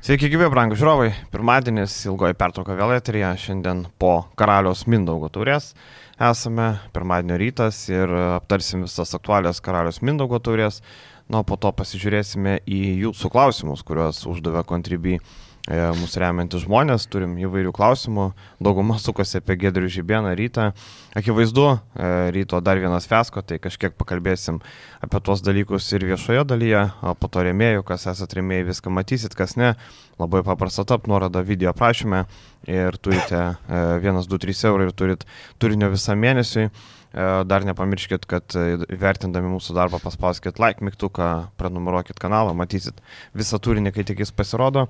[0.00, 1.10] Sveiki, gyvi, brangų žiūrovai.
[1.28, 3.34] Pirmadienis, ilgoji pertrauka vėl eterija.
[3.36, 5.74] Šiandien po karalius Mindaugo turės
[6.16, 8.08] esame, pirmadienio rytas ir
[8.38, 10.80] aptarsim visas aktualias karalius Mindaugo turės.
[11.28, 17.36] Na, po to pasižiūrėsime į jūsų klausimus, kuriuos uždavė Contribui E, mūsų remiantis žmonės, turim
[17.38, 18.30] įvairių klausimų,
[18.62, 20.70] dauguma sukasi apie Gedrių Žibieną rytą.
[21.14, 24.60] Akivaizdu, e, ryto dar vienas fesko, tai kažkiek pakalbėsim
[25.04, 26.90] apie tuos dalykus ir viešoje dalyje,
[27.20, 29.74] po to rėmėjų, kas esate rėmėjai, viską matysit, kas ne.
[30.18, 32.24] Labai paprasta tap, nuoroda video aprašymė
[32.66, 36.70] ir turite 1, 2, 3 eurų ir turit turinio visą mėnesį.
[37.10, 38.54] Dar nepamirškit, kad
[38.86, 43.00] vertindami mūsų darbą paspauskit like mygtuką, prenumeruokit kanalą, matysit
[43.34, 44.86] visą turinį, kai tik jis pasirodo.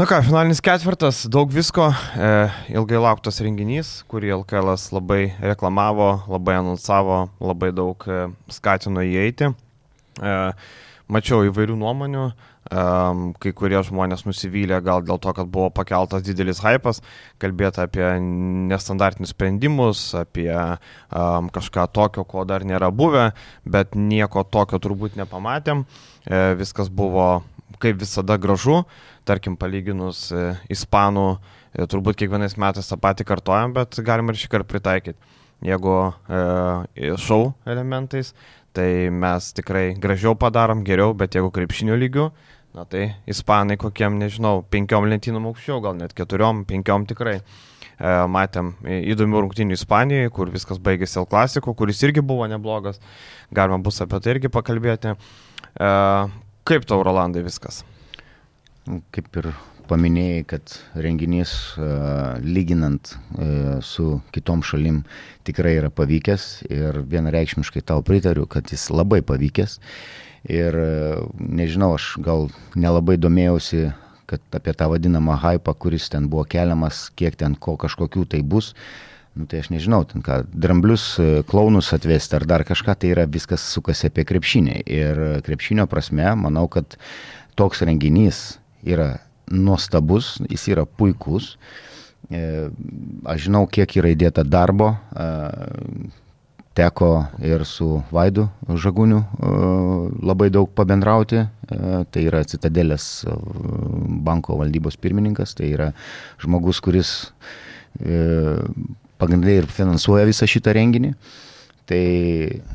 [0.00, 2.28] Na ką, finalinis ketvirtas, daug visko, e,
[2.72, 8.22] ilgai lauktas renginys, kurį LKL labai reklamavo, labai anonsavo, labai daug e,
[8.56, 9.50] skatino įeiti.
[9.52, 10.32] E,
[11.12, 12.86] mačiau įvairių nuomonių, e,
[13.44, 17.04] kai kurie žmonės nusivylė gal dėl to, kad buvo pakeltas didelis hypas,
[17.36, 18.08] kalbėti apie
[18.72, 20.74] nestandartinius sprendimus, apie e,
[21.52, 23.34] kažką tokio, ko dar nėra buvę,
[23.68, 25.84] bet nieko tokio turbūt nepamatėm.
[26.24, 27.42] E, viskas buvo
[27.82, 28.82] kaip visada gražu,
[29.28, 31.26] tarkim, palyginus e, ispanų,
[31.74, 35.34] e, turbūt kiekvienais metais tą patį kartojam, bet galima ir šį kartą pritaikyti.
[35.62, 38.32] Jeigu e, šau elementais,
[38.74, 42.30] tai mes tikrai gražiau padarom, geriau, bet jeigu krepšinio lygiu,
[42.74, 47.38] na tai ispanai kokiem, nežinau, penkiom lentynom aukščiau, gal net keturiom, penkiom tikrai.
[48.02, 48.72] E, matėm
[49.12, 52.98] įdomių rungtynių Ispanijoje, kur viskas baigėsi L klasiko, kuris irgi buvo neblogas.
[53.54, 55.12] Galima bus apie tai irgi pakalbėti.
[55.14, 55.90] E,
[56.68, 57.82] kaip tau, Rolandai, viskas?
[59.14, 59.52] Kaip ir
[59.90, 61.52] paminėjai, kad renginys
[62.42, 63.14] lyginant
[63.84, 65.02] su kitom šalim
[65.46, 69.78] tikrai yra pavykęs ir vienareikšmiškai tau pritariu, kad jis labai pavykęs.
[70.50, 70.74] Ir
[71.38, 73.92] nežinau, aš gal nelabai domėjausi,
[74.26, 78.72] kad apie tą vadinamą hypą, kuris ten buvo keliamas, kiek ten ko kažkokių tai bus.
[79.32, 81.14] Nu, tai aš nežinau, ten ką, dramblius,
[81.48, 84.74] klaunus atvesti ar dar kažką, tai yra viskas sukasi apie krepšinį.
[84.84, 86.98] Ir krepšinio prasme, manau, kad
[87.56, 88.42] toks renginys
[88.84, 91.56] yra nuostabus, jis yra puikus.
[92.30, 92.68] E,
[93.28, 94.92] aš žinau, kiek yra įdėta darbo.
[95.16, 95.28] E,
[96.72, 97.10] teko
[97.44, 99.50] ir su Vaidu Žaguniu e,
[100.24, 101.46] labai daug pabendrauti.
[101.72, 103.24] Tai yra Citadelės
[104.24, 105.86] banko valdybos pirmininkas, tai yra
[106.42, 107.12] žmogus, kuris
[109.22, 111.14] pagrindai ir finansuoja visą šitą renginį.
[111.86, 112.04] Tai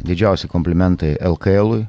[0.08, 1.86] didžiausi komplimentai LKL-ui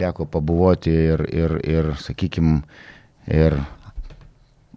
[0.00, 2.62] teko pabuvoti ir, ir, ir sakykime,
[3.28, 3.58] ir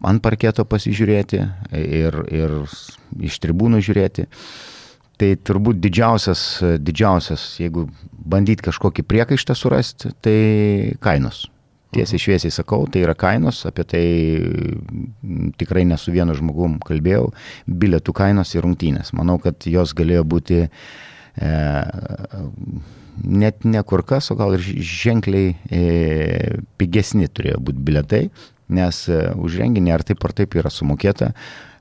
[0.04, 1.40] ant parketo pasižiūrėti,
[1.80, 2.56] ir, ir
[3.24, 4.28] iš tribūnų žiūrėti.
[5.22, 6.44] Tai turbūt didžiausias,
[6.84, 10.38] didžiausias, jeigu bandyti kažkokį priekaištą surasti, tai
[11.04, 11.46] kainos.
[11.94, 12.24] Tiesiai mhm.
[12.26, 14.06] šviesiai sakau, tai yra kainos, apie tai
[15.60, 17.30] tikrai ne su vienu žmogum kalbėjau,
[17.68, 19.14] bilietų kainos ir rungtynės.
[19.18, 21.52] Manau, kad jos galėjo būti e,
[23.24, 25.84] net ne kur kas, o gal ir ženkliai e,
[26.82, 28.24] pigesni turėjo būti biletai,
[28.74, 31.34] nes e, už renginį ar taip ar taip yra sumokėta.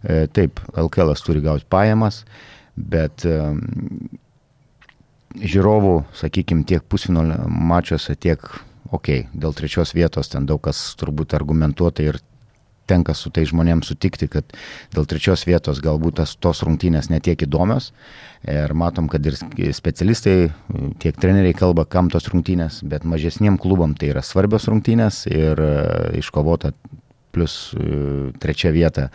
[0.02, 2.22] E, taip, LKL turi gauti pajamas,
[2.76, 3.38] bet e,
[5.40, 8.44] žiūrovų, sakykime, tiek pusfinalio mačiuose, tiek,
[8.92, 12.20] okei, okay, dėl trečios vietos ten daug kas turbūt argumentuotai ir
[12.90, 14.48] tenka su tai žmonėms sutikti, kad
[14.94, 17.92] dėl trečios vietos galbūt tas, tos rungtynės netiek įdomios.
[18.48, 19.36] Ir matom, kad ir
[19.76, 20.50] specialistai,
[21.02, 25.72] tiek treneriai kalba, kam tos rungtynės, bet mažesniem klubam tai yra svarbios rungtynės ir e,
[26.18, 26.72] iškovota
[27.32, 29.08] plus e, trečia vieta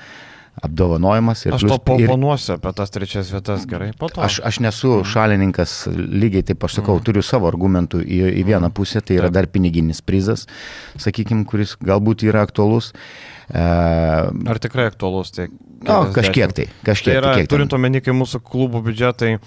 [0.62, 1.46] apdovanojimas.
[1.46, 3.92] Aš plus, to paponuosiu apie tas trečias vietas gerai.
[4.16, 7.06] Aš, aš nesu šalininkas, lygiai taip aš sakau, mm.
[7.06, 10.48] turiu savo argumentų į, į vieną pusę, tai yra dar piniginis prizas,
[10.98, 12.94] sakykime, kuris galbūt yra aktualus.
[13.48, 15.32] E, Ar tikrai aktualus?
[15.36, 16.68] Tai o, kažkiek tai.
[16.88, 19.38] Kažkiek, tai yra, turint omeny, kai mūsų klubų biudžetai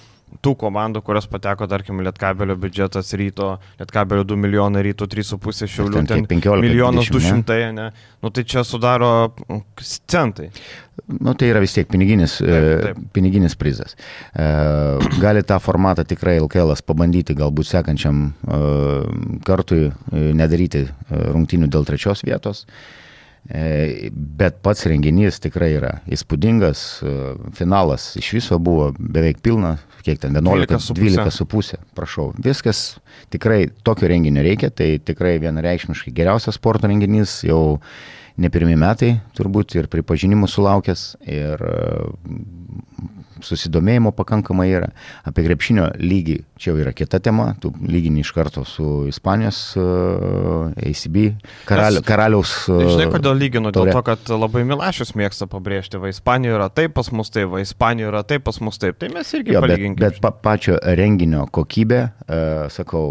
[0.45, 6.29] tų komandų, kurios pateko, tarkim, Lietkabelio biudžetas ryto, Lietkabelio 2 milijonai ryto 3,5 šiaulių, ten
[6.31, 7.73] 15 milijonas 200, ne?
[7.77, 8.15] ne?
[8.23, 9.33] Nu tai čia sudaro
[9.81, 10.51] centai.
[11.21, 13.03] Nu tai yra vis tiek piniginis, taip, e, taip.
[13.17, 13.97] piniginis prizas.
[14.35, 14.47] E,
[15.23, 18.61] gali tą formatą tikrai LKL pabandyti galbūt sekančiam e,
[19.47, 22.67] kartui nedaryti rungtinių dėl trečios vietos.
[23.49, 26.83] E, bet pats renginys tikrai yra įspūdingas.
[27.01, 27.15] E,
[27.57, 32.31] finalas iš viso buvo beveik pilna, kiek ten 11, 12 su pusė, prašau.
[32.41, 33.01] Viskas
[33.33, 37.81] tikrai tokio renginio reikia, tai tikrai vienareikšmiškai geriausias sporto renginys jau
[38.39, 41.65] ne pirmie metai turbūt ir pripažinimų sulaukęs ir
[43.45, 44.91] susidomėjimo pakankamai yra.
[45.27, 50.71] Apie krepšinio lygį čia jau yra kita tema, tu lygini iš karto su Ispanijos uh,
[50.77, 51.17] ACB
[51.69, 52.53] karali, karaliaus.
[52.69, 53.73] Uh, žinai, kodėl lyginu?
[53.75, 57.65] Dėl to, kad labai Milašius mėgsta pabrėžti, va Ispanijoje yra taip, pas mus taip, va
[57.65, 58.99] Ispanijoje yra taip, pas mus taip.
[59.01, 60.01] Tai mes irgi jo, palyginkime.
[60.01, 62.03] Bet, bet pa, pačio renginio kokybė,
[62.75, 63.05] sakau,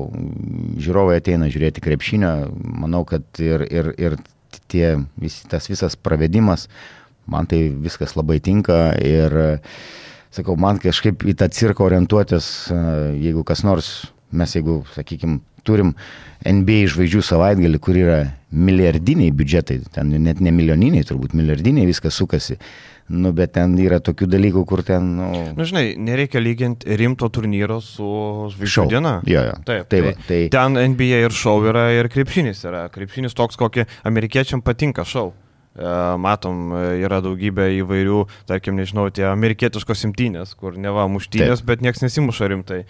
[0.79, 2.33] žiūrovai ateina žiūrėti krepšinio,
[2.83, 4.19] manau, kad ir, ir, ir
[4.71, 6.67] tie, vis, tas visas pravedimas,
[7.29, 9.35] man tai viskas labai tinka ir
[10.33, 12.69] sakau, man kažkaip į tą cirką orientuotis,
[13.17, 13.91] jeigu kas nors,
[14.29, 15.93] mes jeigu, sakykime, turim
[16.45, 18.19] NBA žvaigždžių savaitgalį, kur yra
[18.49, 22.57] milijardiniai biudžetai, ten net ne milijoniniai, turbūt milijardiniai viskas sukasi.
[23.09, 25.05] Nu, bet ten yra tokių dalykų, kur ten...
[25.17, 28.05] Nu, nu žinai, nereikia lyginti rimto turnyro su
[28.53, 29.13] žvaigždžių diena.
[29.25, 29.55] Jo, jo.
[29.65, 30.39] Taip, tai, va, tai...
[30.53, 32.85] Ten NBA ir šou yra, ir krepšinis yra.
[32.93, 35.31] Krepšinis toks, kokį amerikiečiam patinka šou.
[35.73, 35.89] E,
[36.21, 41.69] matom, e, yra daugybė įvairių, tarkim, nežinau, tie amerikietiškos simtynės, kur neva muštynės, Taip.
[41.71, 42.83] bet niekas nesimuša rimtai.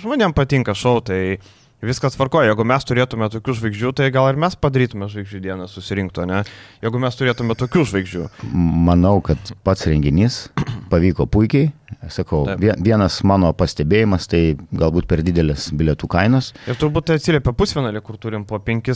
[0.00, 1.40] Žmonėm patinka šau, tai
[1.78, 6.24] Viskas tvarkoja, jeigu mes turėtume tokių žvaigždžių, tai gal ir mes padarytume žvaigždžių dieną susirinkto,
[6.26, 6.40] ne?
[6.82, 8.24] Jeigu mes turėtume tokių žvaigždžių.
[8.88, 10.48] Manau, kad pats renginys
[10.90, 11.70] pavyko puikiai,
[12.12, 12.60] Sakau, Taip.
[12.84, 16.50] vienas mano pastebėjimas, tai galbūt per didelis bilietų kainos.
[16.68, 18.92] Ir turbūt tai atsiliepia pusfinalį, kur turim po 5,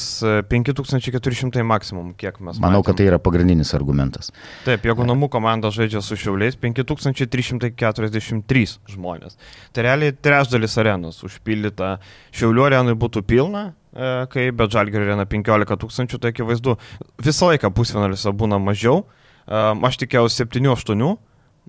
[0.50, 2.58] 5400 maksimum, kiek mes.
[2.61, 2.87] Manau, matėm.
[2.90, 4.29] kad tai yra pagrindinis argumentas.
[4.67, 9.40] Taip, jeigu namų komanda žaidžia su šiauliais, 5343 žmonės.
[9.73, 11.96] Tai realiai trečdalis arenos užpildyta.
[12.37, 16.78] Šiaulių arenui būtų pilna, e, kai bet žalgerio arena 15 tūkstančių, tai akivaizdu,
[17.22, 19.04] visą laiką pusfinaliuose būna mažiau.
[19.44, 21.12] E, aš tikėjausi 7-8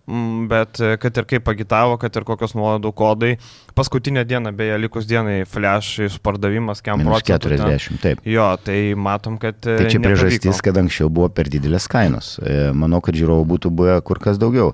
[0.08, 3.30] Mm, bet e, kad ir kaip agitavo, kad ir kokios nuolaidų kodai.
[3.78, 7.54] Paskutinę dieną, beje, likus dienai, flash išpardavimas, kiam procentų.
[7.56, 8.26] 40, taip.
[8.28, 9.62] Jo, tai matom, kad...
[9.64, 10.26] Tai čia nepavyko.
[10.26, 12.36] priežastis, kad anksčiau buvo per didelės kainos.
[12.76, 14.74] Manau, kad žiūrovų būtų buvę kur kas daugiau.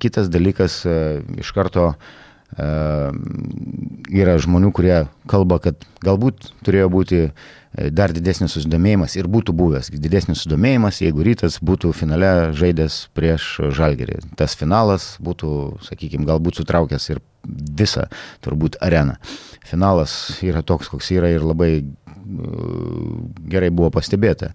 [0.00, 0.78] Kitas dalykas,
[1.42, 1.90] iš karto
[2.58, 4.96] yra žmonių, kurie
[5.30, 7.20] kalba, kad galbūt turėjo būti
[7.70, 13.46] E, dar didesnis susidomėjimas ir būtų buvęs didesnis susidomėjimas, jeigu rytas būtų finale žaidęs prieš
[13.76, 14.18] žalgerį.
[14.38, 15.52] Tas finalas būtų,
[15.86, 18.08] sakykime, galbūt sutraukęs ir visą
[18.42, 19.20] turbūt areną.
[19.70, 20.12] Finalas
[20.42, 21.84] yra toks, koks yra ir labai e,
[23.54, 24.50] gerai buvo pastebėta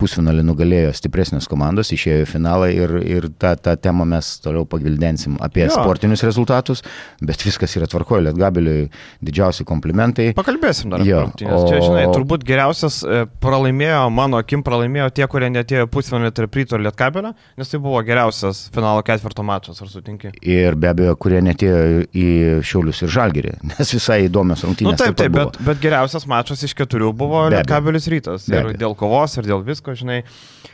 [0.00, 5.38] pusfinalį nugalėjo stipresnės komandos, išėjo į finalą ir, ir tą, tą temą mes toliau pagvildensim
[5.44, 5.72] apie jo.
[5.74, 6.82] sportinius rezultatus,
[7.24, 8.86] bet viskas yra tvarkoje, Lietgabeliui
[9.24, 10.30] didžiausi komplimentai.
[10.36, 11.24] Pakalbėsim dar jo.
[11.26, 11.62] O...
[11.66, 16.78] Čia, žinai, turbūt geriausias e, pralaimėjo, mano akim pralaimėjo tie, kurie netėjo pusfinalį tarp ryto
[16.78, 20.32] ir Lietkabelio, nes tai buvo geriausias finalo ketvirto mačas, ar sutinki?
[20.46, 22.26] Ir be abejo, kurie netėjo į
[22.66, 24.96] Šiaulius ir Žalgirį, nes visai įdomios rungtynės.
[24.96, 28.48] Na nu, taip, taip, taip bet, bet geriausias mačas iš keturių buvo Lietkabelis rytas.
[28.50, 30.22] Ir dėl kovos, ir dėl visko visko, žinai.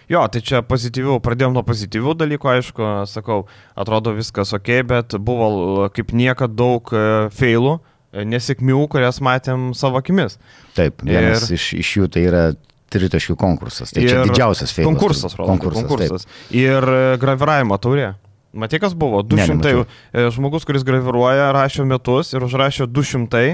[0.09, 5.88] Jo, tai čia pozityvių, pradėjom nuo pozityvių dalykų, aišku, sakau, atrodo viskas ok, bet buvo
[5.93, 7.81] kaip niekada daug e, failų,
[8.12, 10.38] e, nesėkmių, kurias matėm savo akimis.
[10.76, 11.56] Taip, vienas ir...
[11.56, 12.44] iš, iš jų tai yra
[12.93, 13.93] tritaškių konkursas.
[13.93, 14.91] Tai čia didžiausias feilas.
[14.91, 15.87] Konkursas, rodo, konkursas.
[15.88, 16.29] konkursas.
[16.53, 18.15] Ir e, graviravimo taurė.
[18.53, 19.23] Matai, kas buvo?
[19.25, 19.70] 200.
[20.12, 23.47] Ne, žmogus, kuris graviruoja, rašė metus ir užrašė 200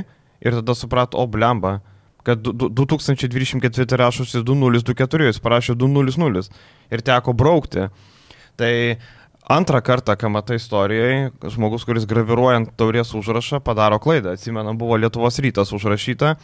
[0.43, 1.79] ir tada suprato, o blemba
[2.27, 6.49] kad 2024 rašosi 2024, jis parašė 200
[6.91, 7.89] ir teko braukti.
[8.59, 8.73] Tai
[9.49, 14.35] antrą kartą, ką matai istorijoje, žmogus, kuris graviruojant taurės užrašą, padaro klaidą.
[14.37, 16.37] Atsimena, buvo Lietuvos rytas užrašyta.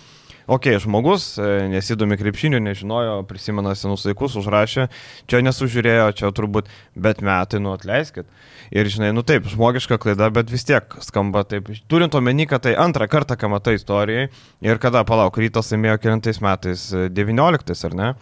[0.46, 4.88] Ok, žmogus e, nesidomi krepšiniu, nežinojo, prisimena senus laikus, užrašė,
[5.30, 6.68] čia nesužiūrėjo, čia turbūt,
[7.06, 8.28] bet metai, nu atleiskit.
[8.74, 11.70] Ir žinai, nu taip, žmogiška klaida, bet vis tiek skamba taip.
[11.88, 14.28] Turint omeny, kad tai antrą kartą, ką matai istorijai
[14.64, 18.12] ir kada, palauk, rytas laimėjo kilintais metais, 19 ar ne?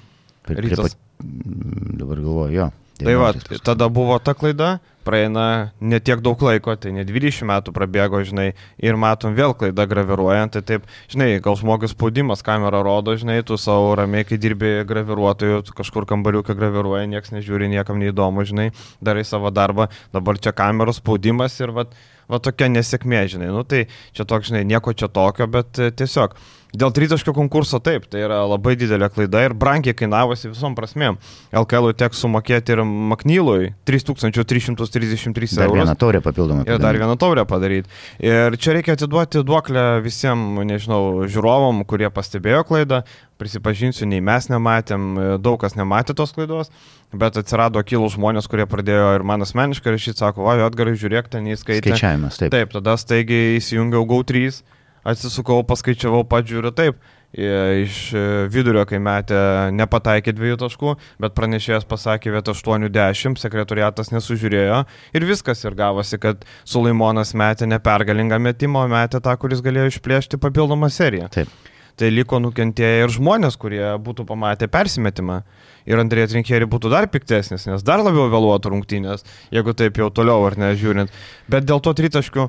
[0.50, 0.98] Rytas.
[1.22, 2.70] Dabar galvoju, jo.
[3.02, 3.32] Tai va,
[3.66, 8.52] tada buvo ta klaida, praeina ne tiek daug laiko, tai ne 20 metų prabėgo, žinai,
[8.78, 13.58] ir matom vėl klaidą graviruojant, tai taip, žinai, gal žmogus spaudimas, kamera rodo, žinai, tu
[13.58, 18.70] savo ramiai, kai dirbi graviruotojų, kažkur kambariuką graviruoja, niekas nežiūri, niekam neįdomu, žinai,
[19.02, 21.88] darai savo darbą, dabar čia kameros spaudimas ir va,
[22.30, 26.38] va tokia nesėkmė, žinai, nu tai čia toks, žinai, nieko čia tokio, bet e, tiesiog.
[26.72, 31.18] Dėl tritaškio konkurso taip, tai yra labai didelė klaida ir brangiai kainavosi visom prasmėm.
[31.52, 35.60] LKL teks sumokėti ir Maknylui 3333 eurų.
[35.60, 36.64] Dar vieną taurę papildomą.
[36.64, 37.92] Ir dar vieną taurę padaryti.
[38.24, 43.04] Ir čia reikia atiduoti duoklę visiems, nežinau, žiūrovom, kurie pastebėjo klaidą.
[43.42, 46.70] Prisipažinsiu, nei mes nematėm, daug kas nematė tos klaidos,
[47.12, 51.50] bet atsirado kilų žmonės, kurie pradėjo ir man asmeniškai rašyti, sako, va, atgarai žiūrėk, ten
[51.50, 51.90] įskaitė.
[51.90, 52.54] Skaičiavimas, taip.
[52.54, 54.62] Taip, tada staigiai įsijungiau GO3
[55.08, 57.00] atsisukau, paskaičiavau, pažiūriu, taip,
[57.32, 58.12] iš
[58.52, 59.40] vidurio, kai metė
[59.72, 64.82] nepataikė dviejų taškų, bet pranešėjas pasakė vietą 80, sekretoriatas nesužiūrėjo
[65.16, 70.92] ir viskas ir gavosi, kad Sulaimonas metė nepergalingą metimą, metė tą, kuris galėjo išplėšti papildomą
[70.92, 71.30] seriją.
[71.32, 71.48] Taip.
[71.96, 75.42] Tai liko nukentėję ir žmonės, kurie būtų pamatę persimetimą.
[75.84, 80.46] Ir Andrėja Trinkėri būtų dar piktesnis, nes dar labiau vėluotų rungtynės, jeigu taip jau toliau
[80.48, 81.12] ar nežiūrint.
[81.52, 82.46] Bet dėl to tritaškių,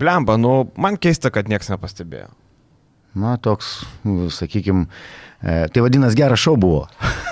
[0.00, 2.30] blemba, nu, man keista, kad niekas nepastebėjo.
[3.20, 3.80] Na, toks,
[4.36, 4.86] sakykime,
[5.42, 6.84] tai vadinasi, geras šau buvo.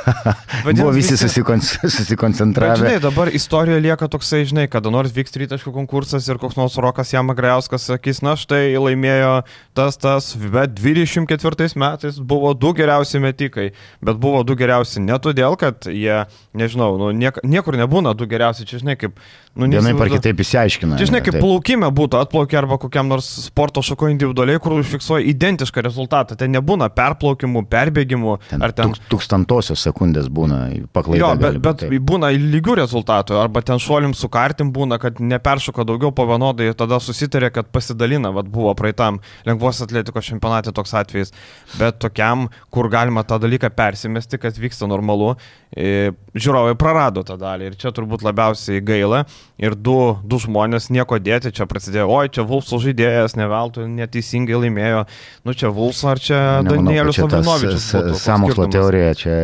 [0.64, 1.28] Vadinas, buvo visi, visi...
[1.28, 1.62] Susikon,
[1.96, 2.74] susikoncentravę.
[2.74, 6.78] Bet, žinai, dabar istorija lieka toksai, žinai, kada nors vyks tritaškų konkursas ir koks nors
[6.80, 9.34] Rokas Jamagriauskas sakys, na štai laimėjo
[9.78, 13.70] tas, tas, bet 24 metais buvo du geriausi metikai,
[14.04, 16.24] bet buvo du geriausi ne todėl, kad jie,
[16.58, 19.18] nežinau, nu, niek, niekur nebūna du geriausi, čia žinai, kaip
[19.58, 21.00] Nu, Vienai par kitaip įsiaiškina.
[21.02, 26.36] Žinai, kaip plaukime būtų, atplaukia arba kokiam nors sporto šako individualiai, kur užfiksuoja identišką rezultatą.
[26.38, 28.36] Ten nebūna perplaukimų, perbėgimų.
[28.52, 28.94] Ten ar ten...
[29.10, 30.59] Tūkstantosios sekundės būna
[30.93, 31.21] paklaida.
[31.21, 31.95] Jo, bet, bet taip.
[32.02, 33.38] būna lygių rezultatų.
[33.40, 37.71] Arba ten šuolim su kartim būna, kad neperšoka daugiau po vienodai ir tada susitarė, kad
[37.75, 38.33] pasidalina.
[38.35, 41.35] Vat buvo praeitam lengvos atletikos čempionate toks atvejis.
[41.78, 45.35] Bet tokiam, kur galima tą dalyką persimesti, kad vyksta normalu,
[45.75, 47.73] e, žiūrovai prarado tą dalį.
[47.73, 49.25] Ir čia turbūt labiausiai gaila
[49.59, 54.61] ir du, du žmonės nieko dėti, čia prasidėjo, oi, čia Vulfso žaidėjas, ne veltui neteisingai
[54.64, 55.05] laimėjo,
[55.45, 57.88] nu čia Vulfso ar čia Danielius Avinovičius.
[58.23, 59.35] Samokslo teorija čia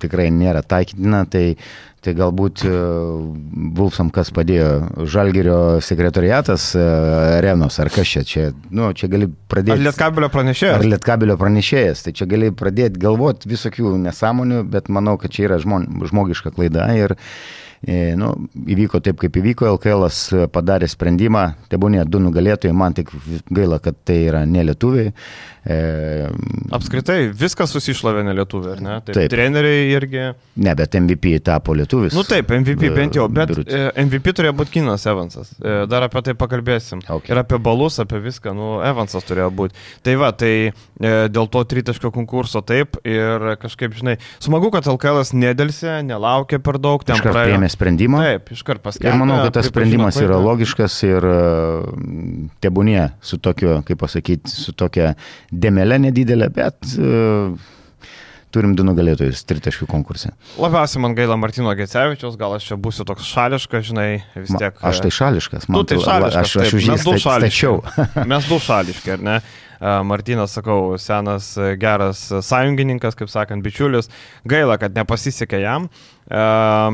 [0.00, 1.46] tikrai nėra taikytina, tai
[2.02, 2.64] Tai galbūt
[3.78, 4.70] Vulfsam e, kas padėjo,
[5.06, 6.86] Žalgerio sekretoriatas, e,
[7.44, 9.76] Renos, ar kas čia, čia, nu, čia gali pradėti.
[9.76, 10.80] Ar Lietkabelio pranešėjas?
[10.80, 15.62] Ar Lietkabelio pranešėjas, tai čia gali pradėti galvoti visokių nesąmonių, bet manau, kad čia yra
[15.62, 18.28] žmon, žmogiška klaida ir, E, nu,
[18.70, 20.06] įvyko taip, kaip įvyko, LKL
[20.54, 23.10] padarė sprendimą, tebūnė du nugalėtojai, man tik
[23.50, 25.10] gaila, kad tai yra nelietuviai.
[25.62, 26.26] E,
[26.74, 28.94] Apskritai, viskas susišlavė nelietuviai, ar ne?
[29.06, 29.28] Taip, taip.
[29.30, 30.24] Treneriai irgi.
[30.62, 32.16] Ne, bet MVP tapo lietuvis.
[32.18, 33.70] Nu taip, MVP bent jau, bet Birut.
[33.70, 35.52] E, MVP turėjo būti Kinas Evansas.
[35.62, 37.04] E, dar apie tai pakalbėsim.
[37.06, 37.30] Okay.
[37.30, 39.78] Ir apie balus, apie viską, nu, Evansas turėjo būti.
[40.02, 40.54] Tai va, tai
[41.02, 47.06] dėl to tritaškio konkurso taip ir kažkaip, žinai, smagu, kad LKL nedėlsė, nelaukė per daug,
[47.06, 48.22] ten praėjo sprendimą.
[48.26, 49.12] Taip, iškart paskelbė.
[49.12, 51.36] Ir manau, kad tas sprendimas yra logiškas ir e,
[52.64, 55.14] tebūnie su tokiu, kaip pasakyti, su tokia
[55.52, 57.54] demelė nedidelė, bet uh,
[58.52, 60.32] turim du nugalėtojus tritaškių konkurse.
[60.60, 64.76] Labiausiai man gaila Martino Gecevičiaus, gal aš čia būsiu toks šališkas, žinai, vis tiek.
[64.78, 65.82] Ma, aš tai šališkas, man.
[65.82, 67.82] Tu tai šališkas, aš, aš už jį stačiau.
[68.32, 69.42] Mes du šališki, ar ne?
[69.82, 74.06] Martinas, sakau, senas geras sąjungininkas, kaip sakant, bičiulis.
[74.46, 75.88] Gaila, kad nepasisekė jam,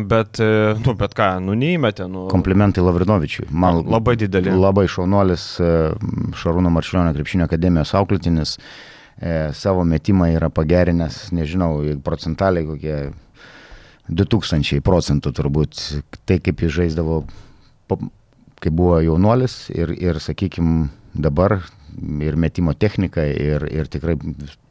[0.08, 0.40] bet,
[0.80, 2.06] nu, bet ką, nu, neįmetė.
[2.08, 3.50] Nu, Komplimentai Lavrinovičiui.
[3.52, 4.56] Man labai didelį.
[4.56, 5.50] Labai šaunuolis
[6.40, 8.56] Šarūno Marčiulionio krepšinio akademijos auklėtinis.
[9.18, 12.98] E, savo metimą yra pagerinęs, nežinau, procentaliai kokie
[14.08, 15.80] 2000 procentų turbūt.
[16.28, 17.24] Tai kaip jis žaisdavo,
[18.62, 21.58] kai buvo jaunuolis ir, ir sakykime, dabar
[22.22, 24.14] ir metimo technika, ir, ir tikrai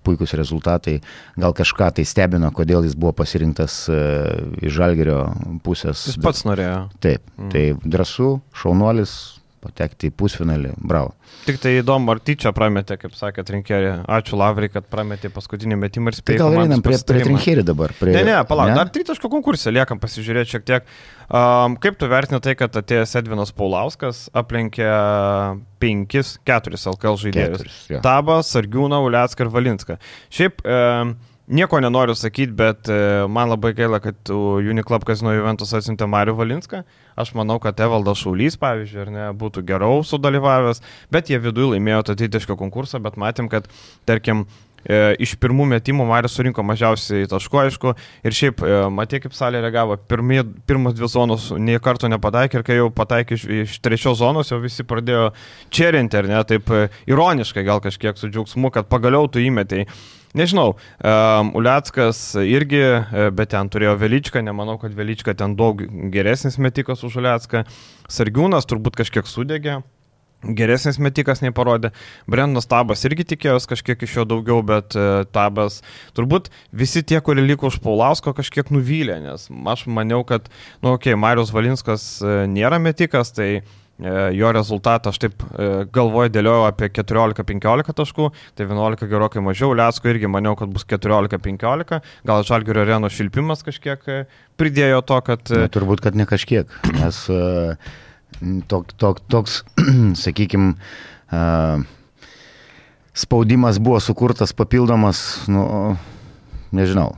[0.08, 1.02] puikus rezultatai.
[1.36, 4.32] Gal kažką tai stebino, kodėl jis buvo pasirinktas uh,
[4.64, 5.26] iš žalgerio
[5.66, 6.06] pusės.
[6.08, 6.86] Jis pats norėjo.
[7.04, 7.50] Taip, mm.
[7.52, 9.18] tai drąsų, šaunuolis,
[9.68, 10.74] patekti į pusfinalį.
[10.80, 11.14] Bravo.
[11.46, 13.92] Tik tai įdomu, ar tyčia prametė, kaip sakė Trinkerį.
[14.18, 16.40] Ačiū Lavrai, kad prametė paskutinį metimą ir spėjo.
[16.42, 17.94] Tai gal einam prie, prie Trinkerį dabar.
[18.00, 18.16] Prie...
[18.16, 18.80] Ne, ne, palauk, ne?
[18.80, 20.92] dar tritaško konkursą liekam pasižiūrėti šiek tiek.
[21.28, 24.90] Um, kaip tu vertini tai, kad atėjęs Edvinas Paulauskas aplenkė
[25.84, 27.82] 5-4 LKL žaidėjus?
[28.06, 30.00] Tabą, Sargiūną, Uliacką ir Valinską.
[30.34, 32.90] Šiaip um, Nieko nenoriu sakyti, bet
[33.32, 36.82] man labai gaila, kad Uniclub Casino Juventus atsiuntė Mariu Valinską.
[37.18, 42.04] Aš manau, kad Evaldas Šaulys, pavyzdžiui, ar ne, būtų geriau sudalyvavęs, bet jie viduje laimėjo
[42.06, 43.66] tą didešką konkursą, bet matėm, kad,
[44.06, 44.44] tarkim,
[44.86, 49.64] e, iš pirmų metimų Marius surinko mažiausiai taškų, aišku, ir šiaip, e, matė, kaip salė
[49.66, 54.22] reagavo, Pirmie, pirmas dvi zonos nie karto nepataikė ir kai jau pataikė iš, iš trečios
[54.22, 55.32] zonos, jau visi pradėjo
[55.74, 56.70] čerinti, ar ne, taip
[57.10, 59.90] ironiškai gal kažkiek su džiaugsmu, kad pagaliau tu įmetėjai.
[60.36, 65.80] Nežinau, um, Uliackas irgi, e, bet ten turėjo Veličką, nemanau, kad Velička ten daug
[66.14, 67.64] geresnis metikas už Uliacką.
[68.12, 69.80] Sargiūnas turbūt kažkiek sudegė.
[70.44, 71.90] Geresnis metikas nei parodė.
[72.30, 75.80] Brendas Tabas irgi tikėjos kažkiek iš jo daugiau, bet uh, Tabas
[76.18, 80.52] turbūt visi tie, kurie liko už Paulausko, kažkiek nuvylė, nes aš maniau, kad,
[80.84, 83.76] nu, okei, okay, Marius Valinskas uh, nėra metikas, tai uh,
[84.38, 90.12] jo rezultatą aš taip e, galvoju dėliojau apie 14-15 taškų, tai 11 gerokai mažiau, Liasko
[90.12, 94.20] irgi maniau, kad bus 14-15, gal Žalgirio areno šilpimas kažkiek e,
[94.62, 95.54] pridėjo to, kad...
[95.54, 97.24] Na, turbūt, kad ne kažkiek, nes
[98.70, 99.64] tok, tok, toks,
[100.24, 100.76] sakykime,
[103.18, 105.98] spaudimas buvo sukurtas papildomas, nu,
[106.76, 107.16] nežinau.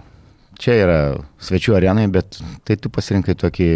[0.60, 1.00] Čia yra
[1.44, 3.68] svečių arenai, bet tai tu pasirinkai tokį,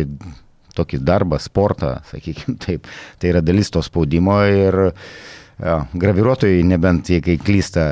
[0.77, 2.89] tokį darbą, sportą, sakykime taip.
[3.19, 4.79] Tai yra dalis to spaudimo ir
[5.63, 7.85] jo, graviruotojai, nebent jie kai klysta,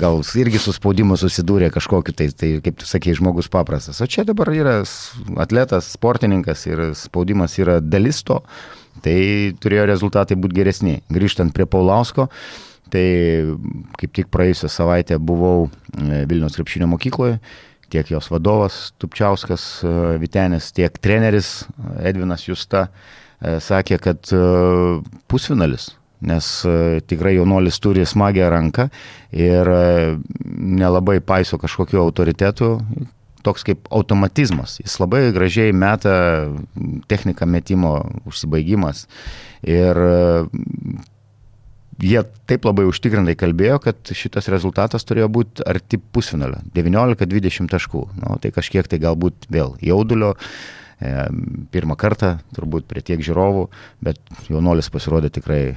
[0.00, 4.00] gal irgi su spaudimu susidūrė kažkokiu, tai, tai kaip tu sakei, žmogus paprastas.
[4.02, 4.80] O čia dabar yra
[5.42, 8.40] atletas, sportininkas ir spaudimas yra dalis to,
[9.04, 9.16] tai
[9.62, 11.00] turėjo rezultatai būti geresni.
[11.12, 12.28] Grįžtant prie Paulausko,
[12.92, 13.06] tai
[14.00, 17.38] kaip tik praėjusią savaitę buvau e, Vilnius krepšinio mokykloje
[17.92, 22.88] tiek jos vadovas Tupčiauskas e, Vitenis, tiek treneris e, Edvinas Justa
[23.42, 24.30] sakė, kad
[25.26, 25.88] pusfinalis,
[26.22, 26.50] nes
[27.10, 28.84] tikrai jaunuolis turi smagę ranką
[29.34, 29.70] ir
[30.46, 32.76] nelabai paiso kažkokiu autoritetu,
[33.42, 34.78] toks kaip automatizmas.
[34.84, 36.14] Jis labai gražiai meta
[37.10, 37.96] techniką metimo
[38.30, 39.08] užsibaigimas.
[39.66, 39.98] Ir
[42.00, 48.06] jie taip labai užtikrintai kalbėjo, kad šitas rezultatas turėjo būti arti pusfinalio- 19-20 taškų.
[48.22, 50.34] Nu, tai kažkiek tai galbūt vėl jaudulio,
[51.00, 51.28] e,
[51.72, 53.68] pirmą kartą turbūt prie tiek žiūrovų,
[54.02, 54.18] bet
[54.48, 55.76] jaunuolis pasirodė tikrai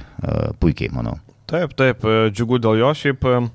[0.60, 1.18] puikiai, manau.
[1.46, 3.24] Taip, taip, e, džiugu dėl jo šiaip.
[3.24, 3.50] E,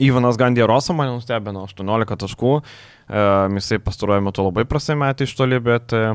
[0.00, 3.24] Ivanas Gandė Rosa mane nustebino 18 taškų, e,
[3.58, 6.14] jisai pastaruoju metu labai prasai metė iš toli, bet e,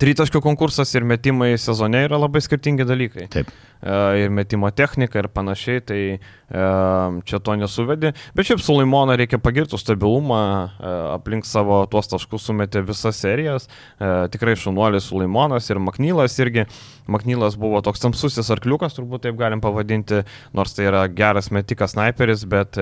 [0.00, 3.28] tritaškių konkursas ir metimai sezone yra labai skirtingi dalykai.
[3.32, 3.52] Taip.
[3.82, 6.18] E, ir metimo technika ir panašiai, tai e,
[7.26, 8.12] čia to nesuvedi.
[8.36, 10.38] Bet šiaip Sulaimoną reikia pagirti stabilumą,
[10.78, 13.66] e, aplink savo tuos taškus sumetė visas serijas.
[13.98, 16.68] Tikrai šunuolis Sulaimonas ir Maknylas irgi.
[17.10, 20.22] Maknylas buvo toks tamsusis arkliukas, turbūt taip galim pavadinti,
[20.54, 22.78] nors tai yra geras metikas sniperis, bet,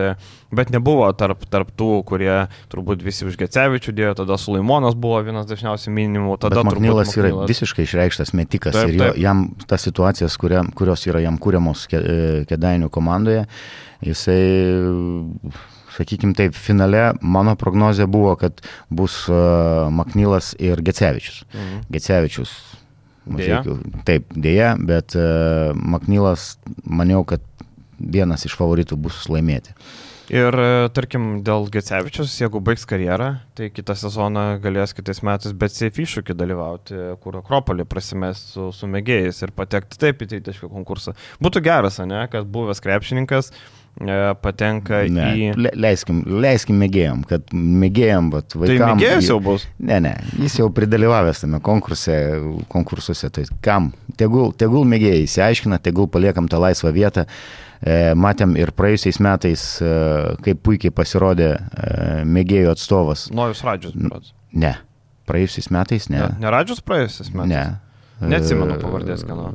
[0.53, 2.35] bet nebuvo tarp, tarp tų, kurie
[2.73, 6.37] turbūt visi už Gecevičių dėjo, tada Sulaimonas buvo vienas dažniausiai minimų.
[6.45, 9.23] Tada Maknylas, yra visiškai išreikštas metikas taip, ir jo, taip.
[9.25, 13.45] jam tas situacijas, kuria, kurio kurios yra jam kūriamos e, Kedainių komandoje.
[14.03, 14.41] Jisai,
[15.95, 21.45] sakykime taip, finale mano prognozija buvo, kad bus uh, Maknylas ir Gecevičius.
[21.55, 21.83] Mhm.
[21.93, 22.57] Gecevičius.
[23.31, 23.61] Dėja.
[24.09, 27.45] Taip, dėja, bet uh, Maknylas maniau, kad
[28.01, 29.77] vienas iš favoritų bus laimėti.
[30.31, 30.55] Ir
[30.95, 36.37] tarkim, dėl Gecevičius, jeigu baigs karjerą, tai kitą sezoną galės kitais metais bet safe iššūkį
[36.39, 41.17] dalyvauti, kur Akropolį prasimės su, su mėgėjais ir patekti taip į tritaškio konkursą.
[41.43, 45.49] Būtų geras, ne, kad buvęs krepšininkas e, patenka ne, į...
[45.59, 48.85] Le, leiskim, leiskim mėgėjom, kad mėgėjom, bet vaikams...
[48.85, 49.65] Tai mėgėjas jau bus?
[49.83, 50.13] Ne, ne,
[50.45, 52.21] jis jau pridalyvavęs tame konkurse,
[52.71, 53.91] konkursuose, tai kam?
[54.21, 57.27] Tegul, tegul mėgėjai įsiaiškina, tegul paliekam tą laisvą vietą.
[57.27, 57.67] E,
[58.19, 59.93] matėm ir praėjusiais metais, e,
[60.45, 61.61] kaip puikiai pasirodė e,
[62.29, 63.29] mėgėjų atstovas.
[63.33, 63.97] Nojus Radžius.
[64.53, 64.75] Ne.
[65.31, 66.21] Praėjusiais metais ne.
[66.21, 67.49] Ne, ne Radžius praėjusiais metais?
[67.55, 68.31] Ne.
[68.35, 69.49] Neatsimenu pavardės, kano.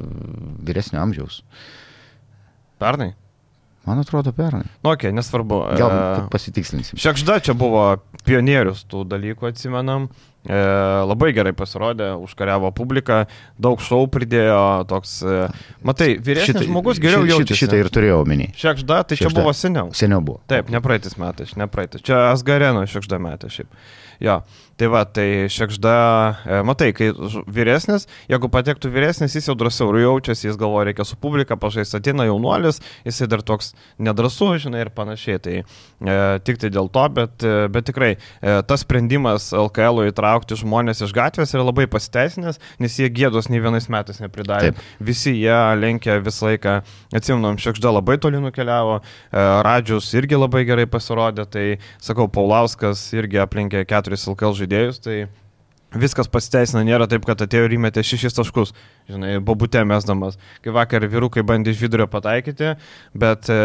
[0.66, 1.44] Vyresnio amžiaus.
[2.82, 3.14] Pernai?
[3.86, 4.65] Man atrodo, pernai.
[4.82, 5.60] Nu, okei, okay, nesvarbu.
[5.78, 5.91] Gal
[6.34, 6.98] pasitikslinsim.
[7.02, 7.84] Šekžda čia buvo
[8.26, 10.10] pionierius tų dalykų, atsimenam.
[10.45, 10.58] E,
[11.10, 13.24] labai gerai pasirodė, užkariavo publiką,
[13.62, 15.48] daug šau pridėjo, toks, e,
[15.86, 17.62] matai, vyresnis šitą, žmogus geriau šitą, jaučiasi.
[17.63, 18.52] Šitą ir turėjau omeny.
[18.54, 19.34] Šekžda, tai šekžda.
[19.34, 19.89] čia buvo seniau.
[19.98, 20.43] Seniau buvo.
[20.52, 22.06] Taip, ne praeitais metais, ne praeitais.
[22.06, 23.74] Čia Asgareno šekžda metė šiaip.
[24.21, 24.43] Jo.
[24.76, 25.92] Tai va, tai šekžda,
[26.44, 27.08] e, matai, kai
[27.48, 32.26] vyresnis, jeigu patektų vyresnis, jis jau drąsiau jaučiasi, jis galvoja, reikia su publika pažaisti, ateina
[32.28, 33.72] jaunuolis, jisai dar toks
[34.04, 35.40] nedrasu, žinai, ir panašiai.
[35.46, 40.60] Tai e, tik tai dėl to, bet, e, bet tikrai e, tas sprendimas LKL įtraukti
[40.60, 44.74] žmonės iš gatvės yra labai pasiteisinęs, nes jie gėdos nei vienais metais nepridarė.
[44.76, 44.84] Taip.
[45.00, 46.76] Visi jie lenkia visą laiką,
[47.16, 51.66] atsimnom, šekžda labai toli nukeliavo, e, Radžius irgi labai gerai pasirodė, tai
[52.04, 55.28] sakau, Paulauskas irgi aplinkė keturis LKL žaidėjus žaidėjus, tai
[55.95, 58.73] viskas pasiteisina, nėra taip, kad atėjo ir įmetė šešis taškus
[59.12, 60.39] žinai, bobutė mesdamas.
[60.65, 62.76] Kai vakar vyrukai bandė iš vidurio pataikyti,
[63.13, 63.52] bet...
[63.52, 63.62] E,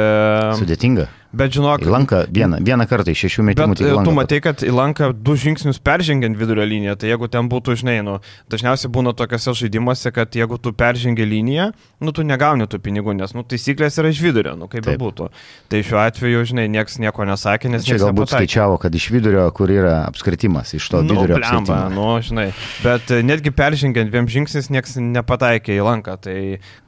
[0.61, 1.09] Sudėtinga.
[1.31, 1.85] Bet žinok.
[1.87, 3.76] Į lanką vieną, vieną kartą iš šešių metimų.
[3.79, 7.76] Bet tu matai, kad į lanką du žingsnius peržengiant vidurio liniją, tai jeigu ten būtų,
[7.79, 8.16] žinai, nu,
[8.50, 11.68] dažniausiai būna tokiuose žaidimuose, kad jeigu tu peržengi liniją,
[12.03, 15.29] nu, tu negauni tų pinigų, nes, nu, taisyklės yra iš vidurio, nu, kaip bebūtų.
[15.70, 17.87] Tai šiuo atveju, žinai, niekas nieko nesakė, nes...
[17.87, 18.50] Čia galbūt nepataikė.
[18.50, 21.38] skaičiavo, kad iš vidurio, kur yra apskritimas, iš to nu, vidurio.
[21.38, 22.48] Blemba, nu, žinai,
[22.83, 26.36] bet e, netgi peržengiant dviem žingsnis niekas nepataikė nepataikė į lanką, tai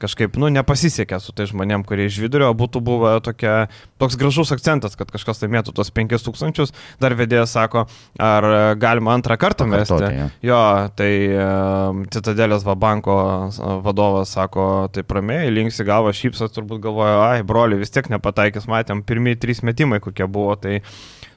[0.01, 3.69] kažkaip, nu, nepasisekė su tai žmonėm, kurie iš vidurio būtų buvę tokia,
[4.01, 7.85] toks gražus akcentas, kad kažkas laimėtų tuos 5000, dar vedėjas sako,
[8.19, 10.01] ar galima antrą kartą mesti.
[10.03, 10.27] Ja.
[10.43, 10.61] Jo,
[10.97, 11.11] tai
[12.13, 13.17] Citadelės Vabanko
[13.85, 19.05] vadovas sako, tai pramiai, linksi galvą, šypsas turbūt galvoja, ai, broli, vis tiek nepataikys, matėm,
[19.07, 20.81] pirmieji trys metimai kokie buvo, tai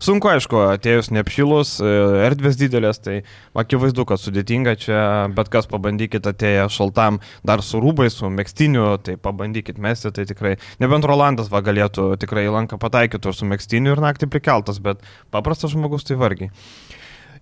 [0.03, 1.93] Sunku, aišku, atėjus neapšilus, e,
[2.27, 3.17] erdvės didelės, tai
[3.57, 4.99] akivaizdu, kad sudėtinga čia,
[5.37, 10.57] bet kas pabandykit atėję šaltam dar su rūbai, su mėgstiniu, tai pabandykit mesti, tai tikrai,
[10.83, 15.01] nebent Rolandas va galėtų tikrai į lanką pataikyti ir su mėgstiniu ir naktį prikeltas, bet
[15.33, 16.53] paprastas žmogus tai vargiai.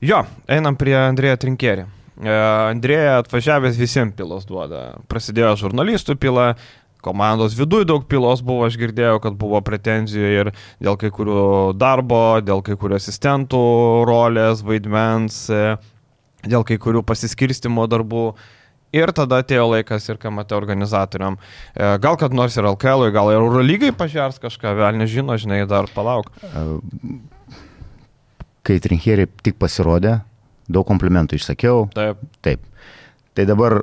[0.04, 1.88] Jo, einam prie Andrėja Trinkerį.
[2.14, 2.30] E,
[2.70, 4.92] Andrėja atvažiavęs visiems pilos duoda.
[5.10, 6.52] Prasidėjo žurnalistų pila,
[7.04, 12.40] komandos viduje daug pilos buvo, aš girdėjau, kad buvo pretenzijų ir dėl kai kurių darbo,
[12.44, 13.62] dėl kai kurių asistentų
[14.08, 15.76] rolės, vaidmens, e,
[16.44, 18.26] dėl kai kurių pasiskirstimo darbų.
[18.94, 21.36] Ir tada atėjo laikas ir KMT organizatoriam.
[21.74, 25.90] E, gal kad nors ir LKL, gal ir Eurolygai pažiūrės kažką, vėl nežino, žinai, dar
[25.94, 26.30] palauk.
[28.64, 30.20] Kai Trinkerį tik pasirodė,
[30.70, 31.88] daug komplimentų išsakiau.
[31.96, 32.22] Taip.
[32.46, 32.62] Taip.
[33.34, 33.80] Tai dabar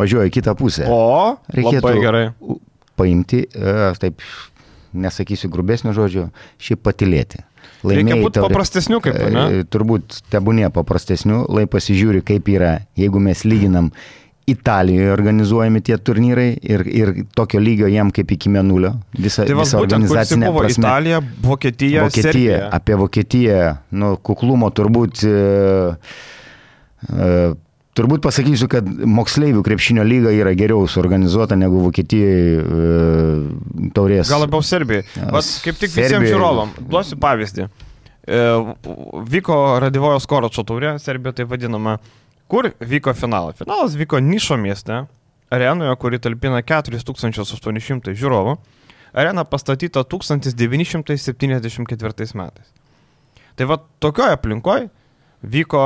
[0.00, 0.86] važiuoja į kitą pusę.
[0.88, 2.24] O, Reikėtų labai gerai.
[3.00, 4.20] paimti, e, taip,
[4.92, 7.44] nesakysiu grubesnio žodžio, šiaip patilėti.
[7.80, 9.44] Reikia Laimėjai būti taurę- paprastesniu, kaip, ne?
[9.60, 13.92] E, Turbūt tebūnė paprastesnių, lai pasižiūri, kaip yra, jeigu mes lyginam
[14.50, 18.96] Italijoje organizuojami tie turnyrai ir, ir tokio lygio jam kaip iki menulio.
[19.14, 20.82] Visa, Tai visa organizacinė buvo prasme.
[20.82, 22.68] Italija, Vokietija, Vokietija, Serbija.
[22.74, 23.60] apie Vokietiją,
[24.00, 25.94] nu, kuklumo turbūt, e,
[27.08, 27.54] e,
[28.00, 32.58] turbūt pasakysiu, kad moksleivių krepšinio lyga yra geriau suorganizuota negu Vokietijai e,
[33.96, 34.26] taurės.
[34.32, 35.04] Gal labiau Serbijai.
[35.20, 36.68] Kaip tik visiems Serbijai- žiūrovam.
[36.80, 37.62] Duosiu pavyzdį.
[37.68, 37.70] E,
[39.36, 41.92] Vyko Radivojo Skoročio taurė, Serbija tai vadinama.
[42.50, 43.54] Kur vyko finalas?
[43.62, 45.04] Finalas vyko Nišo mieste,
[45.54, 48.52] arenoje, kuri talpina 4800 žiūrovų.
[49.14, 52.68] Arena pastatyta 1974 metais.
[53.58, 54.84] Tai va tokioje aplinkoje
[55.42, 55.80] vyko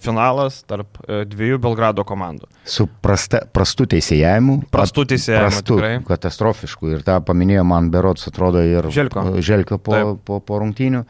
[0.00, 2.48] finalas tarp e, dviejų Belgrado komandų.
[2.68, 4.58] Su prasta, prastu teisėjavimu.
[4.74, 5.94] Prastų teisėjavimu, Prastu, tikrai.
[6.08, 6.90] katastrofišku.
[6.92, 9.26] Ir tą paminėjo man Berots, atrodo, ir Želko.
[9.40, 10.20] Želko po, Taip.
[10.28, 11.04] po, po rungtynių.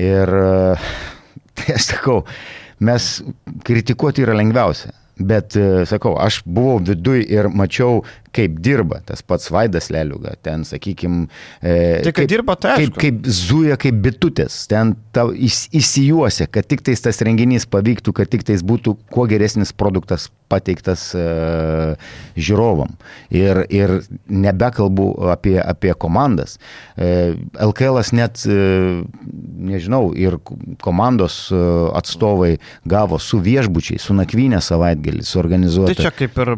[0.00, 0.48] Ir e,
[1.60, 2.22] tai aš sakau,
[2.80, 3.10] mes
[3.68, 4.94] kritikuoti yra lengviausia.
[5.18, 8.04] Bet, e, sakau, aš buvau viduj ir mačiau,
[8.34, 10.34] kaip dirba tas pats Vaidas Leliuga.
[10.42, 11.28] Ten, sakykime,
[11.62, 13.02] Tai, kad dirba, tai kaip, aišku.
[13.02, 14.60] kaip zuja, kaip bitutės.
[14.70, 19.26] Ten tau įs, įsijuosia, kad tik tais tas renginys pavyktų, kad tik tais būtų kuo
[19.30, 21.24] geresnis produktas pateiktas e,
[22.38, 22.94] žiūrovam.
[23.34, 23.98] Ir, ir
[24.32, 26.56] nebekalbu apie, apie komandas.
[26.96, 27.36] E,
[27.68, 29.04] LKL net, e,
[29.68, 30.38] nežinau, ir
[30.84, 31.60] komandos e,
[31.98, 32.54] atstovai
[32.88, 35.94] gavo su viešbučiai, su nakvynė savaitgalį, suorganizuota.
[35.94, 36.54] Tai čia kaip ir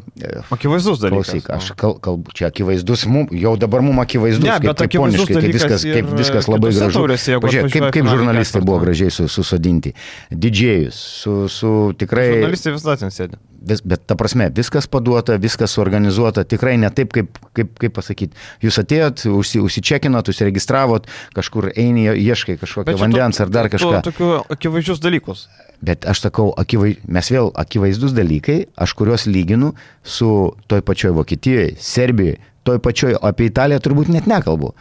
[0.55, 1.33] akivaizdus dalykas.
[1.33, 5.27] Klausyk, aš kal, kalbu, čia akivaizdus, mum, jau dabar mums akivaizdus, Ne, kaip, kaip poniškai,
[5.29, 7.05] kaip dalykas viskas, kaip viskas labai kitose gražu.
[7.45, 9.95] Pažiūrėk, kaip, kaip žurnalistai buvo gražiai su, susodinti.
[10.33, 11.71] Didžėjus, su, su
[12.01, 12.27] tikrai...
[12.41, 13.39] Žurnalistai visada ten sėdi.
[13.61, 18.33] Vis, bet ta prasme, viskas paduota, viskas suorganizuota, tikrai ne taip, kaip, kaip, kaip pasakyti.
[18.65, 24.01] Jūs atėjot, užsi, užsičekinot, užsiregistravot, kažkur eini, ieškai kažkokio vandens to- ar dar to- kažką.
[24.09, 25.45] Tokių akivaizdžius dalykus.
[25.81, 29.73] Bet aš sakau, akivai, mes vėl akivaizdus dalykai, aš kuriuos lyginu
[30.05, 30.29] su
[30.69, 32.37] toj pačioj Vokietijoje, Serbijoje,
[32.69, 34.75] toj pačioj, apie Italiją turbūt net nekalbu.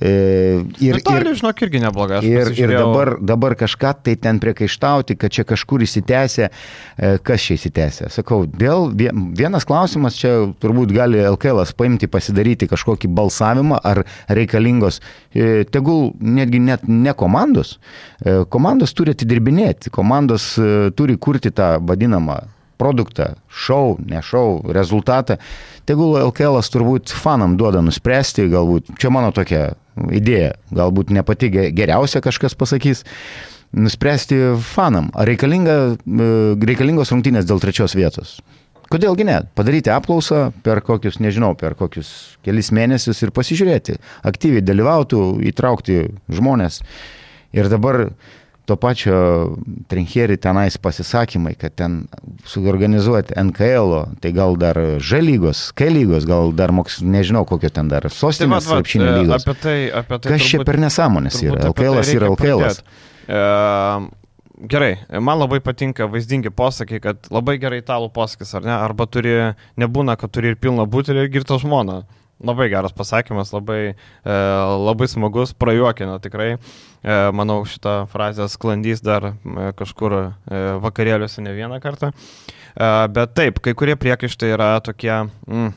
[0.00, 2.18] E, ir, ir, Italija, žinok, irgi neblogai.
[2.26, 7.54] Ir, ir dabar, dabar kažką tai ten priekaištauti, kad čia kažkur įsitęsia, e, kas čia
[7.54, 8.08] įsitęsia.
[8.10, 14.98] Sakau, vie- vienas klausimas, čia turbūt gali LKL paimti, pasidaryti kažkokį balsavimą, ar reikalingos,
[15.30, 17.78] e, tegul netgi net ne komandos,
[18.50, 20.54] komandos turi atidirbinėti, komandos
[20.96, 22.40] turi kurti tą vadinamą
[22.76, 25.38] produktą, šau, ne šau, rezultatą.
[25.86, 31.70] Tegul LKL turbūt fanam duoda nuspręsti, galbūt, čia mano tokia idėja, galbūt ne pati ge-
[31.74, 33.04] geriausia kažkas pasakys,
[33.74, 36.28] nuspręsti fanam, ar reikalinga, e,
[36.62, 38.38] reikalingos rungtynės dėl trečios vietos.
[38.92, 39.40] Kodėlgi ne?
[39.56, 43.96] Padaryti apklausą per kokius, nežinau, per kokius kelis mėnesius ir pasižiūrėti.
[44.22, 45.96] Aktyviai dalyvautų, įtraukti
[46.30, 46.82] žmonės.
[47.56, 48.10] Ir dabar
[48.68, 49.16] to pačio
[49.92, 51.98] Trincherį tenais pasisakymai, kad ten
[52.48, 57.90] suorganizuoti NKL, tai gal dar Ž lygos, K lygos, gal dar moks, nežinau kokio ten
[57.92, 59.44] dar Tai sostinės vat, krepšinio vat, lygos.
[59.44, 61.60] Apie tai, apie tai Kas čia per nesąmonės yra?
[61.60, 62.68] apie tai LKL yra LKL.
[63.28, 63.40] E,
[64.70, 68.70] Gerai, man labai patinka vaizdingi posakiai, kad labai gerai italų posakis, ar ne?
[68.72, 69.32] Arba turi,
[69.82, 72.04] nebūna, kad turi ir pilną butelį ir girtą žmoną.
[72.42, 74.38] Labai geras pasakymas, labai, e,
[74.82, 76.56] labai smagus, prajuokina tikrai.
[77.04, 80.24] E, manau, šitą frazę sklandys dar e, kažkur e,
[80.82, 82.10] vakarėliuose ne vieną kartą.
[82.74, 85.12] E, bet taip, kai kurie priekaištai yra tokie,
[85.46, 85.70] mm,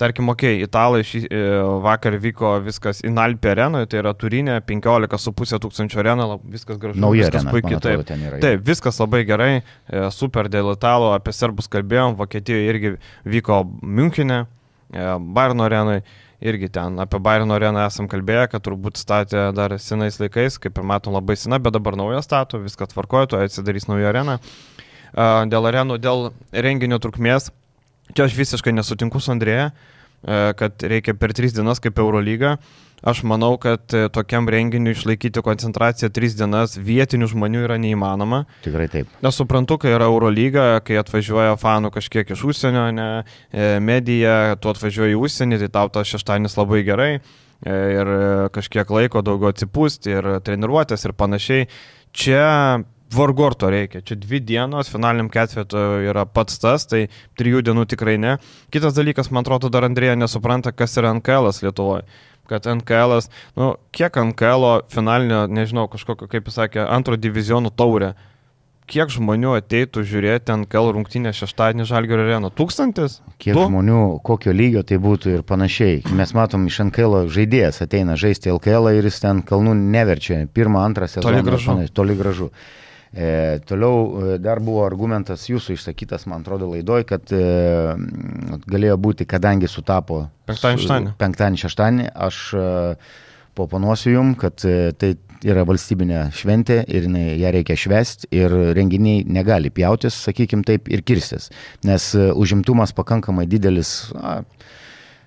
[0.00, 1.42] tarkim, okei, okay, italai šį, e,
[1.86, 7.00] vakar vyko viskas Inalpė arenoje, tai yra Turinė, 15,5 tūkstančio arena, viskas gražu.
[7.00, 8.26] Nauja viskas arena, puikiai, atrodo, taip.
[8.28, 8.42] yra.
[8.44, 14.44] Taip, viskas labai gerai, e, super dėl italų, apie serbus kalbėjom, Vokietijoje irgi vyko Münchenė,
[14.92, 16.02] Bairno arenai
[16.42, 20.86] irgi ten apie Bayerno areną esam kalbėję, kad turbūt statė dar senais laikais, kaip ir
[20.88, 24.38] matom labai sena, bet dabar naują stato, viską tvarkoja, tuo atsidarys naują areną.
[25.52, 26.30] Dėl arenų, dėl
[26.66, 27.50] renginio trukmės,
[28.16, 29.70] čia aš visiškai nesutinku su Andrėja,
[30.58, 32.56] kad reikia per tris dienas kaip Eurolyga.
[33.02, 38.44] Aš manau, kad e, tokiam renginiu išlaikyti koncentraciją tris dienas vietinių žmonių yra neįmanoma.
[38.62, 39.10] Tikrai taip.
[39.26, 43.08] Aš suprantu, kai yra Eurolyga, kai atvažiuoja fanų kažkiek iš užsienio, ne,
[43.50, 47.20] e, medija, tu atvažiuoji į užsienį, tai tau tas šeštadienis labai gerai e,
[47.74, 48.14] ir
[48.54, 51.68] kažkiek laiko daugiau atsipūsti ir treniruotės ir panašiai.
[52.14, 52.46] Čia
[53.12, 54.06] vargu ar to reikia.
[54.06, 57.08] Čia dvi dienos, finaliniam ketvirtui yra pats tas, tai
[57.40, 58.38] trijų dienų tikrai ne.
[58.72, 62.06] Kitas dalykas, man atrodo, dar Andrėja nesupranta, kas yra NKL Lietuvoje
[62.52, 63.18] kad NKL,
[63.58, 68.12] nu, kiek NKL finalinio, nežinau, kažkokio, kaip jis sakė, antro divizionų taurė,
[68.92, 72.50] kiek žmonių ateitų žiūrėti NKL rungtynę šeštadienį Žalgio areno?
[72.52, 73.20] Tūkstantis?
[73.40, 73.64] Kiek du?
[73.70, 76.02] žmonių, kokio lygio tai būtų ir panašiai.
[76.18, 80.42] Mes matom, iš NKL žaidėjas ateina žaisti LKL ir jis ten kalnų neverčia.
[80.52, 81.30] Pirmą, antrą sezoną.
[81.30, 81.78] Toli gražu.
[81.94, 82.50] Toli gražu.
[83.12, 83.96] E, toliau
[84.34, 87.42] e, dar buvo argumentas jūsų išsakytas, man atrodo, laidoj, kad e,
[88.64, 90.24] galėjo būti, kadangi sutapo
[91.20, 92.64] penktadienį, šeštadienį, aš e,
[93.58, 95.12] poponuosiu jum, kad e, tai
[95.44, 97.08] yra valstybinė šventė ir
[97.42, 101.50] ją reikia švesti ir renginiai negali pjautis, sakykim taip, ir kirstis,
[101.84, 104.12] nes e, užimtumas pakankamai didelis.
[104.16, 104.40] A,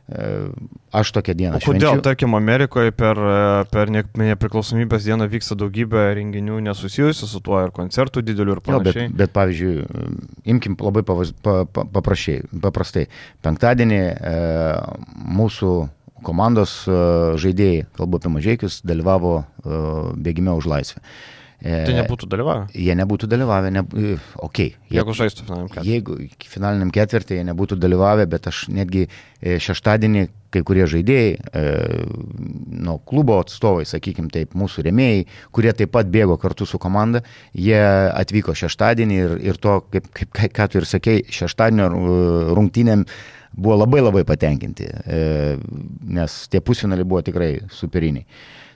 [0.05, 1.57] Aš tokią dieną.
[1.57, 2.03] O kodėl, švenčiu.
[2.05, 3.17] tarkim, Amerikoje per,
[3.73, 9.07] per nepriklausomybės dieną vyksta daugybė renginių nesusijusių su tuo ir koncertų didelių ir panašiai?
[9.07, 9.73] Jo, bet, bet pavyzdžiui,
[10.53, 13.07] imkim labai pavaz, pa, pa, paprašiai, paprastai.
[13.45, 14.35] Penktadienį e,
[15.39, 15.71] mūsų
[16.25, 16.99] komandos e,
[17.41, 19.79] žaidėjai, kalbu apie mažiekius, dalyvavo e,
[20.21, 21.01] bėgime už laisvę.
[21.63, 22.65] Tai nebūtų dalyvavę?
[22.77, 23.83] Jie nebūtų dalyvavę, ne,
[24.43, 24.59] ok.
[24.59, 25.91] Jie, jeigu žaistų finaliniam ketvirtį.
[25.93, 31.63] Jeigu finaliniam ketvirtį jie nebūtų dalyvavę, bet aš netgi e, šeštadienį kai kurie žaidėjai, e,
[32.85, 35.23] nu, klubo atstovai, sakykim taip, mūsų remėjai,
[35.55, 37.79] kurie taip pat bėgo kartu su komanda, jie
[38.11, 41.89] atvyko šeštadienį ir, ir to, kaip, kaip ką tu ir sakei, šeštadienio
[42.55, 43.07] rungtynėm
[43.55, 45.23] buvo labai labai patenkinti, e,
[46.19, 48.27] nes tie pusfinaliai buvo tikrai superiniai.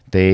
[0.10, 0.26] Tai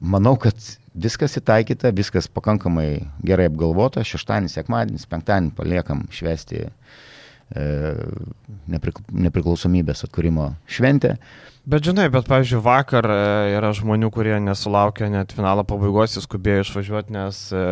[0.00, 0.56] manau, kad
[0.98, 2.88] viskas įtaikyta, viskas pakankamai
[3.26, 7.66] gerai apgalvota, šeštadienis, sekmadienis, penktadienį paliekam švesti e,
[8.74, 11.16] nepriklausomybės atkūrimo šventę.
[11.68, 13.16] Bet žinai, bet, pavyzdžiui, vakar e,
[13.52, 17.64] yra žmonių, kurie nesulaukia net finalo pabaigos, jis skubėjo išvažiuoti, nes e,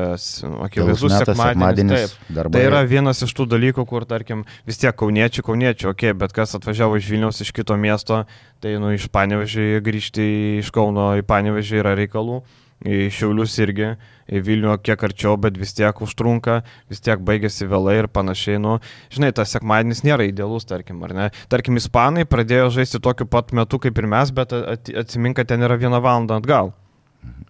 [0.66, 2.12] akivaizdus sekmadienis.
[2.28, 6.18] Taip, tai yra vienas iš tų dalykų, kur, tarkim, vis tiek kauniečiai, kauniečiai, okei, okay,
[6.26, 8.20] bet kas atvažiavo iš Vilniaus, iš kito miesto,
[8.60, 10.28] tai, nu, iš Panevežį grįžti
[10.60, 12.42] iš Kauno į Panevežį yra reikalų
[12.84, 13.94] Šiaulius irgi,
[14.26, 16.60] Vilnių kiek arčiau, bet vis tiek užtrunka,
[16.90, 18.60] vis tiek baigėsi vėlai ir panašiai.
[18.62, 18.78] Nu,
[19.14, 21.28] žinai, tas sekmadienis nėra idealus, tarkim, ar ne?
[21.52, 25.78] Tarkim, ispanai pradėjo žaisti tokiu pat metu kaip ir mes, bet atsimink, kad ten yra
[25.80, 26.74] viena valanda atgal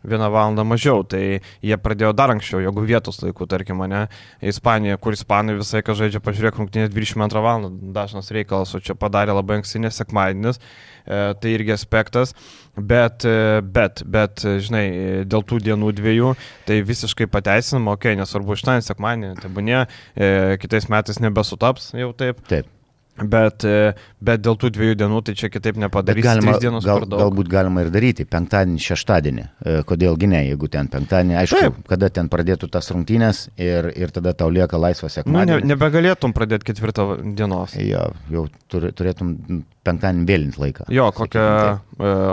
[0.07, 4.07] vieną valandą mažiau, tai jie pradėjo dar anksčiau, jeigu vietos laikų, tarkim, mane,
[4.45, 7.67] Ispanija, kur Ispanai visai, ką žaidžia, pažiūrėk, rungtynės 22 val.
[7.97, 12.35] dažnas reikalas, o čia padarė labai anksti nesekmadienis, e, tai irgi aspektas,
[12.77, 14.87] bet, e, bet, bet, žinai,
[15.27, 16.37] dėl tų dienų dviejų,
[16.69, 19.85] tai visiškai pateisinama, okei, okay, nesvarbu, ten sekmadienį, tai būnė,
[20.15, 22.43] e, kitais metais nebesutaps jau taip.
[22.47, 22.76] Taip.
[23.17, 26.25] Bet, e, bet dėl tų dviejų dienų tai čia kitaip nepadarysi.
[26.27, 29.45] Galima, gal, galbūt galima ir daryti penktadienį, šeštadienį.
[29.47, 31.79] E, kodėlgi ne, jeigu ten penktadienį, aišku, Taip.
[31.89, 35.63] kada ten pradėtų tas rungtynės ir, ir tada tau lieka laisvas sekmadienis.
[35.63, 37.79] Nu, ne, nebegalėtum pradėti ketvirtą dienos.
[37.81, 40.87] Jo, jau turėtum penktadienį vėlinti laiką.
[40.93, 41.47] Jo, kokią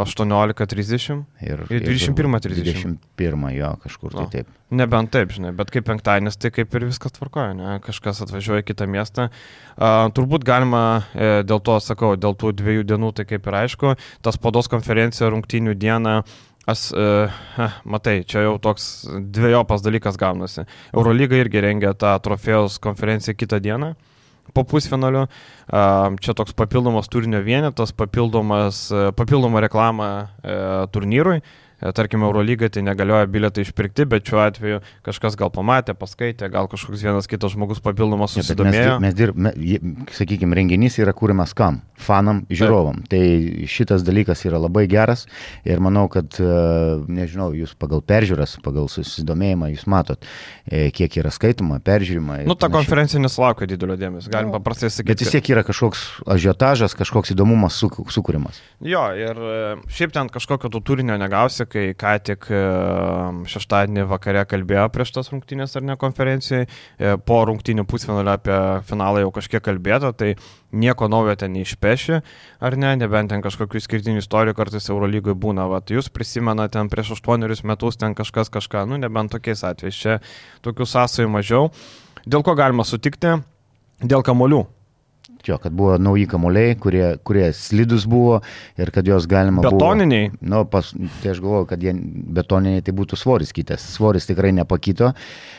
[0.03, 2.97] 18.30 e, ir, ir 21.30.
[3.13, 4.23] 21, jo, kažkur no.
[4.23, 4.51] tai taip.
[4.73, 7.75] Nebent taip, žinai, bet kaip penktadienis, tai kaip ir viskas tvarkoja, ne?
[7.83, 9.27] kažkas atvažiuoja į kitą miestą.
[9.73, 13.93] Uh, turbūt galima, e, dėl to sakau, dėl tų dviejų dienų, tai kaip ir aišku,
[14.25, 16.23] tas pados konferencija rungtynių dieną
[16.63, 17.27] As, uh,
[17.83, 19.03] matai, čia jau toks
[19.35, 20.63] dviejopas dalykas gaunasi.
[20.95, 23.89] Eurolyga irgi rengia tą trofėjos konferenciją kitą dieną.
[23.91, 24.12] Uh,
[24.53, 25.27] po pusfinalio.
[26.19, 30.09] Čia toks papildomas turinio vienetas, papildomas, papildoma reklama
[30.43, 30.57] e,
[30.91, 31.39] turnyrui.
[31.83, 36.69] E, tarkim, Eurolyga tai negalioja bilietai išpirkti, bet šiuo atveju kažkas gal pamatė, paskaitė, gal
[36.71, 38.83] kažkoks vienas kitas žmogus papildomas susidomėjo.
[38.85, 39.51] Ja, mes, mes dirbame,
[40.15, 41.81] sakykime, renginys yra kūrimas kam?
[41.99, 43.01] Fanam, žiūrovam.
[43.07, 43.11] Taip.
[43.13, 45.25] Tai šitas dalykas yra labai geras
[45.67, 46.53] ir manau, kad, e,
[47.11, 50.23] nežinau, jūs pagal peržiūras, pagal susidomėjimą, jūs matot,
[50.63, 52.41] e, kiek yra skaitoma, peržiūrima.
[52.47, 55.11] Nu, ta konferencija nesulaukia didelio dėmesio, galim no, paprastai sakyti.
[55.11, 58.63] Bet vis tiek yra kažkoks ažiotažas, kažkoks įdomumas sukūrimas.
[58.83, 59.43] Jo, ir
[59.91, 62.59] šiaip ten kažkokio to turinio negausi, kai ką tik e,
[63.49, 68.59] šeštadienį vakare kalbėjo prieš tas rungtynės ar ne konferencijai, e, po rungtynių pusfinalio apie
[68.89, 70.33] finalą jau kažkiek kalbėta, tai
[70.73, 72.19] nieko naujo ten neišpeši,
[72.63, 77.15] ar ne, nebent ten kažkokių skirtinių istorijų kartais Eurolygoje būna, va, jūs prisimena ten prieš
[77.17, 80.19] aštuonerius metus ten kažkas kažką, nu nebent tokiais atvejais, čia
[80.65, 81.73] tokių sąsajų mažiau.
[82.23, 83.35] Dėl ko galima sutikti?
[84.03, 84.63] Dėl kamolių.
[85.47, 88.37] Jo, kad buvo nauji kamuoliai, kurie, kurie slidus buvo
[88.79, 89.61] ir kad juos galima.
[89.65, 90.29] Betoniniai.
[90.31, 91.91] Buvo, nu, pas, tai aš galvoju, kad jie
[92.37, 93.83] betoniniai tai būtų svoris kitas.
[93.97, 95.11] Svoris tikrai nepakito.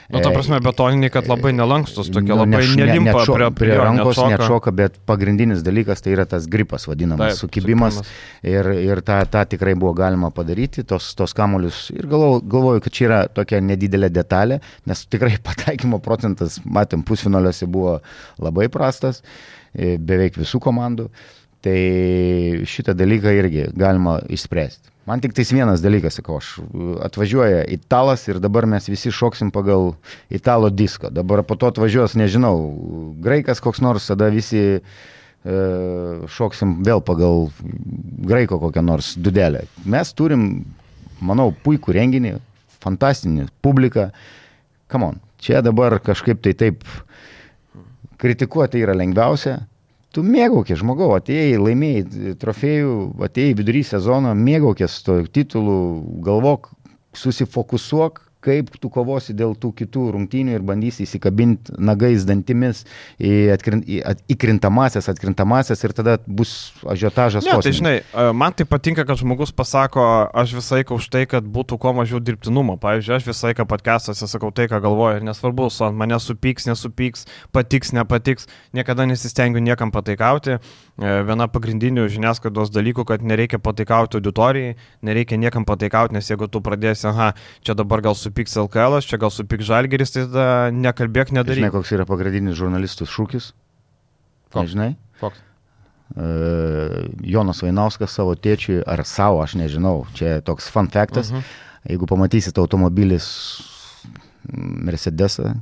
[0.08, 3.74] Nu, ta prasme, betoniniai, kad labai nelankstus, tokie nu, labai neš, nelimpa ne, prie, prie,
[3.76, 4.30] rankos, neatšoka.
[4.32, 8.00] neatšoka, bet pagrindinis dalykas tai yra tas gripas vadinamas, Taip, sukibimas.
[8.40, 11.90] Ir, ir tą, tą tikrai buvo galima padaryti, tos, tos kamuolius.
[11.92, 17.68] Ir galvoju, galvoju, kad čia yra tokia nedidelė detalė, nes tikrai pataikymo procentas, matėm, pusfinaliuose
[17.68, 17.98] buvo
[18.40, 19.20] labai prastas.
[19.74, 21.08] E, beveik visų komandų.
[21.64, 21.78] Tai
[22.68, 24.92] šitą dalyką irgi galima išspręsti.
[25.08, 26.54] Man tik tais vienas dalykas, sakau, aš
[27.04, 29.92] atvažiuoja italas ir dabar mes visi šoksim pagal
[30.32, 31.10] italo disko.
[31.12, 32.54] Dabar po to atvažiuos, nežinau,
[33.24, 34.80] graikas koks nors, tada visi e,
[36.36, 37.50] šoksim vėl pagal
[38.30, 39.66] graiko kokią nors dudelę.
[39.84, 40.48] Mes turim,
[41.20, 42.38] manau, puikų renginį,
[42.84, 44.08] fantastinį publiką.
[44.88, 46.84] Kamon, čia dabar kažkaip tai taip
[48.24, 49.58] Kritikuoti yra lengviausia.
[50.14, 52.92] Tu mėgaukės žmogau, atėjai, laimėjai trofėjų,
[53.26, 55.74] atėjai vidury sezono, mėgaukės to titulų,
[56.24, 56.70] galvok,
[57.18, 62.84] susifokusuok, kaip tu kovosi dėl tų kitų rungtynių ir bandysi įsikabinti nagais, dantimis
[63.18, 67.46] į, atkrint, į at, įkrintamasias, atkrintamasias ir tada bus ažiotažas.
[67.46, 67.94] Ne, tai žinai,
[68.36, 70.04] man tai patinka, kad žmogus pasako,
[70.34, 72.76] aš visą laiką už tai, kad būtų kuo mažiau dirbtinumo.
[72.82, 76.68] Pavyzdžiui, aš visą laiką podcast'ose sakau tai, ką galvoju ir nesvarbu, su ant mane supyks,
[76.68, 80.58] nesupyks, patiks, nepatiks, niekada nesistengiu niekam pataikauti.
[80.94, 86.62] E, viena pagrindinių žiniasklaidos dalykų, kad nereikia pataikauti auditorijai, nereikia niekam pataikauti, nes jeigu tu
[86.62, 87.32] pradėsi, aha,
[87.66, 91.62] čia dabar gal supyks LKL, čia gal supyks Žalgeris, tai tada nekalbėk, nedaryk.
[91.62, 93.52] Žinai, koks yra pagrindinis žurnalistų šūkis?
[94.50, 94.62] Koks?
[94.66, 94.94] Nežinai?
[95.20, 95.42] Koks?
[96.14, 101.30] Uh, Jonas Vainauskas savo tėčiui ar savo, aš nežinau, čia toks fun faktas.
[101.30, 101.42] Uh mhm.
[101.42, 101.62] -huh.
[101.84, 103.26] Jeigu pamatysit automobilis
[104.52, 105.60] Mercedesą,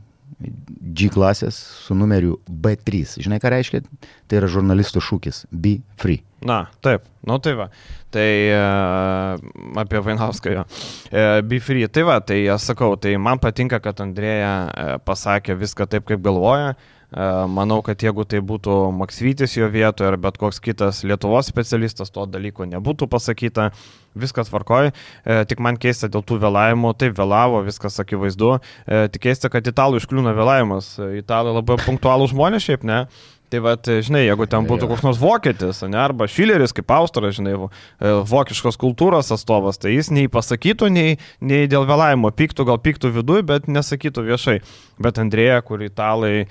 [0.93, 3.19] G klasės su numeriu B3.
[3.23, 3.83] Žinai, ką reiškia?
[4.29, 6.23] Tai yra žurnalistų šūkis- be free.
[6.43, 7.69] Na, taip, nu tai va.
[8.11, 10.65] Tai uh, apie Vainauską jo.
[11.13, 11.87] Uh, be free.
[11.89, 16.25] Tai va, tai aš sakau, tai man patinka, kad Andrėja uh, pasakė viską taip, kaip
[16.25, 16.75] galvoja.
[16.75, 22.13] Uh, manau, kad jeigu tai būtų Maksvytis jo vietoje ar bet koks kitas Lietuvos specialistas,
[22.13, 23.71] to dalyko nebūtų pasakyta,
[24.19, 24.93] viskas tvarkoja,
[25.25, 28.55] e, tik man keista dėl tų vėlavimų, taip vėlavo, viskas akivaizdu,
[28.87, 33.05] e, tik keista, kad italų iškliūna vėlavimas, italai labai punktualų žmonės šiaip, ne,
[33.53, 37.53] Tai va, žinai, jeigu ten būtų koks nors vokietis, ne, arba Šileris kaip Austras, žinai,
[37.53, 43.11] e, vokiškos kultūros atstovas, tai jis nei pasakytų, nei, nei dėl vėlavimo pyktų, gal pyktų
[43.19, 44.57] viduje, bet nesakytų viešai.
[45.05, 46.47] Bet Andrėja, kur italai,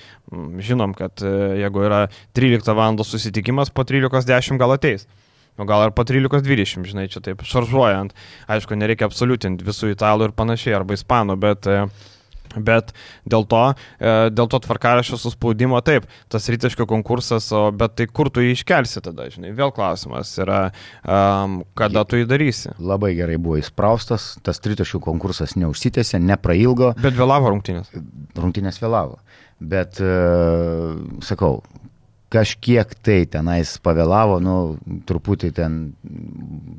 [0.62, 1.34] žinom, kad e,
[1.64, 2.04] jeigu yra
[2.38, 3.02] 13 val.
[3.02, 5.10] susitikimas, po 13.10 gal ateis.
[5.58, 8.14] O gal ir po 13.20, žinai, čia taip šaržuojant.
[8.46, 11.90] Aišku, nereikia absoliutinti visų italų ir panašiai, arba ispanų, bet uh,
[12.56, 12.92] Bet
[13.30, 13.64] dėl to,
[14.00, 18.56] e, dėl to tvarkaraščio suspaudimo taip, tas rytiško konkursas, o, bet tai kur tu jį
[18.58, 20.62] iškelsi tada, žinai, vėl klausimas yra,
[21.06, 22.76] um, kada tu jį darysi.
[22.80, 26.94] Labai gerai buvo įspraustas, tas tritaškių konkursas neužsitęsė, neprailgo.
[27.02, 27.94] Bet vėlavo rungtynės.
[28.38, 29.22] Rungtynės vėlavo.
[29.62, 31.60] Bet, uh, sakau,
[32.32, 34.56] kažkiek tai tenais pavėlavo, nu,
[35.08, 35.80] truputį ten,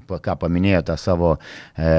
[0.09, 1.35] ką paminėjo tą savo
[1.77, 1.93] e,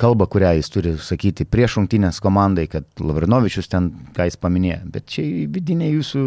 [0.00, 5.08] kalbą, kurią jis turi sakyti prieš rungtynės komandai, kad Lavrinovičius ten, ką jis paminėjo, bet
[5.12, 6.22] čia vidiniai jūsų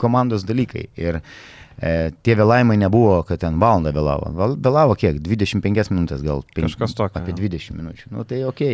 [0.00, 0.86] komandos dalykai.
[1.00, 4.32] Ir e, tie vėlavimai nebuvo, kad ten valandą vėlavo.
[4.56, 5.22] Vėlavo kiek?
[5.24, 6.44] 25 minutės gal.
[6.56, 7.22] Kažkas tokio.
[7.22, 8.12] Apie 20 minučių.
[8.16, 8.66] Nu tai ok.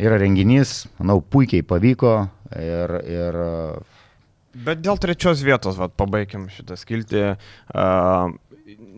[0.00, 2.14] Yra renginys, manau, puikiai pavyko
[2.56, 3.42] ir, ir
[4.52, 7.22] Bet dėl trečios vietos, vad, pabaikim šitą skiltį.
[7.72, 8.34] Uh,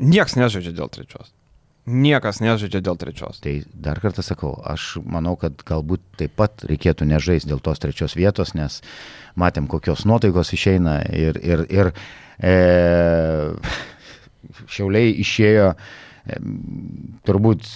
[0.03, 1.31] nieks nežaidžia dėl trečios.
[1.85, 3.43] Niekas nežaidžia dėl trečios.
[3.45, 8.17] Tai dar kartą sakau, aš manau, kad galbūt taip pat reikėtų nežaisti dėl tos trečios
[8.17, 8.81] vietos, nes
[9.37, 11.93] matėm, kokios nuotaikos išeina ir, ir, ir
[12.41, 13.53] e,
[14.73, 16.41] šiauliai išėjo e,
[17.29, 17.69] turbūt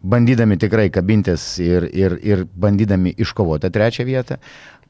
[0.00, 4.36] bandydami tikrai kabintis ir, ir, ir bandydami iškovoti trečią vietą,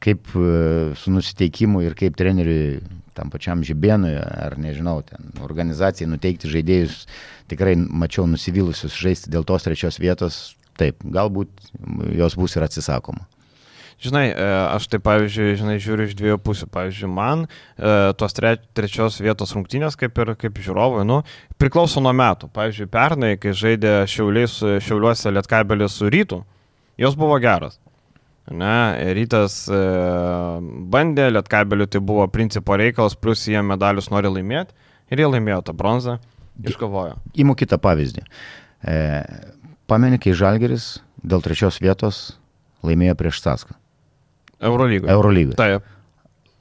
[0.02, 2.80] kaip e, su nusiteikimu ir kaip treneriui
[3.16, 7.04] tam pačiam žibėnui ar nežinau, ten organizacijai nuteikti žaidėjus
[7.50, 10.40] tikrai mačiau nusivylusius žaisti dėl tos trečios vietos,
[10.78, 11.52] taip, galbūt
[12.16, 13.26] jos bus ir atsisakoma.
[14.00, 14.44] žinai, e,
[14.76, 16.70] aš tai pavyzdžiui, žinai, žiūriu iš dviejų pusių.
[16.72, 21.20] Pavyzdžiui, man e, tos tre, trečios vietos rungtynės, kaip ir kaip žiūrovui, nu,
[21.60, 22.48] priklauso nuo metų.
[22.56, 24.56] Pavyzdžiui, pernai, kai žaidė Šiauliais,
[24.86, 26.40] Šiauliuose Lietkabelis su Rytu,
[26.96, 27.76] jos buvo geras.
[28.50, 29.80] Ne, rytas e,
[30.90, 34.74] bandė, Lietkabeliu tai buvo principo reikalas, plus jie medalius nori laimėti
[35.14, 36.16] ir jie laimėjo tą bronzą,
[36.58, 37.20] iškovojo.
[37.38, 38.26] Įmu kitą pavyzdį.
[38.82, 38.96] E,
[39.90, 42.20] Pameni, kai Žalgeris dėl trečios vietos
[42.86, 43.78] laimėjo prieš Saską.
[44.60, 45.10] Eurolygoje.
[45.14, 45.58] Eurolygoje.
[45.58, 45.96] Taip.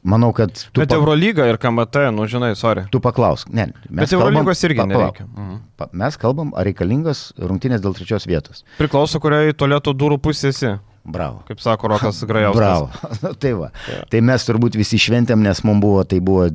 [0.10, 0.80] Manau, kad tu...
[0.80, 0.96] Bet pa...
[0.96, 2.86] Eurolyga ir KMT, nu žinai, sorry.
[2.92, 3.50] Tu paklausk.
[3.52, 5.26] Ne, Bet Eurolygos irgi pa, nereikia.
[5.28, 5.58] Mhm.
[5.80, 8.64] Pa, mes kalbam, ar reikalingas rungtynės dėl trečios vietos.
[8.80, 10.78] Priklauso, kurioje tualeto durų pusėsi.
[11.04, 11.44] Bravo.
[11.48, 12.60] Kaip sako Rokas Grajauskas.
[12.60, 13.34] Bravo.
[13.42, 13.72] tai va.
[13.90, 14.04] Ja.
[14.12, 16.50] Tai mes turbūt visi šventėm, nes mums buvo, tai buvo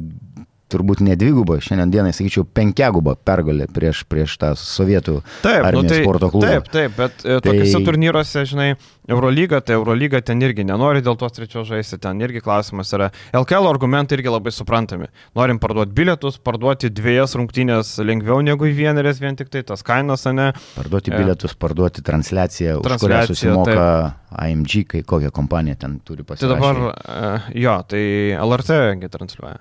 [0.73, 6.01] turbūt ne dvigubą, šiandien dienai sakyčiau penkiagubą pergalę prieš, prieš tą sovietų taip, nu, tai,
[6.03, 6.51] sporto klubą.
[6.51, 7.41] Taip, taip, bet e, tai...
[7.45, 8.69] tokiuose turnyruose, žinai,
[9.11, 13.11] Eurolyga, tai Eurolyga ten irgi nenori dėl tos trečios žaisti, ten irgi klausimas yra.
[13.37, 15.11] LKL argumentai irgi labai suprantami.
[15.37, 20.25] Norim parduoti bilietus, parduoti dviejas rungtynės lengviau negu į vienerės, vien tik tai tas kainas,
[20.33, 20.51] ne?
[20.79, 21.21] Parduoti e...
[21.21, 24.41] bilietus, parduoti transliaciją, transliaciją už kurią susimoka taip.
[24.47, 26.49] AMG, kai kokią kompaniją ten turi pasirinkti.
[26.49, 28.03] Tai dabar, uh, jo, tai
[28.41, 29.61] LRT transliuoja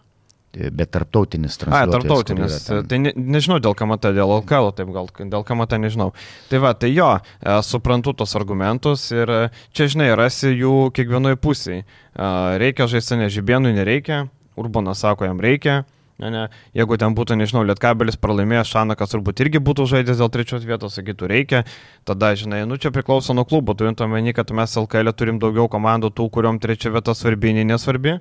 [0.53, 1.89] bet tarptautinis transliuotojas.
[1.89, 2.57] A, tarptautinis.
[2.89, 6.11] Tai ne, nežinau dėl kamata, dėl LKL, taip gal dėl kamata nežinau.
[6.51, 9.41] Tai va, tai jo, e, suprantu tos argumentus ir e,
[9.73, 11.83] čia, žinai, rasi jų kiekvienoje pusėje.
[12.61, 14.27] Reikia žaisti, ne žibėnui nereikia,
[14.59, 15.81] Urbanas sako, jam reikia.
[16.21, 16.43] Ne, ne.
[16.77, 21.29] Jeigu ten būtų, nežinau, Lietkabelis pralaimėjęs, Šanakas turbūt irgi būtų žaidęs dėl trečios vietos, sakytų,
[21.31, 21.63] reikia,
[22.05, 26.13] tada, žinai, nu čia priklauso nuo klubo, turint omeny, kad mes LKL turim daugiau komandų
[26.13, 28.19] tų, kuriuom trečia vieta svarbi, nei nesvarbi.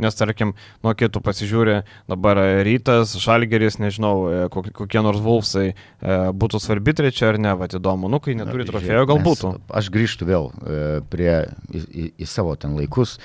[0.00, 1.74] Nes, tarkim, nuo kitų pasižiūrė
[2.08, 5.74] dabar rytas, žalgeris, nežinau, e, kokie nors vulfsai e,
[6.32, 9.52] būtų svarbi trečia ar ne, va, įdomu, nu, kai neturi trofėjo, gal būtų.
[9.68, 11.34] Aš grįžtu vėl e, prie,
[11.68, 13.18] į, į, į savo ten laikus.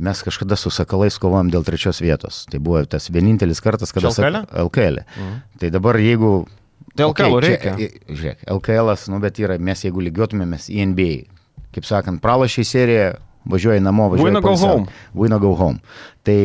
[0.00, 2.44] Mes kažkada su Sakalais kovojom dėl trečios vietos.
[2.52, 4.12] Tai buvo tas vienintelis kartas, kada...
[4.12, 4.44] LKL?
[4.66, 5.02] LKL.
[5.16, 5.40] Mhm.
[5.60, 6.34] Tai dabar jeigu...
[6.96, 7.74] Tai LKL okay, reikia.
[7.80, 11.18] Čia, žiūrėk, LKL, nu, bet yra, mes jeigu lygiuotumėmės į NBA,
[11.76, 13.10] kaip sakant, pralašiai seriją,
[13.44, 14.48] važiuoji namo, važiuoji namo.
[14.48, 14.86] Win go home.
[15.14, 15.78] Win go home.
[16.26, 16.38] Tai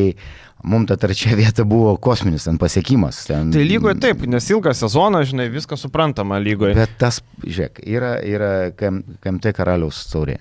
[0.65, 3.25] mums ta trečia vieta buvo kosminis ten pasiekimas.
[3.29, 3.51] Ten...
[3.53, 6.75] Tai lygoje taip, nes ilgą sezoną, žinai, viskas suprantama lygoje.
[6.77, 10.39] Bet tas, žiūrėk, yra, yra KMT karaliaus taurė.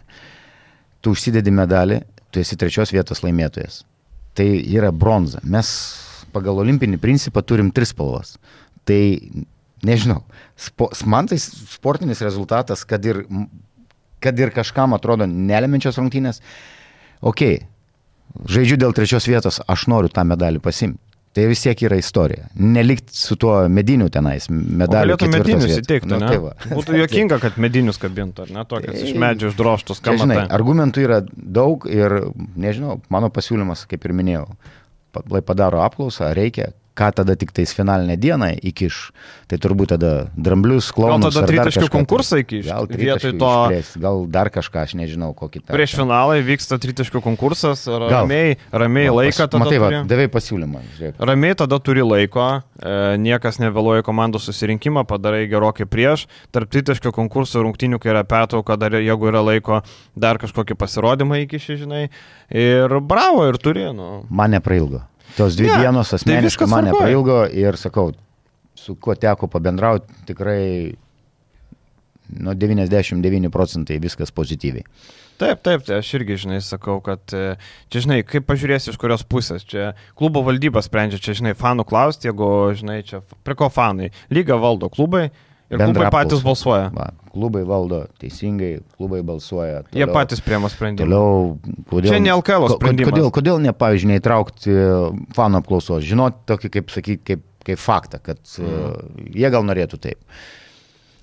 [1.05, 2.01] Tu užsidedi medalį,
[2.33, 3.83] tu esi trečios vietos laimėtojas.
[4.35, 5.43] Tai yra bronza.
[5.47, 5.69] Mes
[6.35, 8.35] pagal olimpinį principą turim tris spalvas.
[8.89, 9.01] Tai
[9.85, 10.25] nežinau,
[10.57, 13.23] spo, man tai sportinis rezultatas, kad ir
[14.25, 16.41] kad ir kažkam atrodo nelemenčios rungtynės,
[17.20, 21.01] okei, okay, žaidžiu dėl trečios vietos, aš noriu tą medalį pasimti.
[21.35, 22.45] Tai vis tiek yra istorija.
[22.62, 25.16] Nelikti su tuo mediniu tenais, medaliu.
[25.16, 26.53] Galėtų medinius įteikti, nu, tai va.
[26.70, 30.29] Būtų jokinga, kad medinius kabintų, ar ne, tokias iš medžių išdroštus kamerų.
[30.29, 32.14] Žinai, argumentų yra daug ir,
[32.55, 34.45] nežinau, mano pasiūlymas, kaip ir minėjau,
[35.43, 38.99] padaro apklausą, reikia, ką tada tik tais finalinę dieną įkiš.
[39.51, 41.34] Tai turbūt tada dramblius, klaunus.
[41.34, 42.68] Gal tada tritaškių konkursą įkiš.
[42.68, 43.51] Gal vietoj to.
[43.68, 45.74] Išprės, gal dar kažką, aš nežinau, kokį tą.
[45.74, 49.62] Prieš finalą vyksta tritaškių konkursas, ramiai, ramiai gal, laiką tada.
[49.64, 50.82] Matai, turi, va, davai pasiūlymą.
[50.99, 51.22] Žiūrėk.
[51.30, 56.28] Ramiai tada turi laiko, e, niekas nevėluoja komandų susirinkimą, padarai gerokai prieš.
[56.55, 59.82] Tarp tritaškių konkursų rungtinių, kai yra pertrauka, dar jeigu yra laiko,
[60.14, 62.05] dar kažkokį pasirodymą įkiši, žinai.
[62.55, 63.90] Ir bravo, ir turi.
[63.95, 64.22] Nu.
[64.30, 65.03] Man neprailgo.
[65.35, 68.12] Tos dvi ne, dienos tai asmeniškai tai man neprailgo ir sakau,
[68.78, 70.95] su kuo teko pabendrauti, tikrai
[72.41, 74.87] nuo 99 procentai viskas pozityviai.
[75.35, 77.57] Taip, taip, tai aš irgi, žinai, sakau, kad e,
[77.91, 82.30] čia, žinai, kaip pažiūrėsi iš kurios pusės, čia klubo valdyba sprendžia, čia, žinai, fanų klausti,
[82.30, 82.47] jeigu,
[82.78, 85.26] žinai, čia prie ko fanai, lyga valdo klubai,
[85.73, 86.89] Ir klubai patys balsuoja.
[86.95, 89.83] Va, klubai valdo teisingai, klubai balsuoja.
[89.87, 91.07] Toliau, Jie patys priema sprendimą.
[91.09, 93.12] Toliau, kodėl, Čia ne LKL sprendimas.
[93.12, 94.75] Kodėl, kodėl ne, pavyzdžiui, neįtraukti
[95.37, 98.69] fanų apklausos, žinoti tokį, kaip sakyti, kaip, kaip faktą, kad mm.
[98.69, 100.21] uh, jie gal norėtų taip.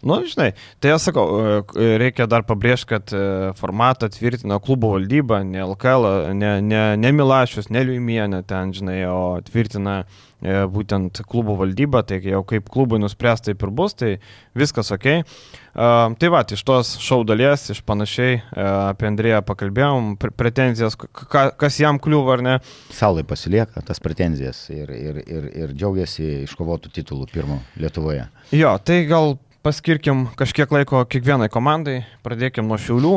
[0.01, 1.27] Nu, žinai, tai aš sakau,
[1.61, 3.19] e, reikia dar pabrėžti, kad e,
[3.59, 9.37] formatą tvirtina klubo valdyba, ne LKL, ne, ne, ne Milašius, ne Liuimienė ten, žinai, o
[9.45, 14.15] tvirtina uh, E, būtent klubo valdyba, tai jau kaip klubai nuspręs, taip ir bus, tai
[14.57, 15.07] viskas ok.
[15.71, 20.97] Uh, tai va, iš tos šau dalies, iš panašiai uh, apie Andrėją pakalbėjom, pre pretenzijas,
[20.99, 22.55] ka, kas jam kliūva ar ne.
[22.91, 28.25] Saulai pasilieka tas pretenzijas ir, ir, ir, ir džiaugiasi iškovotų titulų pirmo Lietuvoje.
[28.51, 33.13] Jo, tai gal paskirkim kažkiek laiko kiekvienai komandai, pradėkim nuo Šiaulių.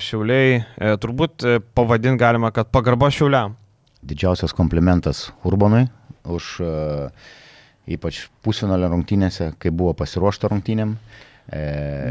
[0.00, 0.62] Šiauliai
[1.02, 1.44] turbūt
[1.74, 3.58] pavadinti galima, kad pagarba Šiauliam.
[4.04, 5.86] Didžiausias komplimentas Urbonui,
[6.24, 7.30] už uh,
[7.90, 10.96] ypač pusfinalio rungtynėse, kai buvo pasiruošta rungtynėm.
[11.52, 11.62] E...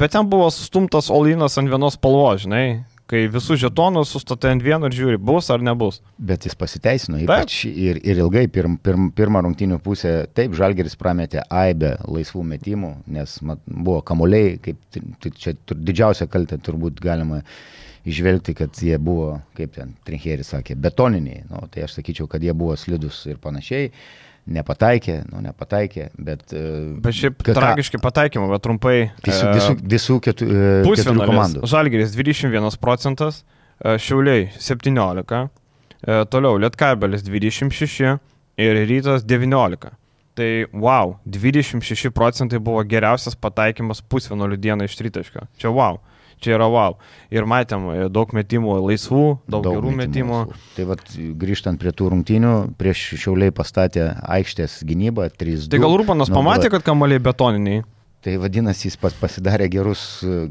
[0.01, 4.89] Bet ten buvo stumtas Olinas ant vienos spalvos, žinai, kai visus žetonus sustatai ant vieno
[4.89, 5.99] ir žiūri, bus ar nebus.
[6.17, 10.13] Bet jis pasiteisino, ypač ir, ir ilgai pirm, pirm, pirmą rungtinių pusę.
[10.37, 16.29] Taip, Žalgeris prametė aibę laisvų metimų, nes mat, buvo kamuoliai, kaip tai čia tur, didžiausia
[16.31, 17.41] kaltė turbūt galima
[18.05, 21.45] išvelgti, kad jie buvo, kaip ten Trincheris sakė, betoniniai.
[21.49, 23.91] Nu, tai aš sakyčiau, kad jie buvo slidus ir panašiai.
[24.43, 26.41] Nepataikė, nu nepataikė, bet...
[26.51, 26.63] e,
[26.99, 28.95] Bet šiaip ką- tragiški pataikymai, bet trumpai.
[29.23, 31.29] Visų, e, visų, visų ketu, e, keturių Pusfinalis.
[31.31, 31.61] komandų.
[31.71, 33.37] Žalgeris 21 procentas,
[33.79, 35.45] e, Šiauliai 17,
[36.03, 38.17] e, toliau Lietkabelis 26
[38.59, 39.93] ir Rytas 19.
[40.35, 45.47] Tai wow, 26 procentai buvo geriausias pataikymas pusfinalių dieną iš tritaškio.
[45.61, 46.01] Čia wow,
[46.41, 46.97] čia yra wow.
[47.33, 50.39] Ir matėm e, daug metimų laisvų, daug, daug gerų metimų.
[50.43, 50.61] laisvų.
[50.77, 51.03] Tai vad
[51.43, 55.69] grįžtant prie tų rungtynių, prieš Šiauliai pastatė aikštės gynybą 3-2.
[55.73, 55.97] Tai gal
[56.33, 57.83] Nu, pamatė, kad kamaliai betoniniai.
[58.23, 60.01] Tai vadinasi, jis pas, pasidarė gerus,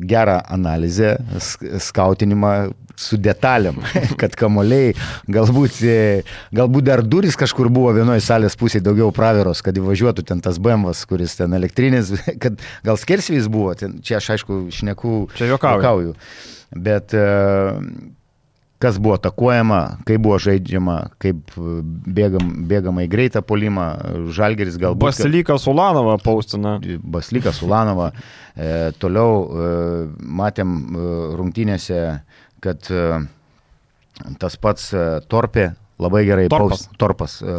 [0.04, 2.50] gerą analizę, sk- skautinimą
[3.00, 3.78] su detalėm,
[4.20, 4.90] kad kamoliai,
[5.32, 5.94] galbūt, e,
[6.52, 11.00] galbūt dar duris kažkur buvo vienoje salės pusėje daugiau praviros, kad įvažiuotų ten tas BMWs,
[11.08, 12.12] kuris ten elektrinis,
[12.44, 15.80] kad gal skersvys buvo, ten, čia aš aišku šneku, Čia juokauju.
[15.80, 16.14] juokauju.
[16.76, 17.24] Bet e,
[18.82, 19.78] kas buvo atakuojama,
[20.08, 21.74] kaip buvo žaidžiama, kaip e,
[22.18, 23.84] bėgam, bėgama į greitą polimą,
[24.34, 25.04] Žalgeris galbūt...
[25.06, 26.76] Basilikas Ulanovą paustina.
[27.02, 28.10] Baslikas Ulanova.
[28.56, 29.68] E, toliau e,
[30.42, 31.06] matėm e,
[31.38, 32.00] rungtynėse,
[32.62, 33.06] kad e,
[34.42, 35.70] tas pats e, Torpė
[36.02, 36.88] labai gerai Torpas.
[36.88, 37.56] paus- torpas e,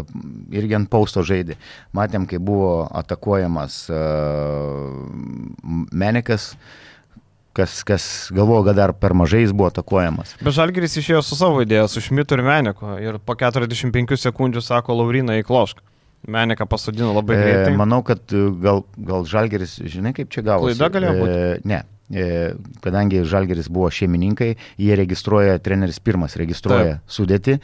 [0.59, 1.55] irgi ant pausto žaidė.
[1.95, 4.01] Matėm, kai buvo atakuojamas e,
[5.95, 6.53] Menikas,
[7.53, 10.35] kas, kas galvojo, kad dar per mažai jis buvo atakuojamas.
[10.41, 12.97] Bet Žalgiris išėjo su savo idėja, su Šmitu ir Meneko.
[13.01, 15.81] Ir po 45 sekundžių sako Laurina įklošk.
[16.33, 17.71] Meneką pasodino labai greitai.
[17.73, 20.77] E, manau, kad e, gal, gal Žalgeris, žinai, kaip čia gavosi.
[20.77, 21.33] Klaida galėjo būti?
[21.33, 21.81] E, ne.
[22.13, 22.27] E,
[22.83, 27.11] kadangi Žalgeris buvo šeimininkai, jie registruoja, treneris pirmas registruoja Taip.
[27.11, 27.57] sudėti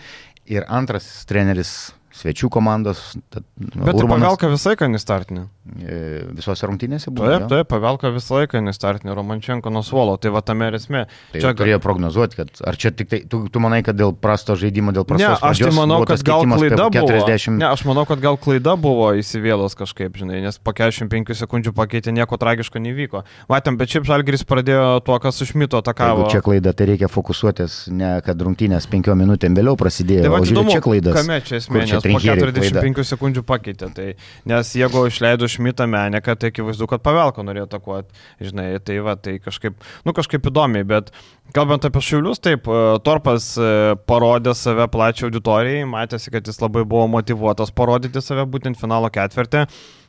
[0.49, 3.15] ir antras treneris svečių komandos.
[3.31, 5.47] Tad, nu, Bet Urbanas, pavelka visą laiką nestartinė.
[5.77, 5.97] e,
[6.37, 7.29] visose rungtynėse buvo.
[7.29, 10.17] Taip, taip, pavelka visą laiką nestartinė Romančenko nuo suolo.
[10.21, 11.05] Tai va tame ir esmė.
[11.33, 14.55] Tai Čia turėjo prognozuoti, kad ar čia tik tai, tu, tu manai, kad dėl prasto
[14.59, 17.19] žaidimo, dėl Ne, prastos aš tai manau, kad gal klaida apie buvo.
[17.25, 17.57] 40.
[17.59, 22.13] Ne, aš manau, kad gal klaida buvo įsivėlas kažkaip, žinai, nes po 45 sekundžių pakeitė,
[22.15, 23.23] nieko tragiško nevyko.
[23.51, 26.25] Matėm, bet šiaip Žalgiris pradėjo tuo, kas užmito atakavo.
[26.25, 30.25] Jeigu čia klaida, tai reikia fokusuotis, ne kad rungtynės penkiom minutėm vėliau prasidėjo.
[30.25, 31.17] Tai va, įdomu, čia klaidas.
[31.19, 32.83] kame čia esmė, po Trinkieriui klaida?
[32.83, 33.89] 45 sekundžių pakeitė.
[33.95, 34.07] Tai,
[34.49, 38.23] nes jeigu išleido Šmitą Meneką, tai akivaizdu, kad pavelko norėjo atakuoti.
[38.43, 41.13] Žinai, tai va, tai kažkaip, nu kažkaip įdomiai, bet
[41.55, 43.69] kalbant apie Šiaulius, taip, e, Torpas e,
[44.09, 49.65] parodė save plačiai auditorijai, matėsi, kad jis labai buvo motivuotas parodyti save būtent finalo ketvirtį.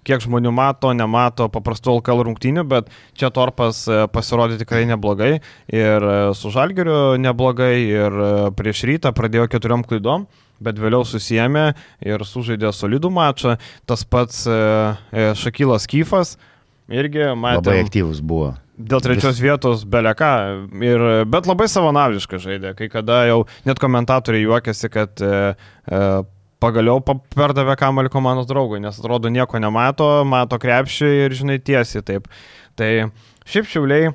[0.07, 5.35] Kiek žmonių mato, nemato paprastų LKL rungtynių, bet čia Torpas e, pasirodė tikrai neblogai
[5.69, 8.23] ir su Žalgeriu neblogai ir
[8.57, 10.25] prieš rytą pradėjo keturiom klaidom
[10.61, 11.67] bet vėliau susijėmė
[12.07, 13.57] ir sužaidė solidų mačą.
[13.89, 14.57] Tas pats e,
[15.13, 16.37] e, Šakylas Kyfas
[16.91, 18.55] irgi Labai matė aktyvus buvo.
[18.81, 19.45] dėl trečios Vis...
[19.45, 20.31] vietos beleka,
[20.81, 25.53] ir, bet labai savanaudiškai žaidė, kai kada jau net komentatoriai juokiasi, kad e,
[25.87, 26.01] e,
[26.61, 32.03] pagaliau pa- perdavė kamalį komandos draugui, nes atrodo nieko nemato, mato krepšį ir žinai tiesiai
[32.05, 32.27] taip.
[32.77, 32.91] Tai
[33.49, 34.11] šiaip šiauliai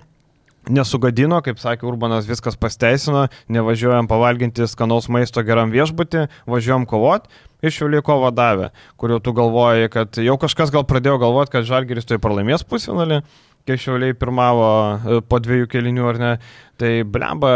[0.71, 7.27] nesugadino, kaip sakė Urbanas, viskas pasteisino, nevažiuojam pavalginti skanaus maisto geram viešbutį, važiuojam kovot.
[7.65, 11.65] Iš šiauliai kovo davė, kur jau tu galvoji, kad jau kažkas gal pradėjo galvoti, kad
[11.65, 13.21] Žalgeris tai pralaimės pusfinalį,
[13.65, 16.31] kai šiauliai pirmavo e, po dviejų kelinių ar ne.
[16.77, 17.51] Tai blemba,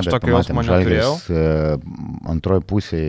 [0.00, 1.12] aš tokio jausmo neturėjau.
[2.32, 3.02] Antroji pusė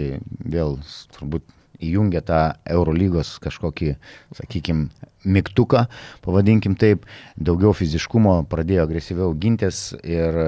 [0.43, 0.75] vėl
[1.15, 1.47] turbūt
[1.83, 3.93] įjungia tą Eurolygos kažkokį,
[4.37, 4.89] sakykime,
[5.27, 5.85] mygtuką,
[6.25, 7.05] pavadinkim taip,
[7.37, 10.47] daugiau fiziškumo, pradėjo agresyviau gintis ir e,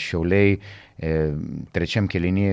[0.00, 1.12] šiauliai e,
[1.74, 2.46] trečiam kelinį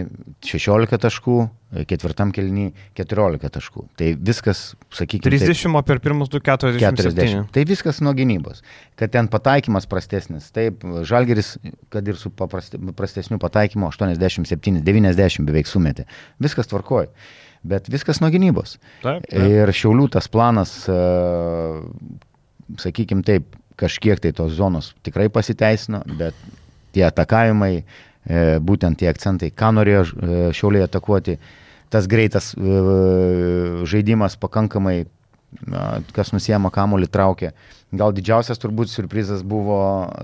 [0.48, 3.88] 16 taškų, e, ketvirtam kelinį 14 taškų.
[4.00, 4.62] Tai viskas,
[5.00, 7.18] sakykime, 30 o per pirmus 2 47.
[7.18, 7.50] 40.
[7.58, 8.64] Tai viskas nuo gynybos.
[9.00, 10.52] Kad ten pataikymas prastesnis.
[10.56, 11.58] Taip, Žalgeris,
[11.94, 16.08] kad ir su paprasti- prastesniu pataikymu 87, 90 beveik sumetė.
[16.44, 17.12] Viskas tvarkoja.
[17.68, 18.78] Bet viskas nuo gynybos.
[19.02, 19.38] Taip, taip.
[19.38, 20.74] Ir Šiaulių tas planas,
[22.84, 26.38] sakykime taip, kažkiek tai tos zonos tikrai pasiteisino, bet
[26.96, 31.38] tie atakavimai, e, būtent tie akcentai, ką norėjo e, Šiauliai atakuoti,
[31.94, 32.80] tas greitas e,
[33.88, 35.04] žaidimas pakankamai
[36.14, 37.54] kas nusijama kamuolį traukia.
[37.96, 39.78] Gal didžiausias turbūt surprizas buvo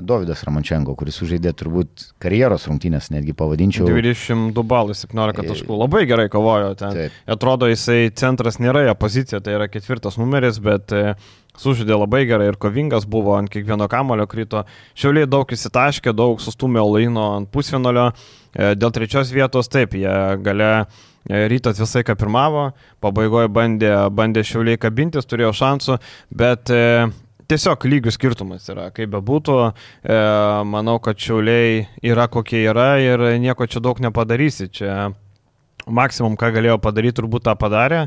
[0.03, 3.87] Davidas Ramančenko, kuris sužaidė turbūt karjeros rungtynės, netgi pavadinčiau.
[3.87, 5.77] 22 balų, 17 taškų.
[5.79, 6.97] Labai gerai kovojo ten.
[6.97, 7.21] Taip.
[7.37, 11.15] Atrodo, jisai centras nėra jo pozicija, tai yra ketvirtas numeris, bet e,
[11.55, 14.65] sužaidė labai gerai ir kovingas buvo, ant kiekvieno kamulio krito.
[14.99, 18.09] Šiauliai daug įsitaškė, daug sustumė laino ant pusvinolio.
[18.51, 20.73] E, dėl trečios vietos taip, jie gale
[21.23, 22.65] E, rytas visai ką pirmavo,
[23.03, 25.95] pabaigoje bandė, bandė šiauliai kabintis, turėjo šansų,
[26.35, 26.71] bet
[27.53, 30.21] tiesiog lygių skirtumas yra, kaip bebūtų, e,
[30.69, 34.71] manau, kad šiauliai yra kokie yra ir nieko čia daug nepadarysi.
[34.73, 35.11] Čia
[35.83, 38.05] maksimum, ką galėjo padaryti, turbūt tą padarė.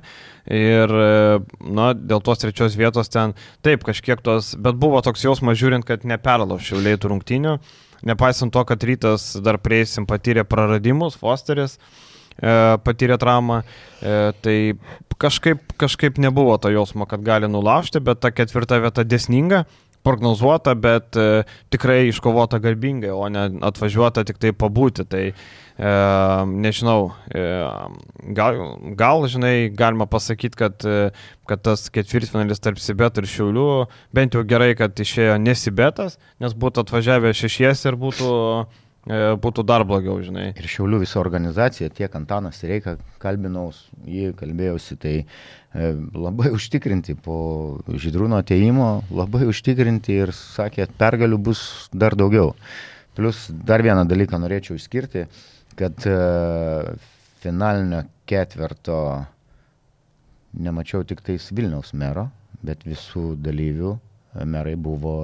[0.49, 3.37] Ir, e, na, dėl tos trečios vietos ten,
[3.67, 7.59] taip, kažkiek tos, bet buvo toks jausmas žiūrint, kad neperlaušiau lėtų rungtynių.
[8.07, 11.77] Nepaisant to, kad rytas dar prieisim patyrė praradimus, Fosteris.
[11.77, 13.63] E, patyrė traumą,
[14.01, 14.57] e, tai
[15.19, 19.65] kažkaip, kažkaip nebuvo to jausmo, kad gali nulaužti, bet ta ketvirta vieta desninga,
[20.07, 21.43] prognozuota, bet e,
[21.75, 25.07] tikrai iškovota garbingai, o ne atvažiuota tik tai pabūti.
[25.11, 25.35] Tai e,
[26.67, 27.43] nežinau, e,
[28.39, 28.61] gal,
[29.01, 31.11] gal, žinai, galima pasakyti, kad, e,
[31.51, 33.69] kad tas ketvirtfinalis tarp Sibet ir Šiaulių,
[34.15, 38.35] bent jau gerai, kad išėjo nesibetas, nes būtų atvažiavę šešies ir būtų
[38.67, 40.49] E, būtų dar blogiau, žinai.
[40.59, 43.71] Ir Šiaulių visa organizacija, tiek Antanas Reika kalbinau,
[44.03, 51.61] jį kalbėjausi, tai e, labai užtikrinti po Žydrūno ateimo, labai užtikrinti ir sakė, pergalių bus
[51.95, 52.57] dar daugiau.
[53.15, 55.29] Plus dar vieną dalyką norėčiau išskirti,
[55.79, 56.17] kad e,
[57.45, 58.99] finalinio ketverto
[60.59, 62.27] nemačiau tik tais Vilniaus mero,
[62.67, 63.95] bet visų dalyvių
[64.51, 65.15] merai buvo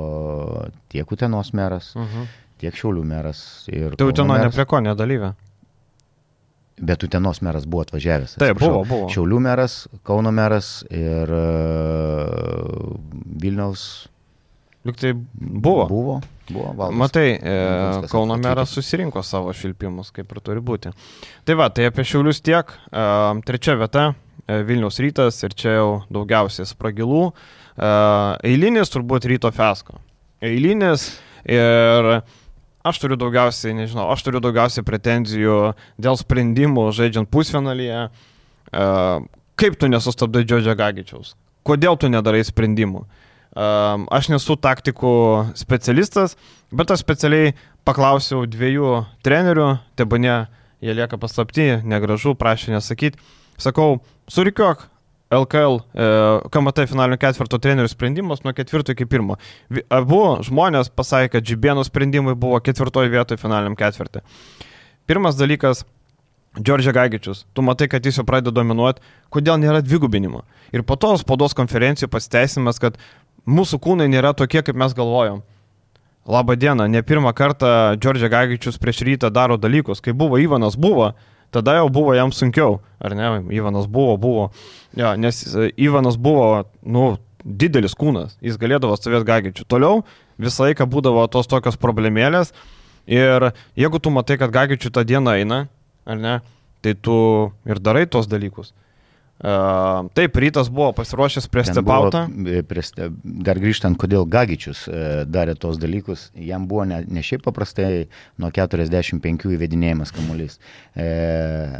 [0.92, 2.22] tiek Utenos meras, uh mhm.
[2.22, 3.96] -huh tiek Šiaulių meras ir...
[3.98, 5.34] Tai Uteno ne prie ko nedalyvė.
[6.82, 8.36] Bet Utenos meras buvo atvažiavęs.
[8.40, 9.08] Taip, buvo, buvo.
[9.12, 12.96] Šiaulių meras, Kauno meras ir uh,
[13.42, 13.84] Vilniaus.
[14.82, 15.84] Juk tai buvo.
[15.86, 16.16] Buvo,
[16.48, 16.98] buvo valdas.
[16.98, 20.90] Matai, e, Kauno meras susirinko savo šilpimus, kaip ir turi būti.
[21.46, 22.72] Tai va, tai apie Šiaulius tiek.
[22.90, 23.06] E,
[23.46, 27.28] trečia vieta e,- Vilniaus rytas ir čia jau daugiausiai spragilų.
[27.30, 27.92] E,
[28.50, 30.02] eilinis turbūt ryto fesko.
[30.42, 31.12] Eilinis
[31.46, 32.10] ir
[32.82, 35.58] Aš turiu daugiausiai, nežinau, aš turiu daugiausiai pretenzijų
[36.02, 38.08] dėl sprendimų žaidžiant pusfinalyje.
[38.72, 39.22] Uh,
[39.60, 41.36] kaip tu nesustabdai Džodžio Gagičiaus?
[41.62, 43.04] Kodėl tu nedarai sprendimų?
[43.52, 45.12] Uh, aš nesu taktikų
[45.60, 46.34] specialistas,
[46.74, 47.52] bet aš specialiai
[47.86, 49.68] paklausiau dviejų trenerių,
[49.98, 50.46] tebane
[50.82, 53.20] jie lieka paslapti, negražu, prašė nesakyti.
[53.62, 54.88] Sakau, surikiok
[55.32, 56.08] LKL e,
[56.52, 59.38] KMT finalinio ketvirto trenerių sprendimas nuo ketvirto iki pirmo.
[59.92, 64.22] Abu žmonės pasakė, kad Džibėno sprendimai buvo ketvirtoje vietoje finaliniam ketvirtį.
[65.08, 65.86] Pirmas dalykas
[66.60, 69.00] Džordžia Gagičius, tu matai, kad jis jau pradeda dominuoti,
[69.32, 70.42] kodėl nėra dvigubinimo.
[70.76, 73.00] Ir po to spaudos konferencijų pasiteisimas, kad
[73.48, 75.40] mūsų kūnai nėra tokie, kaip mes galvojom.
[76.28, 80.04] Labą dieną, ne pirmą kartą Džordžia Gagičius prieš rytą daro dalykus.
[80.04, 81.14] Kai buvo Ivanas, buvo,
[81.52, 83.28] tada jau buvo jam sunkiau, ar ne?
[83.54, 84.48] Ivanas buvo, buvo.
[84.98, 89.66] Ja, nes e, Ivanas buvo, nu, didelis kūnas, jis galėdavo stovėti gagičių.
[89.68, 90.02] Toliau
[90.40, 92.52] visą laiką būdavo tos tokios problemėlės
[93.10, 95.64] ir jeigu tu matai, kad gagičių tą dieną eina,
[96.06, 96.38] ar ne,
[96.82, 97.16] tai tu
[97.68, 98.72] ir darai tos dalykus.
[99.42, 102.28] Uh, taip, rytas buvo pasiruošęs prie stepautą.
[102.46, 102.60] E,
[103.42, 108.04] dar grįžtant, kodėl Gagičius uh, darė tos dalykus, jam buvo ne, ne šiaip paprastai
[108.38, 110.60] nuo 45 įvedinėjimas kamuolys.
[110.94, 111.74] Uh,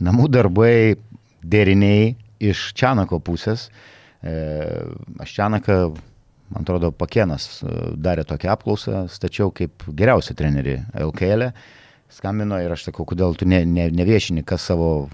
[0.00, 0.96] namų darbai,
[1.42, 3.68] deriniai iš Čianako pusės.
[4.22, 5.76] Aš Čianaką,
[6.54, 7.60] man atrodo, Pakienas
[7.98, 10.76] darė tokią apklausą, stačiau kaip geriausią trenerį
[11.10, 11.50] LKL.
[11.50, 11.80] E.
[12.12, 15.08] Skambino ir aš sakau, kodėl tu ne, ne, neviešini, kas savo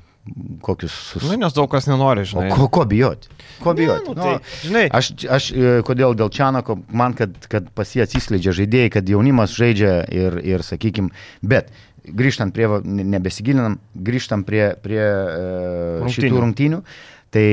[0.62, 0.93] kokius...
[1.12, 1.24] Sus...
[1.24, 2.51] Nu, nes daug kas nenori, žinai.
[2.53, 3.31] O ko, ko bijoti?
[3.62, 4.12] Ko bijoti?
[4.12, 7.91] Ne, nu, tai, nu, žinai, aš, aš e, kodėl dėl Čianako, man, kad, kad pas
[7.95, 11.12] jį atsiskleidžia žaidėjai, kad jaunimas žaidžia ir, ir sakykime,
[11.43, 11.72] bet
[12.09, 16.83] grįžtant prie, nebesigilinam, grįžtam prie, prie uh, šitų rungtynių.
[17.29, 17.45] Tai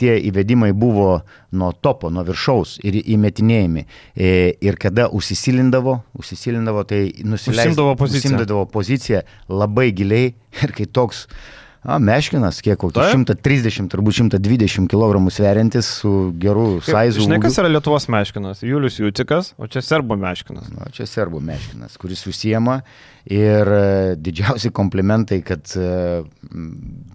[0.00, 1.18] tie įvedimai buvo
[1.52, 3.82] nuo topo, nuo viršaus ir įmetinėjami.
[4.16, 4.30] E,
[4.64, 8.64] ir kada užsisilindavo, užsisilindavo tai nusileisdavo poziciją.
[8.72, 9.20] Poziciją
[9.52, 10.30] labai giliai
[10.64, 16.82] ir kai toks uh, A, meškinas, kiek kokį 130, turbūt 120 kg sveriantis su geru
[16.84, 17.22] saizu.
[17.24, 18.60] Žinai, kas yra Lietuvos meškinas?
[18.66, 20.68] Julius Jūcikas, o čia serbo meškinas.
[20.76, 22.82] Na, čia serbo meškinas, kuris užsiema
[23.24, 23.80] ir e,
[24.20, 26.20] didžiausi komplimentai, kad, e,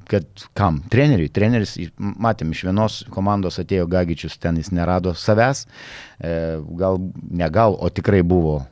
[0.10, 0.82] kad kam?
[0.90, 1.30] Treneriui.
[1.30, 5.68] Treneris, matėm, iš vienos komandos atėjo Gagičius, ten jis nerado savęs,
[6.18, 6.38] e,
[6.82, 8.64] gal, ne gal, o tikrai buvo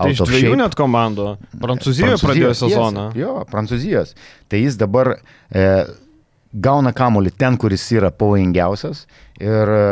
[0.00, 1.26] Tai iš dviejų net komandų.
[1.60, 3.06] Prancūzijoje pradėjo sezoną.
[3.12, 4.14] Yes, jo, Prancūzijos.
[4.50, 5.66] Tai jis dabar e,
[6.52, 9.04] gauna kamuolį ten, kuris yra pavojingiausias
[9.40, 9.84] ir e,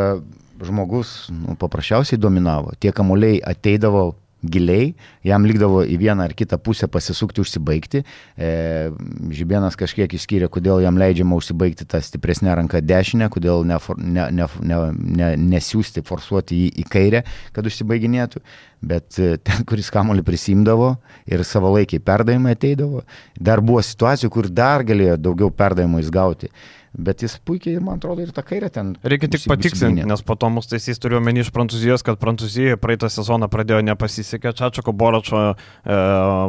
[0.65, 2.75] žmogus nu, paprasčiausiai dominavo.
[2.81, 4.11] Tie kamuoliai ateidavo
[4.43, 4.93] giliai,
[5.27, 8.05] jam likdavo į vieną ar kitą pusę pasisukti, užsibaigti.
[8.39, 8.51] E,
[9.35, 14.49] Žibienas kažkiek išskyrė, kodėl jam leidžiama užsibaigti tą stipresnę ranką dešinę, kodėl ne, ne, ne,
[14.63, 17.25] ne, ne, nesiųsti, forsuoti jį į kairę,
[17.57, 18.43] kad užsibaiginėtų.
[18.89, 20.95] Bet e, ten, kuris kamolį prisimdavo
[21.27, 23.03] ir savalaikiai perdavimai ateidavo,
[23.35, 26.53] dar buvo situacijų, kur dar galėjo daugiau perdavimų įgauti
[26.99, 28.93] bet jis puikiai, man atrodo, ir tą kairę ten.
[29.07, 33.11] Reikia tik patikslinti, nes po to mus taisys turiu omeny iš Prancūzijos, kad Prancūzijoje praeitą
[33.13, 35.99] sezoną pradėjo nepasisekė, Čačiako Boračo, e,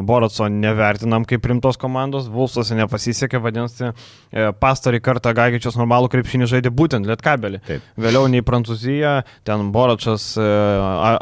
[0.10, 6.74] Boraco nevertinam kaip rimtos komandos, Vulsuose nepasisekė, vadinasi, e, pastarį kartą Gagičius normalų krepšinį žaidė
[6.74, 7.62] būtent Lietkabelį.
[7.68, 7.94] Taip.
[8.00, 10.50] Vėliau nei Prancūzija, ten Boračas e,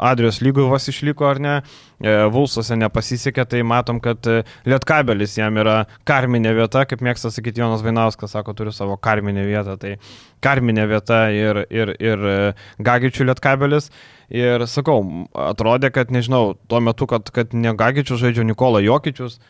[0.08, 1.58] Adrijos lygui vas išliko ar ne.
[1.60, 7.58] E, Vulsuose nepasisekė, tai matom, kad e, Lietkabelis jam yra karminė vieta, kaip mėgsta sakyti
[7.58, 9.96] Jonas Vainauskas, sako, turiu savo karminę vietą, tai
[10.44, 12.38] karminė vieta ir, ir, ir e,
[12.86, 13.90] Gagičių Lietkabelis.
[14.30, 15.00] Ir sakau,
[15.32, 19.40] atrodė, kad nežinau, tuo metu, kad, kad ne Gagičių žaidžia Nikola Jokičius,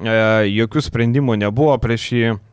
[0.00, 2.51] jokių sprendimų nebuvo prieš jį E,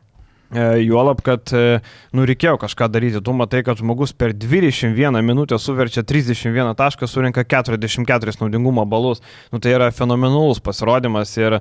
[0.58, 1.80] juolab, kad e,
[2.16, 3.22] nu, reikėjo kažką daryti.
[3.22, 9.22] Tu matai, kad žmogus per 21 minutę suverčia 31 tašką, surinka 44 naudingumo balus.
[9.52, 11.60] Nu, tai yra fenomenalus pasirodymas ir,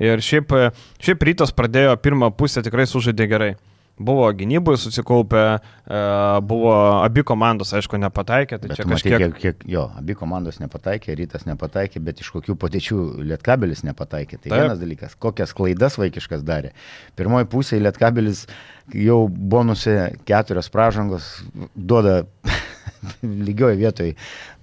[0.00, 0.56] ir šiaip,
[1.02, 3.52] šiaip rytas pradėjo pirmą pusę tikrai sužaidė gerai
[3.98, 5.42] buvo gynyboje susikaupę,
[5.86, 6.00] e,
[6.42, 6.74] buvo
[7.04, 8.58] abi komandos, aišku, nepataikė.
[8.58, 9.16] Tai bet čia kažkiek...
[9.18, 12.98] Kiek, kiek, jo, abi komandos nepataikė, rytas nepataikė, bet iš kokių padėčių
[13.30, 14.38] Lietkabelis nepataikė.
[14.38, 14.58] Tai Taip.
[14.58, 16.72] vienas dalykas, kokias klaidas vaikiškas darė.
[17.18, 18.46] Pirmoji pusė Lietkabelis
[18.96, 19.96] jau bonuse
[20.28, 21.34] keturios pražangos
[21.76, 22.22] duoda
[23.46, 24.16] lygioje vietoje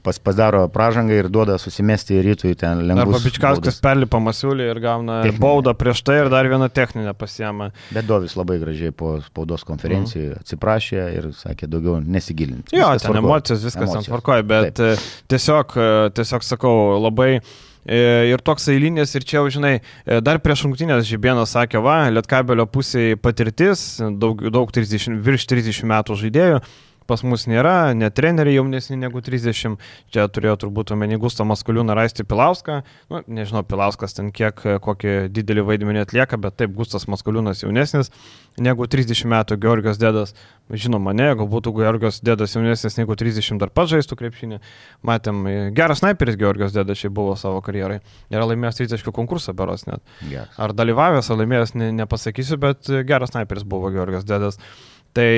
[0.03, 3.05] pas, padaro pražangą ir duoda susimesti į rytų į ten lengvą.
[3.07, 5.41] Arba Bičkauskas perlipa masiulį ir gauna techninę.
[5.43, 7.69] baudą prieš tai ir dar vieną techninę pasiemą.
[7.95, 10.43] Bet Dovis labai gražiai po spaudos konferencijų mm.
[10.43, 12.75] atsiprašė ir sakė daugiau nesigilinti.
[12.75, 13.25] Jo, viskas ten tvarkoja.
[13.25, 14.99] emocijos, viskas ten tvarkoja, bet Taip.
[14.99, 15.89] E, tiesiog, e,
[16.19, 19.75] tiesiog sakau, labai e, ir toks eilinis, ir čia, žinai,
[20.25, 23.87] dar prieš rungtynės Žibienas sakė, va, Lietkabelio pusėje patirtis,
[24.21, 26.61] daug, daug 30, virš 30 metų žaidėjų,
[27.10, 29.80] pas mus nėra, net treneriai jaunesni negu 30,
[30.14, 35.66] čia turėjo turbūt omeny Gustą Maskuliūną rasti Pilauską, nu, nežinau, Pilauskas ten kiek, kokį didelį
[35.72, 38.14] vaidmenį atlieka, bet taip, Gustas Maskuliūnas jaunesnis
[38.62, 40.36] negu 30 metų, Georgijos dėdas,
[40.70, 44.60] žinoma, ne, jeigu būtų Georgijos dėdas jaunesnis negu 30 dar pats žaistų krepšinį,
[45.07, 45.43] matėm,
[45.78, 48.01] geras sniperis Georgijos dėdas šiaip buvo savo karjerai,
[48.34, 50.03] yra laimėjęs 30 konkursą beros net.
[50.30, 50.51] Yes.
[50.60, 54.60] Ar dalyvavęs, ar laimėjęs, ne, nepasakysiu, bet geras sniperis buvo Georgijos dėdas.
[55.18, 55.30] Tai,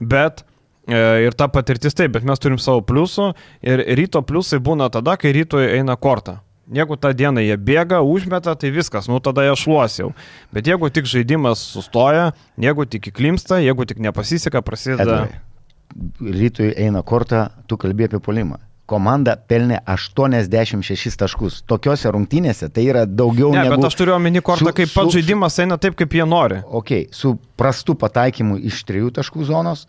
[0.00, 0.44] bet
[0.88, 3.32] ir ta patirtis taip, bet mes turim savo pliusų
[3.66, 6.38] ir ryto pliusai būna tada, kai rytoj eina kortą.
[6.70, 10.12] Jeigu tą dieną jie bėga, užmeta, tai viskas, nu tada jie šluosiau.
[10.54, 12.30] Bet jeigu tik žaidimas sustoja,
[12.62, 15.24] jeigu tik įklimsta, jeigu tik nepasiseka, prasideda.
[15.26, 18.60] Edvai, rytui eina kortą, tu kalbėjai apie polimą
[18.90, 21.60] komanda pelnė 86 taškus.
[21.70, 23.76] Tokiose rungtynėse tai yra daugiau ne, negu...
[23.76, 26.58] Bet aš turiu omeny kortą, kaip pats žaidimas eina taip, kaip jie nori.
[26.80, 29.86] Ok, su prastu pataikymu iš trijų taškų zonos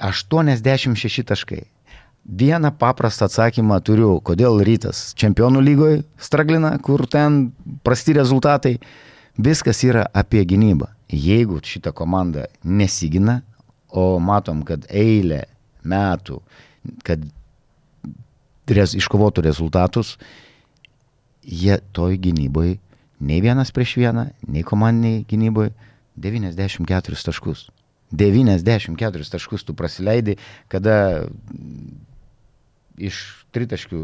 [0.00, 1.64] 86 taškai.
[2.26, 7.52] Vieną paprastą atsakymą turiu, kodėl rytas čempionų lygoje straglina, kur ten
[7.86, 8.80] prasti rezultatai.
[9.38, 10.88] Viskas yra apie gynybą.
[11.12, 13.42] Jeigu šita komanda nesigina,
[13.88, 15.44] o matom, kad eilė
[15.86, 16.40] metų,
[17.06, 17.22] kad
[18.66, 20.16] rez, iškovotų rezultatus,
[21.46, 22.80] jie toj gynyboje,
[23.22, 25.72] nei vienas prieš vieną, nei komandiniai gynyboje,
[26.16, 27.68] 94 taškus.
[28.12, 30.36] 94 taškus tu praleidai,
[30.72, 31.26] kada
[32.96, 33.18] iš
[33.54, 34.02] tritaškių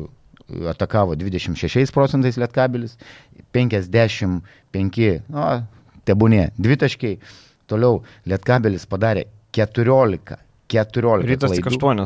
[0.68, 2.96] atakavo 26 procentais Lietkabilis,
[3.54, 4.42] 55,
[5.32, 5.46] nu,
[6.08, 7.18] tebūnė, dvitaškiai,
[7.70, 10.36] toliau Lietkabilis padarė 14,
[10.72, 11.28] 14.
[11.28, 12.04] Rytas tik 8.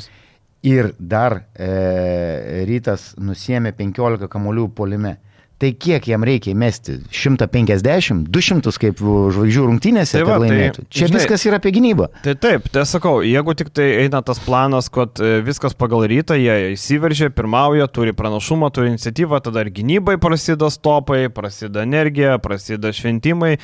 [0.66, 5.16] Ir dar e, rytas nusėmė 15 kamolių polime.
[5.56, 6.98] Tai kiek jam reikia įmesti?
[7.16, 10.82] 150, 200 kaip žvaigždžių rungtynėse, tai va, kad laimėtų.
[10.84, 12.10] Tai, Čia žinai, viskas yra apie gynybą.
[12.26, 16.36] Tai taip, tai sakau, jeigu tik tai eina tas planas, kad e, viskas pagal rytą,
[16.36, 22.92] jie įsiveržia, pirmauja, turi pranašumą, turi iniciatyvą, tada ir gynybai prasideda stopai, prasideda energija, prasideda
[22.92, 23.56] šventimai.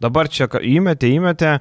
[0.00, 1.56] Dabar čia įmetė, įmetė,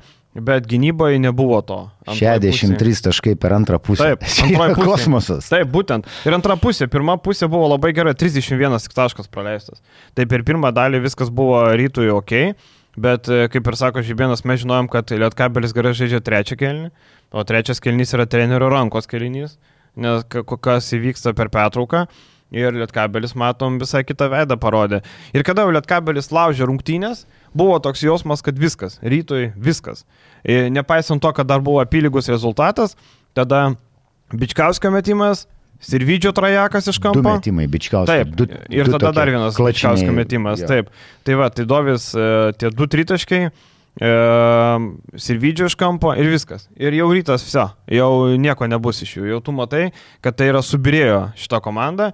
[0.46, 1.80] Bet gynyboje nebuvo to.
[2.08, 3.04] 63 pusė.
[3.10, 4.12] taškai per antrą pusę.
[4.14, 4.88] Taip, antroji pusė.
[4.88, 5.50] kosmosas.
[5.52, 6.10] Taip, būtent.
[6.28, 6.88] Ir antra pusė.
[6.92, 9.84] Pirma pusė buvo labai gera, 31 taškas praleistas.
[10.18, 12.34] Tai per pirmą dalį viskas buvo rytui ok,
[13.00, 16.90] bet e, kaip ir sako Žibėnas, mes žinojom, kad Lietkabelis gerai žaidžia trečią kelnį,
[17.32, 19.58] o trečias kelnys yra trenerio rankos kelnys,
[20.00, 22.08] nes kas įvyksta per pertrauką.
[22.52, 25.04] ir Lietkabelis, matom, visai kitą veidą parodė.
[25.38, 30.06] Ir kada Lietkabelis laužė rungtynės, buvo toks jausmas, kad viskas, rytoj viskas.
[30.44, 32.96] Ir nepaisant to, kad dar buvo apylygus rezultatas,
[33.38, 33.72] tada
[34.34, 35.48] Bičkauskio metimas,
[35.80, 37.22] Sirvidžio trajekas iš kampo.
[37.22, 38.12] Du metimai, bičkauskio.
[38.12, 40.60] Taip, du, ir du tada dar vienas Bičkauskio metimas.
[40.60, 40.68] jo.
[40.68, 40.90] Taip.
[41.24, 42.26] Tai va, tai Dovis e,
[42.60, 44.10] tie du tritaškai, e,
[45.16, 46.68] Sirvidžio iš kampo ir viskas.
[46.76, 49.30] Ir jau rytas viso, jau nieko nebus iš jų.
[49.32, 49.86] Jau tu matai,
[50.20, 52.12] kad tai yra subirėjo šita komanda.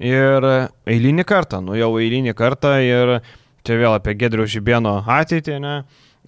[0.00, 0.46] Ir
[0.88, 3.18] eilinį kartą, nu jau eilinį kartą ir
[3.66, 5.74] čia vėl apie Gedrių Žibėno ateitį, ne?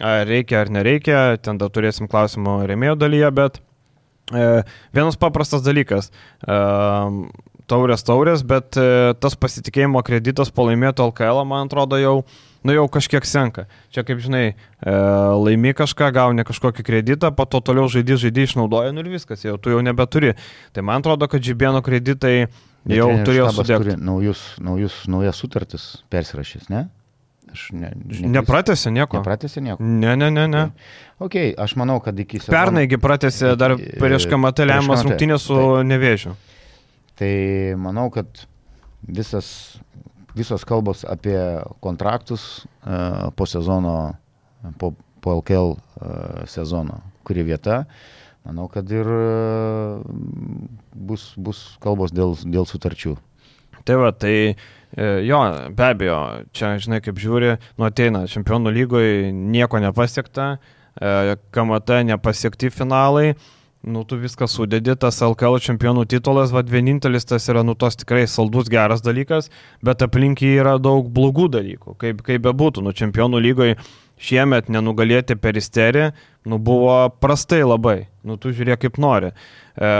[0.01, 3.59] Ar reikia ar nereikia, ten dar turėsim klausimų remėjo dalyje, bet
[4.33, 4.63] e,
[4.95, 6.09] vienas paprastas dalykas.
[6.47, 6.57] E,
[7.71, 12.15] taurės taurės, bet e, tas pasitikėjimo kreditas po laimėto LKL, man atrodo, jau,
[12.65, 13.67] nu, jau kažkiek senka.
[13.95, 14.97] Čia, kaip žinai, e,
[15.45, 19.59] laimi kažką, gauni kažkokį kreditą, po to toliau žaidži, žaidži, išnaudoji nu ir viskas, jau
[19.61, 20.35] tu jau nebeturi.
[20.73, 22.49] Tai man atrodo, kad Žibėno kreditai
[22.83, 23.85] Bet jau turėjo sudėti.
[23.85, 26.89] turi Naujus, naujus, naujas sutartis persirašys, ne?
[27.53, 28.31] Aš ne, neklystu.
[28.33, 29.21] Nepratėsi nieko.
[29.21, 29.85] Nepratėsi nieko.
[29.85, 30.63] Ne, ne, ne, ne.
[31.23, 32.55] Ok, aš manau, kad iki sezono.
[32.57, 35.87] Pernaigi pratėsi dar Iki- prieš KMT lemiamas rungtynės su taip.
[35.91, 36.33] nevėžiu.
[37.21, 37.33] Tai
[37.79, 38.27] manau, kad
[39.05, 39.79] visas,
[40.35, 41.37] visos kalbos apie
[41.85, 44.15] kontraktus uh, po sezono,
[44.81, 47.83] po, po LKL uh, sezono, kuri vieta,
[48.49, 50.01] manau, kad ir uh,
[50.95, 53.19] bus, bus kalbos dėl, dėl sutarčių.
[53.85, 54.57] Tai va, tai e,
[54.97, 55.41] jo,
[55.73, 56.19] be abejo,
[56.53, 60.53] čia, žinai, kaip žiūri, nu ateina čempionų lygoje, nieko nepasiekta,
[61.01, 63.33] e, KMT nepasiekti finalai,
[63.83, 68.27] nu tu viską sudedi, tas LKL čempionų titulas, vad vienintelis tas yra, nu tos tikrai
[68.31, 69.49] saldus geras dalykas,
[69.83, 73.81] bet aplink jį yra daug blogų dalykų, kaip, kaip bebūtų, nu čempionų lygoje
[74.23, 76.11] šiemet nenugalėti peristerį,
[76.47, 79.33] nu buvo prastai labai, nu tu žiūrėk kaip nori.
[79.33, 79.93] E,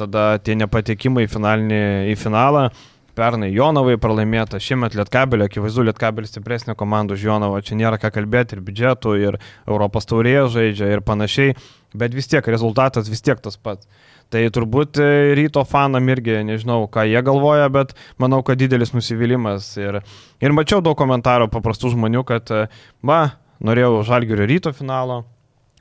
[0.00, 2.70] tada tie nepatekimai į, finalinį, į finalą,
[3.18, 8.56] pernai Jonavai pralaimėta, šiemet Lietkabelio, akivaizdu, Lietkabelis stipresnė komanda už Jonavą, čia nėra ką kalbėti
[8.56, 11.56] ir biudžetų, ir Europos taurėje žaidžia, ir panašiai,
[11.98, 13.88] bet vis tiek rezultatas vis tiek tas pats.
[14.28, 15.08] Tai turbūt e,
[15.38, 19.70] ryto fanam irgi, nežinau, ką jie galvoja, bet manau, kad didelis nusivylimas.
[19.80, 20.02] Ir,
[20.44, 22.68] ir mačiau daug komentarų paprastų žmonių, kad, e,
[23.08, 23.22] va,
[23.64, 25.22] norėjau žalgerio ryto finalo,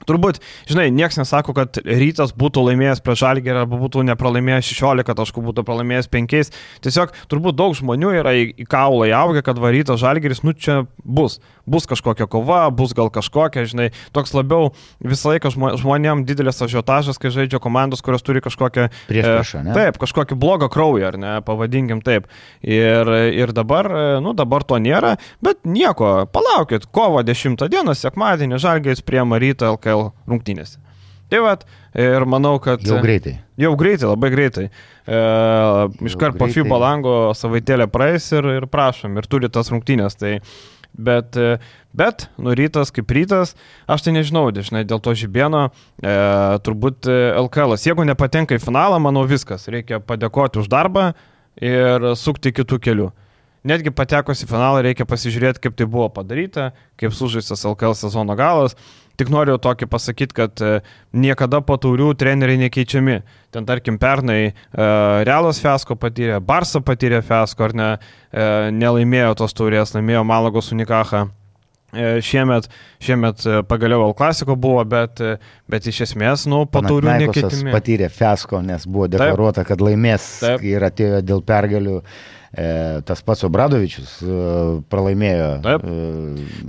[0.05, 0.37] Turbūt,
[0.69, 5.65] žinai, niekas nesako, kad rytas būtų laimėjęs prieš žalgerį arba būtų nepralaimėjęs 16 taškų, būtų
[5.65, 6.51] pralaimėjęs 5.
[6.85, 11.39] Tiesiog turbūt daug žmonių yra į, į kaulą įaugę, kad varytas žalgeris, nu čia bus.
[11.68, 14.72] Bus kažkokia kova, bus gal kažkokia, žinai, toks labiau
[15.03, 18.88] visą laiką žmo- žmonėm didelis ažiotažas, kai žaidžia komandos, kurios turi kažkokią...
[19.11, 19.76] Priešpriešą, ne?
[19.76, 22.32] Taip, kažkokį blogą kraują, ar ne, pavadinkim taip.
[22.63, 28.61] Ir, ir dabar, e, nu dabar to nėra, bet nieko, palaukit, kovo 10 dieną, sekmadienį,
[28.63, 30.80] žalgeris priema rytą LKL rungtynėse.
[31.28, 32.80] Tai vad, ir manau, kad...
[32.88, 33.34] Jau greitai.
[33.59, 34.63] Jau greitai, labai greitai.
[35.03, 35.18] E,
[36.07, 36.47] iškart po.
[36.47, 40.15] FIBA lango savaitėlė praeis ir, ir prašom, ir turi tas rungtynės.
[40.22, 40.38] Tai,
[40.93, 41.57] bet, e,
[41.97, 43.55] bet, nu rytas kaip rytas,
[43.88, 45.67] aš tai nežinau, žinai, dėl to žibėno,
[46.01, 46.17] e,
[46.65, 51.11] turbūt e, LKL, jeigu nepatenka į finalą, manau viskas, reikia padėkoti už darbą
[51.61, 53.11] ir sukti kitų kelių.
[53.67, 56.69] Netgi patekus į finalą reikia pasižiūrėti, kaip tai buvo padaryta,
[56.99, 58.77] kaip sužaistas LKL sezono galas.
[59.18, 60.76] Tik noriu tokį pasakyti, kad e,
[61.18, 63.18] niekada po taurių treneriai nekeičiami.
[63.53, 64.53] Ten tarkim pernai e,
[65.26, 67.89] Realas Fesko patyrė, Barsa patyrė Fesko, ar ne,
[68.30, 68.45] e,
[68.78, 71.26] nelaimėjo tos taurės, laimėjo Malagos Unikacha.
[71.95, 72.65] E, Šiemet,
[72.99, 75.38] šiemet e, pagaliau Al Klasiko buvo, bet, e,
[75.72, 77.72] bet iš esmės, nu, po taurių nekeitimi.
[77.72, 80.65] patyrė fiasko, nes buvo deklaruota, kad laimės Taip.
[80.68, 82.01] ir atėjo dėl pergalių.
[83.07, 84.17] Tas pats Obradovičius
[84.91, 85.49] pralaimėjo.
[85.65, 85.83] Taip.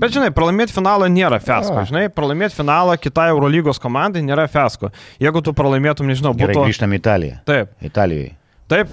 [0.03, 1.87] Bet žinai, pralaimėti finalą nėra fesko, Jo.
[1.93, 4.91] žinai, pralaimėti finalą kitai Eurolygos komandai nėra fesko.
[5.22, 6.66] Jeigu tu pralaimėtum, nežinau, gerai, būtų...
[6.70, 7.41] grįžtam į Italiją.
[7.49, 8.35] Taip, Italijoje.
[8.69, 8.91] Taip,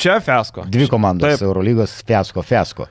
[0.00, 0.64] čia fesko.
[0.70, 1.44] Dvi komandos Taip.
[1.46, 2.86] Eurolygos fiasko, fiasko.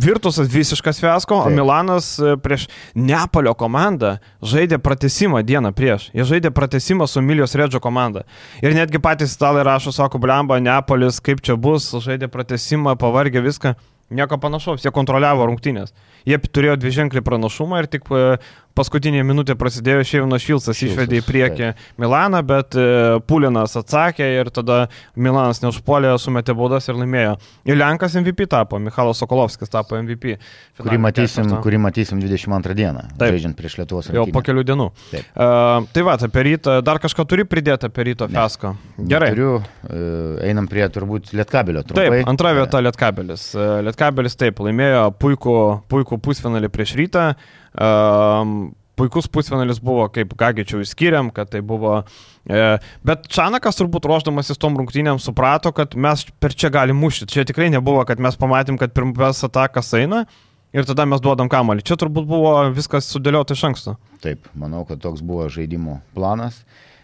[0.00, 1.56] Virtusas visiškas fesko, o Taip.
[1.56, 2.66] Milanas e, prieš
[2.96, 6.08] Neapolio komandą žaidė pratesimą dieną prieš.
[6.16, 8.24] Jie žaidė pratesimą su Emilijos Redžio komanda.
[8.64, 13.76] Ir netgi patys italai rašo, sako, blemba, Neapolis, kaip čia bus, žaidė pratesimą, pavargė viską.
[14.16, 15.90] Nieko panašaus, jie kontroliavo rungtynės.
[16.26, 18.36] Jie turėjo dvi ženklį pranašumą ir tik e,
[18.76, 21.70] paskutinė minutė prasidėjo Šeivinas Šilsas, išvedė į priekį
[22.02, 22.86] Milaną, bet e,
[23.28, 27.36] Pulinas atsakė ir tada Milanas neužpuolė, sumetė baudas ir laimėjo.
[27.68, 30.36] Ir Lenkas MVP tapo, Michalas Sokolovskis tapo MVP.
[30.80, 33.34] Kurį matysim, kurį matysim 22 dieną, Taip.
[33.34, 34.46] žaidžiant prieš Lietuvos Jau po rinktinę.
[34.50, 34.88] kelių dienų.
[35.12, 35.30] Taip.
[35.32, 38.74] Uh, tai va, apie rytą, dar kažką turi pridėti apie ryto fesko.
[38.96, 39.32] Gerai.
[39.34, 39.58] Turiu,
[39.88, 40.00] e,
[40.48, 41.84] einam prie turbūt Lietkabelio.
[41.86, 42.20] Trumpai.
[42.20, 43.48] Taip, antra vieta Lietkabelis.
[43.86, 45.56] Lietkabelis taip, laimėjo puikų,
[45.92, 47.30] puikų pusfinalį prieš rytą.
[47.76, 51.98] Um, puikus pusfinalis buvo, kaip Gagičiau įskiriam, kad tai buvo...
[52.48, 57.28] E, bet Čanakas turbūt ruoždamasis tom rungtynėm suprato, kad mes per čia galim mušti.
[57.30, 60.24] Čia tikrai nebuvo, kad mes pamatėm, kad pirmas atakas eina
[60.76, 61.84] ir tada mes duodam kamalį.
[61.86, 63.96] Čia turbūt buvo viskas sudėliota iš anksto.
[64.24, 66.62] Taip, manau, kad toks buvo žaidimo planas.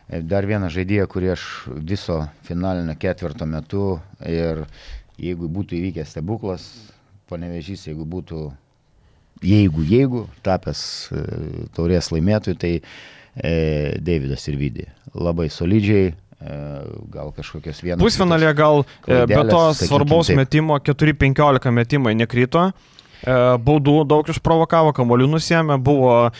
[0.08, 1.46] E, dar vieną žaidėją, kurį aš
[1.76, 3.86] viso finalinio ketvirto metu
[4.24, 4.64] ir
[5.20, 6.66] jeigu būtų įvykęs stebuklas,
[7.28, 8.46] panevežys, jeigu būtų,
[9.42, 10.82] jeigu, jeigu tapęs
[11.12, 11.24] e,
[11.76, 14.86] taurės laimėtojų, tai e, Davidas ir Vydė.
[15.18, 16.62] Labai solidžiai, e,
[17.12, 18.02] gal kažkokios vienos.
[18.02, 20.40] Pusfinalė gal e, be to svarbaus taip.
[20.42, 22.70] metimo 4-15 metimai nekrito.
[23.22, 26.32] Baudų daug išprovokavo, kamolių nusėmė, buvo,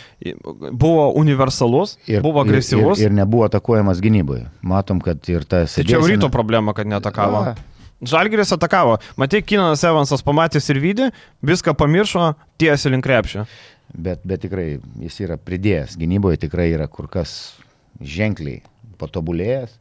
[0.75, 2.99] buvo universalus, ir, buvo agresyvus.
[2.99, 4.49] Ir, ir, ir nebuvo atakuojamas gynyboje.
[4.59, 5.77] Matom, kad ir tas...
[5.77, 7.39] Tai čia jau ryto problema, kad netakavo.
[7.39, 7.72] A,
[8.09, 8.97] Žalgiris atakavo.
[9.19, 11.09] Matai, Kinanas Evansas pamatęs ir vydį,
[11.45, 13.47] viską pamiršo, tiesiai link krepšio.
[13.93, 14.67] Bet, bet tikrai
[15.03, 17.53] jis yra pridėjęs, gynyboje tikrai yra kur kas
[18.01, 18.63] ženkliai
[19.01, 19.75] patobulėjęs.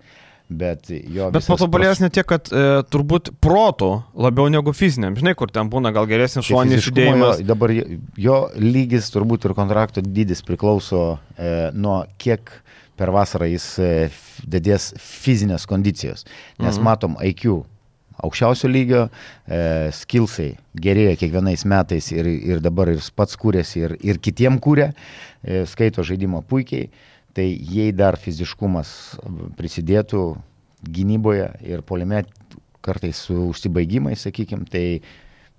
[0.53, 0.91] Bet,
[1.33, 2.03] bet patobulėjęs pros...
[2.05, 3.89] ne tiek, kad e, turbūt protų
[4.21, 5.17] labiau negu fiziniam.
[5.17, 7.41] Žinai, kur ten būna gal geresnis šoninis judėjimas.
[7.41, 7.87] Jo, dabar jo,
[8.21, 12.53] jo lygis turbūt ir kontrakto dydis priklauso e, nuo kiek
[13.01, 13.93] per vasarą jis e,
[14.45, 16.27] didės fizinės kondicijos.
[16.61, 16.85] Nes mhm.
[16.91, 17.63] matom IQ
[18.23, 19.07] aukščiausio lygio,
[19.47, 20.53] e, skilsai
[20.85, 24.93] gerėja kiekvienais metais ir, ir dabar ir pats kūrėsi ir, ir kitiem kūrė,
[25.43, 26.91] e, skaito žaidimą puikiai,
[27.37, 28.93] tai jei dar fiziškumas
[29.59, 30.23] prisidėtų
[30.83, 32.25] gynyboje ir polime
[32.83, 34.87] kartais su užsibaigimais, sakykime, tai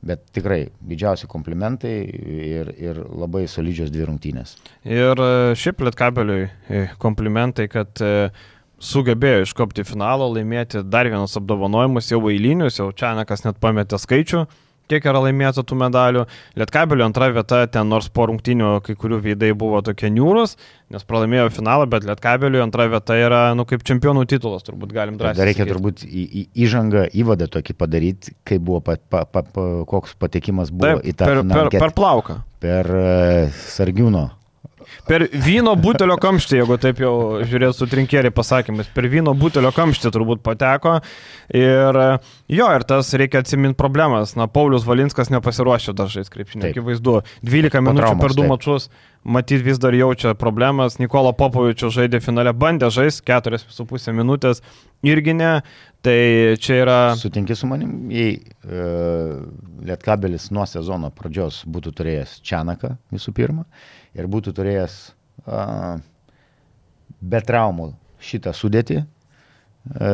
[0.04, 4.58] Bet tikrai didžiausi komplimentai ir, ir labai solidžios dvi rungtynės.
[4.84, 8.44] Ir e, šiaip Lietkabeliui e, komplimentai, kad uh,
[8.84, 14.44] sugebėjo iškopti finalo, laimėti dar vienus apdovanojimus, jau eilinius, jau Čianakas net pametė skaičių,
[14.92, 16.26] kiek yra laimėta tų medalių.
[16.60, 20.58] Lietkabelio antra vieta, ten nors po rungtinių kai kurių veidai buvo tokie niūrus,
[20.94, 25.40] nes pralaimėjo finalą, bet Lietkabelio antra vieta yra, nu, kaip čempionų titulas, turbūt galim drąsiai.
[25.40, 25.76] Dar reikia sakyti.
[25.78, 30.74] turbūt į, į, įžangą, įvadą tokį padaryti, kaip buvo, pa, pa, pa, pa, koks patekimas
[30.76, 31.74] buvo Taip, į tą per, finalą.
[31.74, 32.40] Per, per plauką.
[32.64, 34.30] Per uh, Sargiūno
[35.08, 37.14] Per vyno butelio kamštį, jeigu taip jau
[37.46, 40.98] žiūrėt su trinkeriai pasakymais, per vyno butelio kamštį turbūt pateko.
[41.54, 42.00] Ir
[42.52, 44.36] jo, ir tas reikia atsiminti problemas.
[44.40, 47.18] Na, Paulius Valinskas nepasiruošė dar žaisti krepšinį, akivaizdu.
[47.46, 48.90] 12 minučių per du mačius,
[49.24, 51.00] matyt vis dar jaučia problemas.
[51.02, 54.64] Nikola Popovičius žaidė finale, bandė žaisti 4,5 minutės,
[55.04, 55.56] irgi ne.
[56.04, 56.20] Tai
[56.60, 56.98] čia yra.
[57.16, 58.88] Sutinki su manim, jei e,
[59.88, 63.64] Lietkabelis nuo sezono pradžios būtų turėjęs Čianaką visų pirma
[64.12, 64.98] ir būtų turėjęs
[65.48, 65.62] a,
[67.24, 67.94] be traumų
[68.24, 69.00] šitą sudėtį,
[69.96, 70.12] e,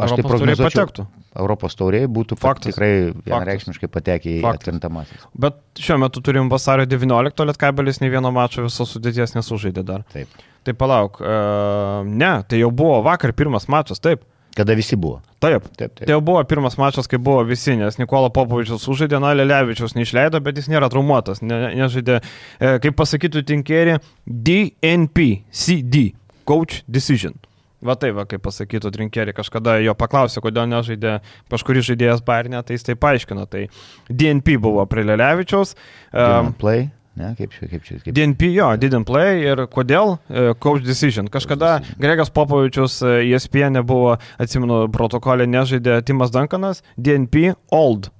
[0.00, 1.08] aš tai prognozuočiau.
[1.30, 2.72] Europos tauriai būtų Faktas.
[2.72, 5.28] tikrai vienareikšmiškai patekę į atkrintamasis.
[5.38, 10.02] Bet šiuo metu turim vasario 19, Lietkabelis nei vieno mačo visos sudėties nesužaidė dar.
[10.10, 10.32] Taip.
[10.66, 14.26] Tai palauk, uh, ne, tai jau buvo vakar pirmas mačas, taip.
[14.56, 15.20] Kada visi buvo.
[15.40, 16.06] Taip, taip, taip.
[16.06, 20.40] Tai jau buvo pirmas mačas, kai buvo visi, nes Nikola Popovičius užžaidė, na, Lelevičius neišleido,
[20.44, 22.18] bet jis nėra traumuotas, ne, nežaidė,
[22.58, 26.10] e, kaip pasakytų tinkerį, DNP, CD,
[26.48, 27.38] Coach Decision.
[27.80, 31.16] Va tai, va, kaip pasakytų Trinkerį, kažkada jo paklausė, kodėl nežaidė
[31.52, 33.46] kažkuris žaidėjas Bairne, tai jis tai paaiškino.
[33.48, 33.62] Tai
[34.10, 35.72] DNP buvo prie Lelevičiaus.
[36.12, 36.90] Um, play.
[37.18, 37.98] Ne, kaip čia, kaip čia.
[37.98, 38.14] Kaip...
[38.14, 40.14] DNP jo, didn't play ir kodėl?
[40.30, 41.26] Uh, coach decision.
[41.32, 42.02] Kažkada coach decision.
[42.06, 48.12] Gregas Popovičius ESPN e buvo, atsimenu, protokolė nežaidė Timas Duncanas, DNP old.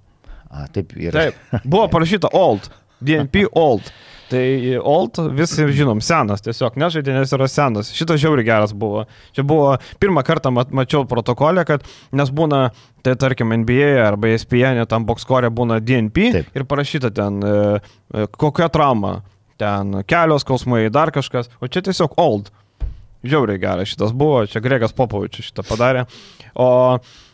[0.51, 1.14] A, taip ir.
[1.14, 2.66] Taip, buvo parašyta old.
[3.01, 3.93] DNP old.
[4.30, 7.90] Tai Old visi žinom, senas, tiesiog nežaidė, nes yra senas.
[7.96, 9.02] Šitas žiauri geras buvo.
[9.34, 9.72] Čia buvo
[10.02, 11.82] pirmą kartą mat, mačiau protokolę, kad
[12.14, 12.68] nes būna,
[13.02, 16.52] tai tarkim, NBA arba ESPN, tam bokskorė būna DNP Taip.
[16.54, 17.56] ir parašyta ten e,
[18.14, 19.16] e, kokia trauma,
[19.58, 22.52] ten kelios skausmai, dar kažkas, o čia tiesiog Old.
[23.26, 26.06] Žiauriai geras šitas buvo, čia Gregas Popovičius šitą padarė.
[26.54, 26.70] O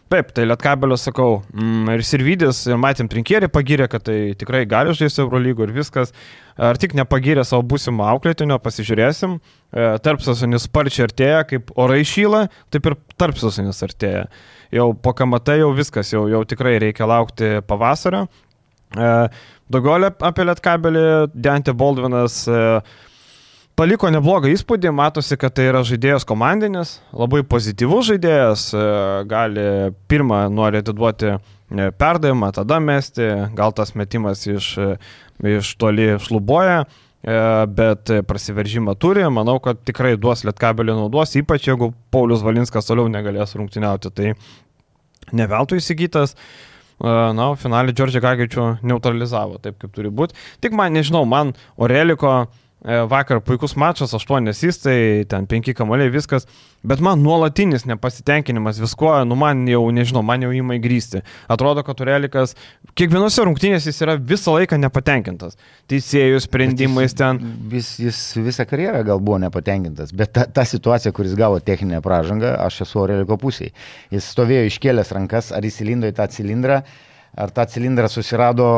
[0.06, 4.92] Taip, tai Lietkabelio sakau, mm, ir Sirvidis, ir matėm trinkierį pagirė, kad tai tikrai gali
[4.94, 6.12] žaisti Eurolygų ir viskas.
[6.56, 9.34] Ar tik nepagirė savo būsimą auklėtinio, pasižiūrėsim.
[9.74, 14.28] E, tarpsasinis sparčiai artėja, kaip orai šyla, taip ir tarpsasinis artėja.
[14.70, 18.28] Jau po kamatai jau viskas, jau, jau tikrai reikia laukti pavasario.
[18.94, 19.10] E,
[19.74, 21.04] daugiau apie Lietkabelį,
[21.34, 22.44] Dante Baldvinas.
[22.46, 22.62] E,
[23.76, 28.84] paliko neblogą įspūdį, matosi, kad tai yra žaidėjas komandinis, labai pozityvus žaidėjas, e,
[29.28, 29.66] gali
[30.08, 31.38] pirmą nori atiduoti e,
[32.00, 34.94] perdavimą, tada mesti, gal tas metimas iš, e,
[35.56, 36.86] iš toli šluboja,
[37.66, 43.56] bet prasiveržimą turi, manau, kad tikrai duos lietkabelį naudos, ypač jeigu Paulius Valinskas toliau negalės
[43.58, 44.28] rungtyniauti, tai
[45.34, 46.36] neveltui įsigytas.
[47.02, 50.38] Na, finalį Džordžią Gagičių neutralizavo taip, kaip turi būti.
[50.62, 51.50] Tik man, nežinau, man
[51.82, 54.98] Oreliko uh, vakar puikus mačas, aštuonės įstai,
[55.30, 56.46] ten penki kamoliai, viskas,
[56.86, 61.24] bet man nuolatinis nepasitenkinimas viskuo, nu man jau, nežinau, man jau įmai grįsti.
[61.50, 62.54] Atrodo, kad Turelikas
[62.98, 65.58] kiekvienose rungtynėse jis yra visą laiką nepatenkintas.
[65.90, 67.42] Teisėjų sprendimais jis, ten.
[67.72, 72.54] Vis, jis visą karjerą gal buvo nepatenkintas, bet ta, ta situacija, kuris gavo techninę pražangą,
[72.68, 73.74] aš esu Aureliko pusėje.
[74.14, 76.84] Jis stovėjo iškėlęs rankas, ar įsilindo į tą cilindrą
[77.36, 78.68] ar tą cilindrą susirado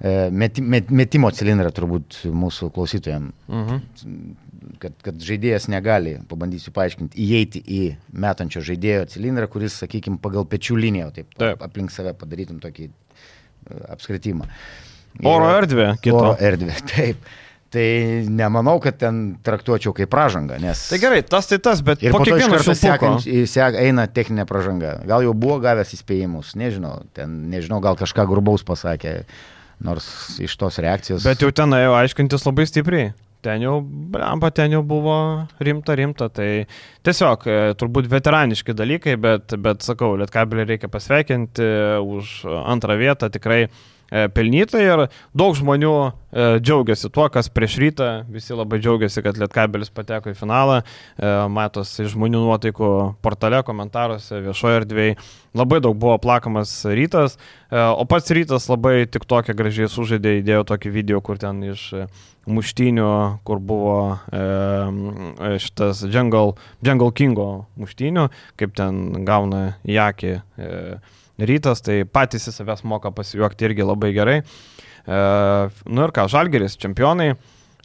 [0.00, 3.34] e, meti, met, metimo cilindrą turbūt mūsų klausytojams.
[3.48, 3.84] Mhm.
[4.82, 7.82] kad, kad žaidėjas negali, pabandysiu paaiškinti, įeiti į
[8.24, 11.62] metančio žaidėjo cilindrą, kuris, sakykime, pagal pečių liniją, taip, Taip.
[11.62, 12.92] aplink save padarytum tokį e,
[13.94, 14.48] apskritimą.
[15.30, 16.18] Oro erdvė, kito.
[16.18, 17.32] Oro erdvė, taip.
[17.74, 17.86] Tai
[18.30, 20.78] nemanau, kad ten traktuočiau kaip pražangą, nes...
[20.92, 25.00] Tai gerai, tas tai tas, bet Ir po kiekvieno karto sekant, sek, eina techninė pražanga.
[25.08, 29.24] Gal jau buvo gavęs įspėjimus, nežinau, ten, nežinau, gal kažką grubaus pasakė,
[29.82, 30.06] nors
[30.44, 31.26] iš tos reakcijos.
[31.26, 33.10] Bet jau ten ėjo aiškintis labai stipriai.
[33.44, 35.16] Ten jau, blemba, ten jau buvo
[35.60, 36.30] rimta, rimta.
[36.32, 36.46] Tai
[37.04, 43.28] tiesiog e, turbūt veteraniški dalykai, bet, bet sakau, Lietkabelį reikia pasveikinti e, už antrą vietą
[43.34, 43.66] tikrai
[44.34, 45.04] pelnytai ir
[45.36, 50.36] daug žmonių e, džiaugiasi tuo, kas prieš rytą, visi labai džiaugiasi, kad Lietkabelis pateko į
[50.38, 52.90] finalą, e, matos iš žmonių nuotaikų
[53.24, 55.16] portale, komentaruose, viešoje erdvėje,
[55.58, 57.38] labai daug buvo plakamas rytas,
[57.70, 61.88] e, o pats rytas labai tik tokia gražiai sužaidė, įdėjo tokį video, kur ten iš
[61.96, 62.06] e,
[62.50, 63.10] muštinių,
[63.46, 63.98] kur buvo
[64.28, 66.54] e, šitas Jungle,
[66.84, 67.48] Jungle Kingo
[67.80, 68.28] muštinių,
[68.60, 70.72] kaip ten gauna į akį e,
[71.38, 74.38] rytas, tai patys į savęs moka pasijuokti irgi labai gerai.
[74.40, 75.18] E,
[75.90, 77.34] nu ir ką, Žalgeris, čempionai,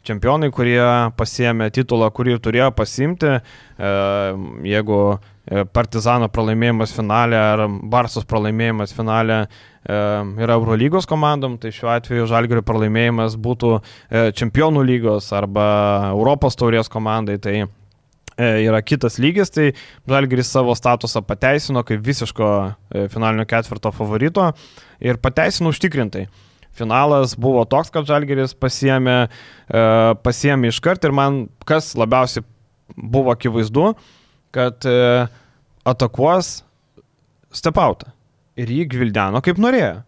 [0.06, 0.80] čempionai, kurie
[1.18, 3.90] pasiemė titulą, kurį turėjo pasimti, e,
[4.70, 9.48] jeigu e, Partizano pralaimėjimas finale ar Barsos pralaimėjimas finale e,
[9.90, 15.66] yra Eurolygos komandom, tai šiuo atveju Žalgerio pralaimėjimas būtų e, Čempionų lygos arba
[16.14, 17.58] Europos taurės komandai, tai
[18.38, 19.70] yra kitas lygis, tai
[20.08, 24.50] Žalgeris savo statusą pateisino kaip visiško e, finalinio ketvirto favorito
[25.00, 26.26] ir pateisino užtikrintai.
[26.76, 29.18] Finalas buvo toks, kad Žalgeris pasiemė,
[29.68, 29.82] e,
[30.24, 32.46] pasiemė iškart ir man kas labiausiai
[32.96, 33.90] buvo akivaizdu,
[34.54, 35.26] kad e,
[35.86, 36.60] atakuos
[37.54, 38.12] stepautą.
[38.60, 40.00] Ir jį gvildeno kaip norėjo.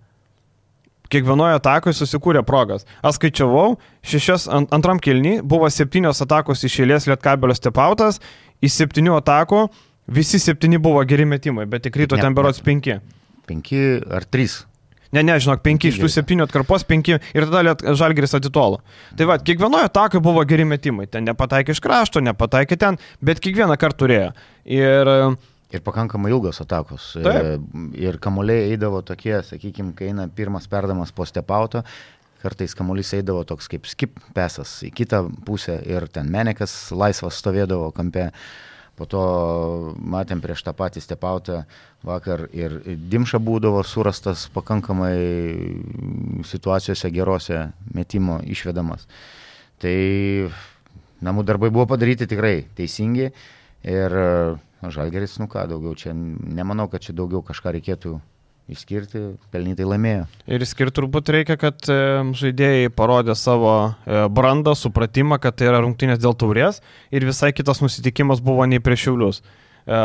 [1.13, 2.87] Kiekvienoje atakoje susikūrė progas.
[3.05, 3.77] Aš skaičiavau,
[4.09, 8.23] šešias ant, antram kilnį buvo septynios atakos iš eilės Lietkabelio stepautas,
[8.65, 9.67] iš septynių atakų
[10.09, 12.99] visi septyni buvo geri metimai, bet tik ryto Ne, ten berots penki.
[13.49, 14.63] Penki ar trys.
[15.13, 18.81] Ne, ne, žinok, penki iš tų septynių atkarpos, penki ir tada Žalgiris atitolo.
[19.19, 21.05] Tai va, kiekvienoje atakoje buvo geri metimai.
[21.13, 24.31] Ten nepataikė iš krašto, nepataikė ten, bet kiekvieną kartą turėjo.
[24.73, 25.19] Ir e,
[25.73, 27.15] Ir pakankamai ilgos atakos.
[27.25, 27.63] Taip.
[27.97, 31.81] Ir kamuoliai eidavo tokie, sakykime, kai eina pirmas perdamas po stepauto,
[32.43, 37.93] kartais kamuolys eidavo toks kaip skip pesas į kitą pusę ir ten menekas laisvas stovėdavo
[37.97, 38.31] kampe.
[38.93, 39.23] Po to
[39.97, 41.63] matėm prieš tą patį stepautą
[42.05, 45.17] vakar ir Dimša būdavo surastas pakankamai
[46.45, 47.63] situacijose gerose
[47.97, 49.07] metimo išvedamas.
[49.81, 49.97] Tai
[51.25, 53.31] namų darbai buvo padaryti tikrai teisingi
[53.89, 54.19] ir
[54.91, 58.17] Žalgeris, nu ką, daugiau čia, nemanau, kad čia daugiau kažką reikėtų
[58.73, 59.23] išskirti,
[59.53, 60.27] pelnytai laimėjo.
[60.51, 61.99] Ir skirti turbūt reikia, kad e,
[62.39, 66.81] žaidėjai parodė savo e, brandą, supratimą, kad tai yra rungtynės dėl taurės
[67.15, 69.43] ir visai kitas nusitikimas buvo nei prieš Šiaulius.
[69.43, 70.01] E,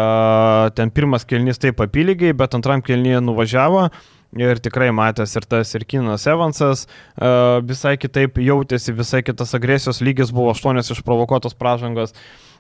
[0.78, 3.88] Ten pirmas kelnys taip apylygiai, bet antram kelnyje nuvažiavo
[4.36, 7.30] ir tikrai matęs ir tas ir Kinas Evansas e,
[7.68, 12.16] visai kitaip jautėsi, visai kitas agresijos lygis buvo aštuonios išprovokuotos pražangos.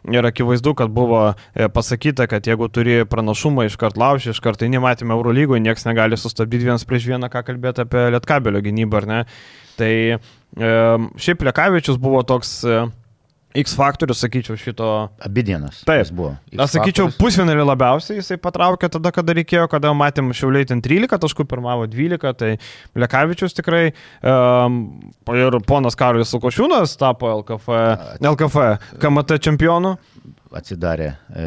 [0.07, 5.15] Ir akivaizdu, kad buvo e, pasakyta, kad jeigu turi pranašumą, iškart lauži, iškart tai nematėme
[5.15, 9.19] Eurolygoje, niekas negali sustabdyti vienas prieš vieną, ką kalbėti apie Lietkabelio gynybą, ar ne.
[9.77, 10.19] Tai e,
[11.19, 12.61] šiaip Lekavičius buvo toks
[13.57, 14.89] X faktorius, sakyčiau, šito.
[15.23, 15.81] Abidienas.
[15.87, 16.03] Taip.
[16.03, 16.33] jis buvo.
[16.57, 21.47] Aš sakyčiau, pusvinelį labiausiai jisai patraukė tada, kada reikėjo, kada matėm šiauliai ten 13 taškų,
[21.49, 22.51] pirmavo 12, tai
[22.97, 23.87] Lekavičius tikrai
[24.21, 24.79] um,
[25.33, 27.73] ir ponas Karolis Sukošiūnas tapo LKF,
[28.21, 28.69] LKF
[29.01, 29.97] KMT čempionu.
[30.55, 31.45] Atsidarė e,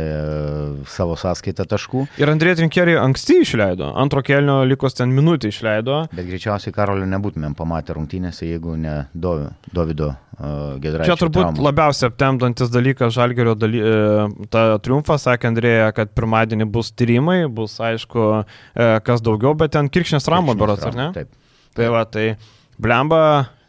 [0.90, 6.00] savo sąskaitą taškų, Ir Andrė Trinkeriai anksti išleido, antro kelnio likus ten minutį išleido.
[6.12, 11.14] bet greičiausiai Karolio nebūtumėm pamatę rungtynėse, jeigu ne Dovido uh, Gedraičio.
[11.14, 11.66] Čia turbūt trauma.
[11.70, 17.78] labiausiai aptemdantis dalykas Žalgerio daly, e, tą triumfą, sakė Andrėja, kad pirmadienį bus tyrimai, bus
[17.80, 18.26] aišku,
[18.74, 21.08] e, kas daugiau, bet ten kirkšnės ramo berots, ar ne?
[21.16, 21.32] Taip.
[21.76, 22.34] Tai va, tai
[22.80, 23.59] blemba, E,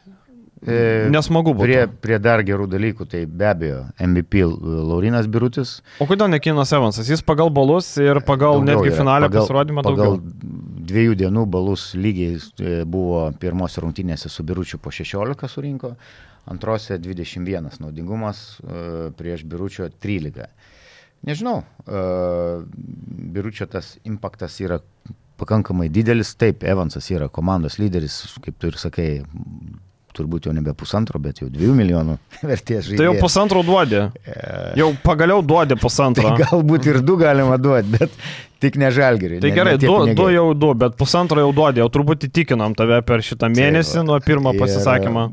[1.12, 1.64] nesmagu buvo.
[1.66, 5.80] Prie, prie dar gerų dalykų, tai be abejo, MVP Laurinas Birutis.
[6.00, 7.10] O kodėl ne Kinas Evansas?
[7.10, 10.52] Jis pagal balus ir pagal daugiau netgi finalę Pagal- pasirodymą pagal daugiau.
[10.92, 15.96] dviejų dienų balus lygiai e, buvo pirmose rungtynėse su Biručiu po 16 surinko,
[16.52, 20.46] antrose 21 naudingumas e, prieš Biručio 13.
[21.22, 21.60] Nežinau,
[23.32, 24.80] Biručio tas impaktas yra
[25.42, 29.22] pakankamai didelis, taip, Evansas yra komandos lyderis, kaip tu ir sakai,
[30.16, 32.18] turbūt jau nebe pusantro, bet jau dviejų milijonų
[32.52, 33.00] vertės žaidėjas.
[33.00, 34.06] Tai jau pusantro duodė.
[34.80, 36.30] Jau pagaliau duodė pusantro.
[36.30, 38.16] Tai galbūt ir du galima duoti, bet
[38.62, 39.42] tik ne žalgeriui.
[39.44, 40.16] Tai ne, gerai, ne du, pinigai.
[40.20, 41.84] du jau du, bet pusantro jau duodė.
[41.84, 45.28] Jau turbūt įtikinom tave per šitą mėnesį nuo pirmo pasisakymą.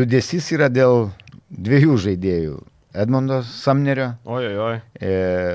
[0.00, 1.10] Liudesys yra dėl
[1.52, 2.60] dviejų žaidėjų.
[2.92, 4.12] Edmondo Samnerio.
[4.28, 4.76] Oi, oi.
[5.00, 5.12] E,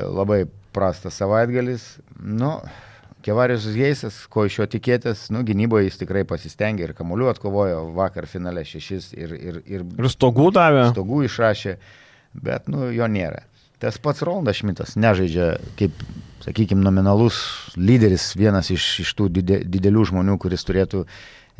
[0.09, 1.97] labai prastas savaitgalis.
[2.17, 2.55] Nu,
[3.25, 8.27] Kevarius Geisas, ko iš jo tikėtis, nu, gynyboje jis tikrai pasistengė ir kamuolių atkovojo vakar
[8.29, 10.89] finale šešis ir, ir, ir, Ir stogų davė.
[10.93, 11.77] stogų išrašė,
[12.47, 13.43] bet nu, jo nėra.
[13.81, 15.93] Tas pats Ronaldas Šmitas nežaidžia kaip,
[16.45, 17.41] sakykime, nominalus
[17.77, 21.03] lyderis, vienas iš, iš tų dide, didelių žmonių, kuris turėtų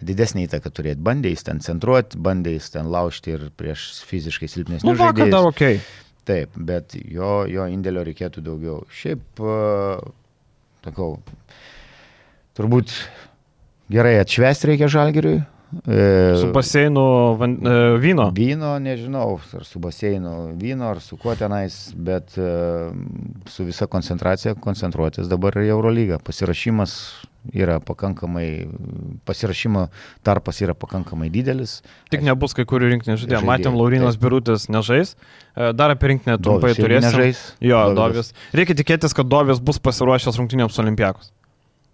[0.02, 1.02] didesnį įtaką turėti.
[1.06, 5.34] Bandė jis ten centruoti, bandė jis ten laužti ir prieš fiziškai silpnesnius Nu, žaidėjus.
[5.34, 5.64] dar ok.
[6.28, 8.82] Taip, bet jo, jo indėlio reikėtų daugiau.
[8.92, 10.02] Šiaip, uh,
[10.88, 11.18] sakau,
[12.58, 12.94] turbūt
[13.92, 15.42] gerai atšvesti reikia žalgiriui.
[15.88, 18.30] E, Su baseinu van, e, vyno.
[18.36, 22.52] Vyno, nežinau, ar su baseinu vyno, ar su kuo tenais, bet e,
[23.52, 26.22] su visa koncentracija koncentruotis dabar į Eurolygą.
[26.24, 26.94] Pasirašymas
[27.56, 28.48] yra pakankamai,
[29.28, 29.86] pasirašymo
[30.28, 31.82] tarpas yra pakankamai didelis.
[32.12, 33.44] Tik nebus kai kurių rinktinės žaidėjų.
[33.48, 34.24] Matėm, Laurinas taip.
[34.26, 35.16] Birutis nežais.
[35.56, 37.12] E, Dar apie rinktinę trumpai Dovis irgi turėsim.
[37.12, 37.44] nežais.
[37.60, 38.32] Jo, Dovydas.
[38.32, 38.54] Dovis.
[38.56, 41.32] Reikia tikėtis, kad Dovis bus pasiruošęs rungtynėms olimpiakos.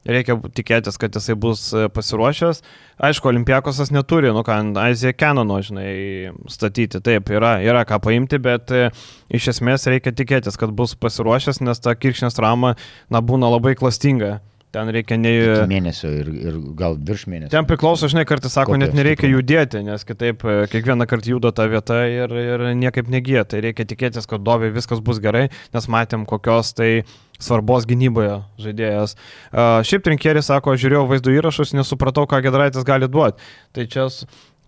[0.04, 2.60] Reikia tikėtis, kad jisai bus e, pasiruošęs.
[3.08, 7.00] Aišku, olimpiakosas neturi, nu ką, Aizija Kenono, žinai, statyti.
[7.04, 8.90] Taip, yra, yra ką paimti, bet e,
[9.32, 12.76] iš esmės reikia tikėtis, kad bus pasiruošęs, nes ta kirkšnės trauma,
[13.08, 14.42] na, būna labai klastinga.
[14.74, 15.32] Ten reikia ne...
[15.38, 17.52] Iki mėnesio ir, ir gal virš mėnesio.
[17.54, 19.42] Ten priklauso, žinai, kartais sako, Kokio net nereikia stiprumo?
[19.42, 23.46] judėti, nes kitaip e, kiekvieną kartą juda ta vieta ir, ir niekaip negyja.
[23.50, 25.46] Tai reikia tikėtis, kad Dovė viskas bus gerai,
[25.78, 26.90] nes matėm, kokios tai
[27.44, 29.14] svarbos gynyboje žaidėjas.
[29.52, 33.46] Uh, šiaip trinkėris sako, žiūrėjau vaizdo įrašus, nesupratau, ką Gedraitis gali duoti.
[33.76, 34.08] Tai čia,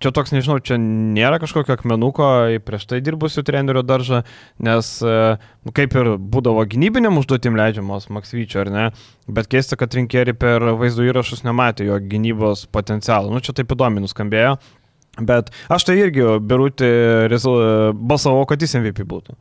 [0.06, 4.22] čia toks, nežinau, čia nėra kažkokio akmenuko į prieš tai dirbusių trenerių daržą,
[4.62, 8.86] nes uh, nu, kaip ir būdavo gynybiniam užduotim leidžiamos Maksvyčio, ar ne?
[9.26, 13.34] Bet keista, kad rinkėri per vaizdo įrašus nematė jo gynybos potencialą.
[13.34, 14.60] Nu, čia taip įdomi nuskambėjo.
[15.26, 16.88] Bet aš tai irgi birūti
[17.96, 19.38] balsavau, kad jis MVP būtų.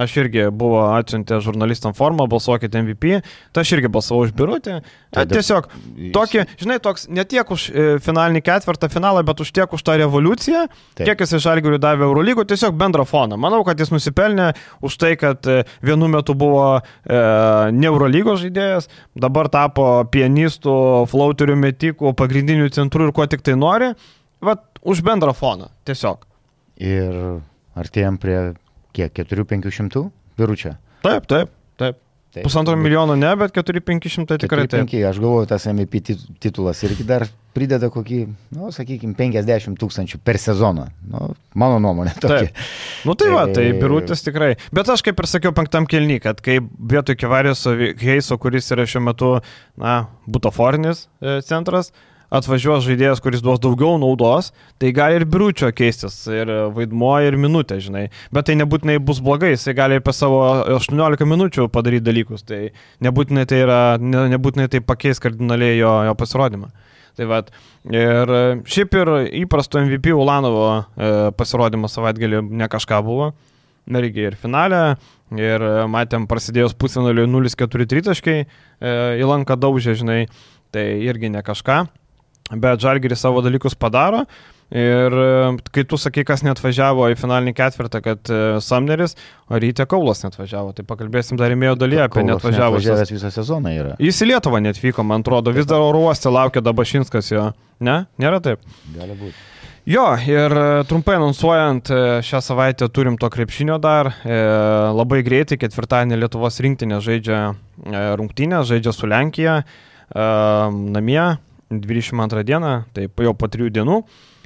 [0.00, 3.18] Aš irgi buvo atsiuntę žurnalistam formą, balsuokite MVP,
[3.52, 4.78] tai aš irgi balsavau už birutį.
[5.12, 5.66] Tada- Tiesiog
[6.14, 9.98] tokį, žinai, toks ne tiek už e, finalinį ketvirtą finalą, bet už tiek už tą
[10.00, 10.62] revoliuciją,
[10.96, 11.04] Taip.
[11.10, 13.36] kiek jis iš Algirių davė Eurolygų, tiesiog bendrą foną.
[13.36, 17.20] Manau, kad jis nusipelnė už tai, kad e, vienu metu buvo e,
[17.76, 23.92] ne Eurolygos žaidėjas, dabar tapo pianistų, flauterių metikų, pagrindinių centrų ir ko tik tai nori.
[24.40, 26.24] Vat už bendrą foną, tiesiog.
[26.80, 27.42] Ir
[27.76, 28.40] artėjom prie
[28.92, 29.12] kiek?
[29.18, 30.06] 4-500
[30.38, 30.76] biručio.
[31.02, 32.00] Taip, taip, taip.
[32.32, 32.46] Taip.
[32.46, 34.86] Pusantro milijono ne, bet 4-500 tikrai taip.
[34.88, 38.20] 4-5, aš galvoju, tas MVP tit- titulas irgi dar prideda kokį,
[38.56, 40.86] nu, sakykime, 50 tūkstančių per sezoną.
[41.12, 41.26] Nu,
[41.60, 42.46] mano nuomonė tokia.
[42.46, 42.62] Taip.
[43.04, 44.54] Nu tai va, tai E, birutis tikrai.
[44.72, 49.04] Bet aš kaip ir sakiau penktam kelny, kad kai vietoj Kevariuso Heiso, kuris yra šiuo
[49.10, 49.34] metu,
[49.76, 51.92] na, butaforinis e, centras,
[52.32, 54.50] atvažiuos žaidėjas, kuris duos daugiau naudos,
[54.80, 58.06] tai gali ir biručio keistis, ir vaidmuo, ir minutė, žinai.
[58.32, 60.40] Bet tai nebūtinai bus blogai, jisai gali apie savo
[60.78, 62.62] 18 minučių padaryti dalykus, tai
[63.04, 66.72] nebūtinai tai, yra, ne, nebūtinai tai pakeis kardinaliai jo, jo pasirodymą.
[67.18, 67.50] Tai vad,
[67.92, 68.30] ir
[68.64, 69.10] šiaip ir
[69.42, 73.34] įprasto MVP Ulanovo e, pasirodymas savaitgalį ne kažką buvo.
[73.92, 74.94] Irgi ir finale,
[75.36, 80.22] ir matėm prasidėjus pusfinaliui 0-4 tritaškai, e, į lanką daužė, žinai,
[80.72, 81.82] tai irgi ne kažką.
[82.52, 84.26] Bet Žalgiris savo dalykus padaro.
[84.72, 89.12] Ir e, kai tu sakai, kas net važiavo į finalinį ketvirtą, kad e, Samneris,
[89.52, 90.72] o ryte Kaulas net važiavo.
[90.76, 92.88] Tai pakalbėsim dar įmėjo dalyje apie net važiavusius.
[92.88, 93.98] Važiavęs visą sezoną yra.
[94.00, 97.50] Jis į Lietuvą net vyko, man atrodo, vis dar oro uoste laukia Dabašinskas jo.
[97.84, 97.98] Ne?
[98.22, 98.64] Nėra taip?
[98.96, 99.36] Gali būti.
[99.92, 101.92] Jo, ir e, trumpai anonsuojant,
[102.24, 104.14] šią savaitę turim to krepšinio dar.
[104.24, 104.40] E,
[104.96, 107.44] labai greitai ketvirtadienį Lietuvos rinktinė žaidžia
[108.16, 109.64] rungtynę, žaidžia su Lenkija e,
[110.96, 111.26] namie
[111.80, 114.02] 22 dieną, tai po- jau po trijų dienų.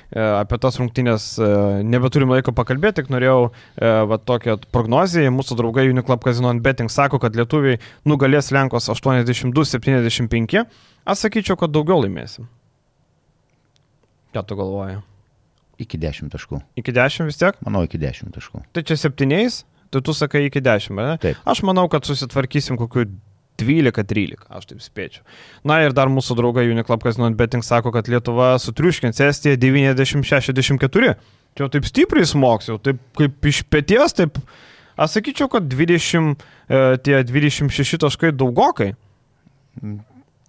[0.06, 1.46] E, apie tas rungtynės e,
[1.82, 5.24] nebeturim laiko pakalbėti, tik norėjau e, va, tokią prognozę.
[5.34, 10.62] Mūsų draugai Uniclub Casino and Betting sako, kad lietuviai nugalės Lenkos 82-75.
[11.06, 12.46] Aš sakyčiau, kad daugiau laimėsim.
[14.34, 15.00] Ką tu galvoji?
[15.82, 16.60] Iki 10 taškų.
[16.80, 17.58] Iki 10 vis tiek?
[17.66, 18.62] Manau, iki 10 taškų.
[18.72, 21.16] Tai čia septyniais, tai tu sakai iki 10, ne?
[21.20, 21.40] Taip.
[21.48, 23.08] Aš manau, kad susitvarkysim kokiu
[23.60, 25.24] 12-13, aš taip spėčiau.
[25.66, 31.16] Na ir dar mūsų draugai Uniklap Casino Betting sako, kad Lietuva sutriuškins Estiją 90-64.
[31.56, 34.40] Čia jau taip stipriai smoks, jau taip kaip iš pėties, taip,
[35.00, 38.92] aš sakyčiau, kad 20, e, tie 26 taškai daugokai.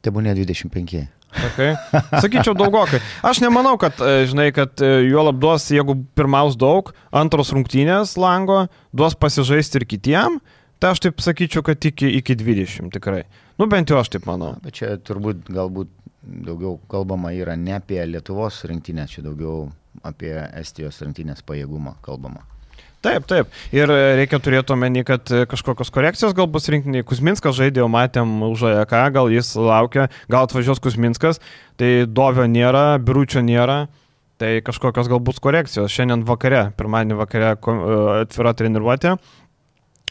[0.03, 1.07] Tebu ne 25.
[1.27, 1.75] Okay.
[2.23, 3.01] Sakyčiau daugokai.
[3.25, 8.15] Aš nemanau, kad, e, žinai, kad e, juo lab duos, jeigu pirmaus daug, antros rungtynės
[8.19, 8.65] lango,
[8.95, 10.39] duos pasižaisti ir kitiem,
[10.79, 13.23] tai aš taip sakyčiau, kad iki, iki 20 tikrai.
[13.57, 14.55] Nu bent jau aš taip manau.
[14.63, 15.93] Bet čia turbūt galbūt
[16.27, 19.69] daugiau kalbama yra ne apie Lietuvos rinktinę, čia daugiau
[20.05, 22.43] apie Estijos rinktinės pajėgumą kalbama.
[23.05, 23.51] Taip, taip.
[23.71, 27.05] Ir reikia turėti omeny, kad kažkokios korekcijos gal bus rinkiniai.
[27.07, 31.39] Kuzminskas žaidė, jau matėm už AEK, gal jis laukia, gal atvažiuos Kuzminskas,
[31.77, 33.85] tai Dovio nėra, Biručio nėra.
[34.37, 35.89] Tai kažkokios galbūt korekcijos.
[35.89, 39.15] Šiandien vakare, pirmadienį vakare atvira treniruotė,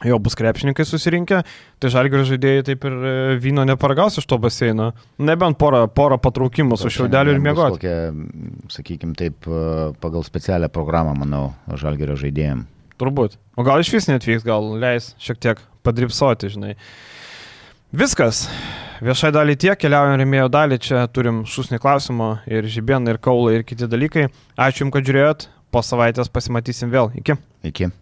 [0.05, 1.40] jo bus krepšininkai susirinkę,
[1.81, 4.90] tai žalgių žaidėjai taip ir e, vyno neparagaus iš to baseino.
[5.16, 7.81] Nebent porą, porą patraukimų su šiaudeliu ir miegoti.
[7.81, 11.51] Tokia, sakykime taip, e, pagal specialią programą, manau,
[11.81, 12.73] žalgių žaidėjams.
[12.97, 13.36] Turbūt.
[13.60, 16.77] O gal iš vis netvyks, gal leis šiek tiek padripsoti, žinai.
[17.93, 18.47] Viskas.
[19.05, 23.66] Viešai dalį tiek, keliaujam remėjo dalį, čia turim šusnį klausimą ir žibieną, ir kaulą, ir
[23.68, 24.31] kiti dalykai.
[24.56, 27.12] Ačiū Jums, kad žiūrėjot, po savaitės pasimatysim vėl.
[27.20, 27.36] Iki.
[27.68, 27.93] Iki.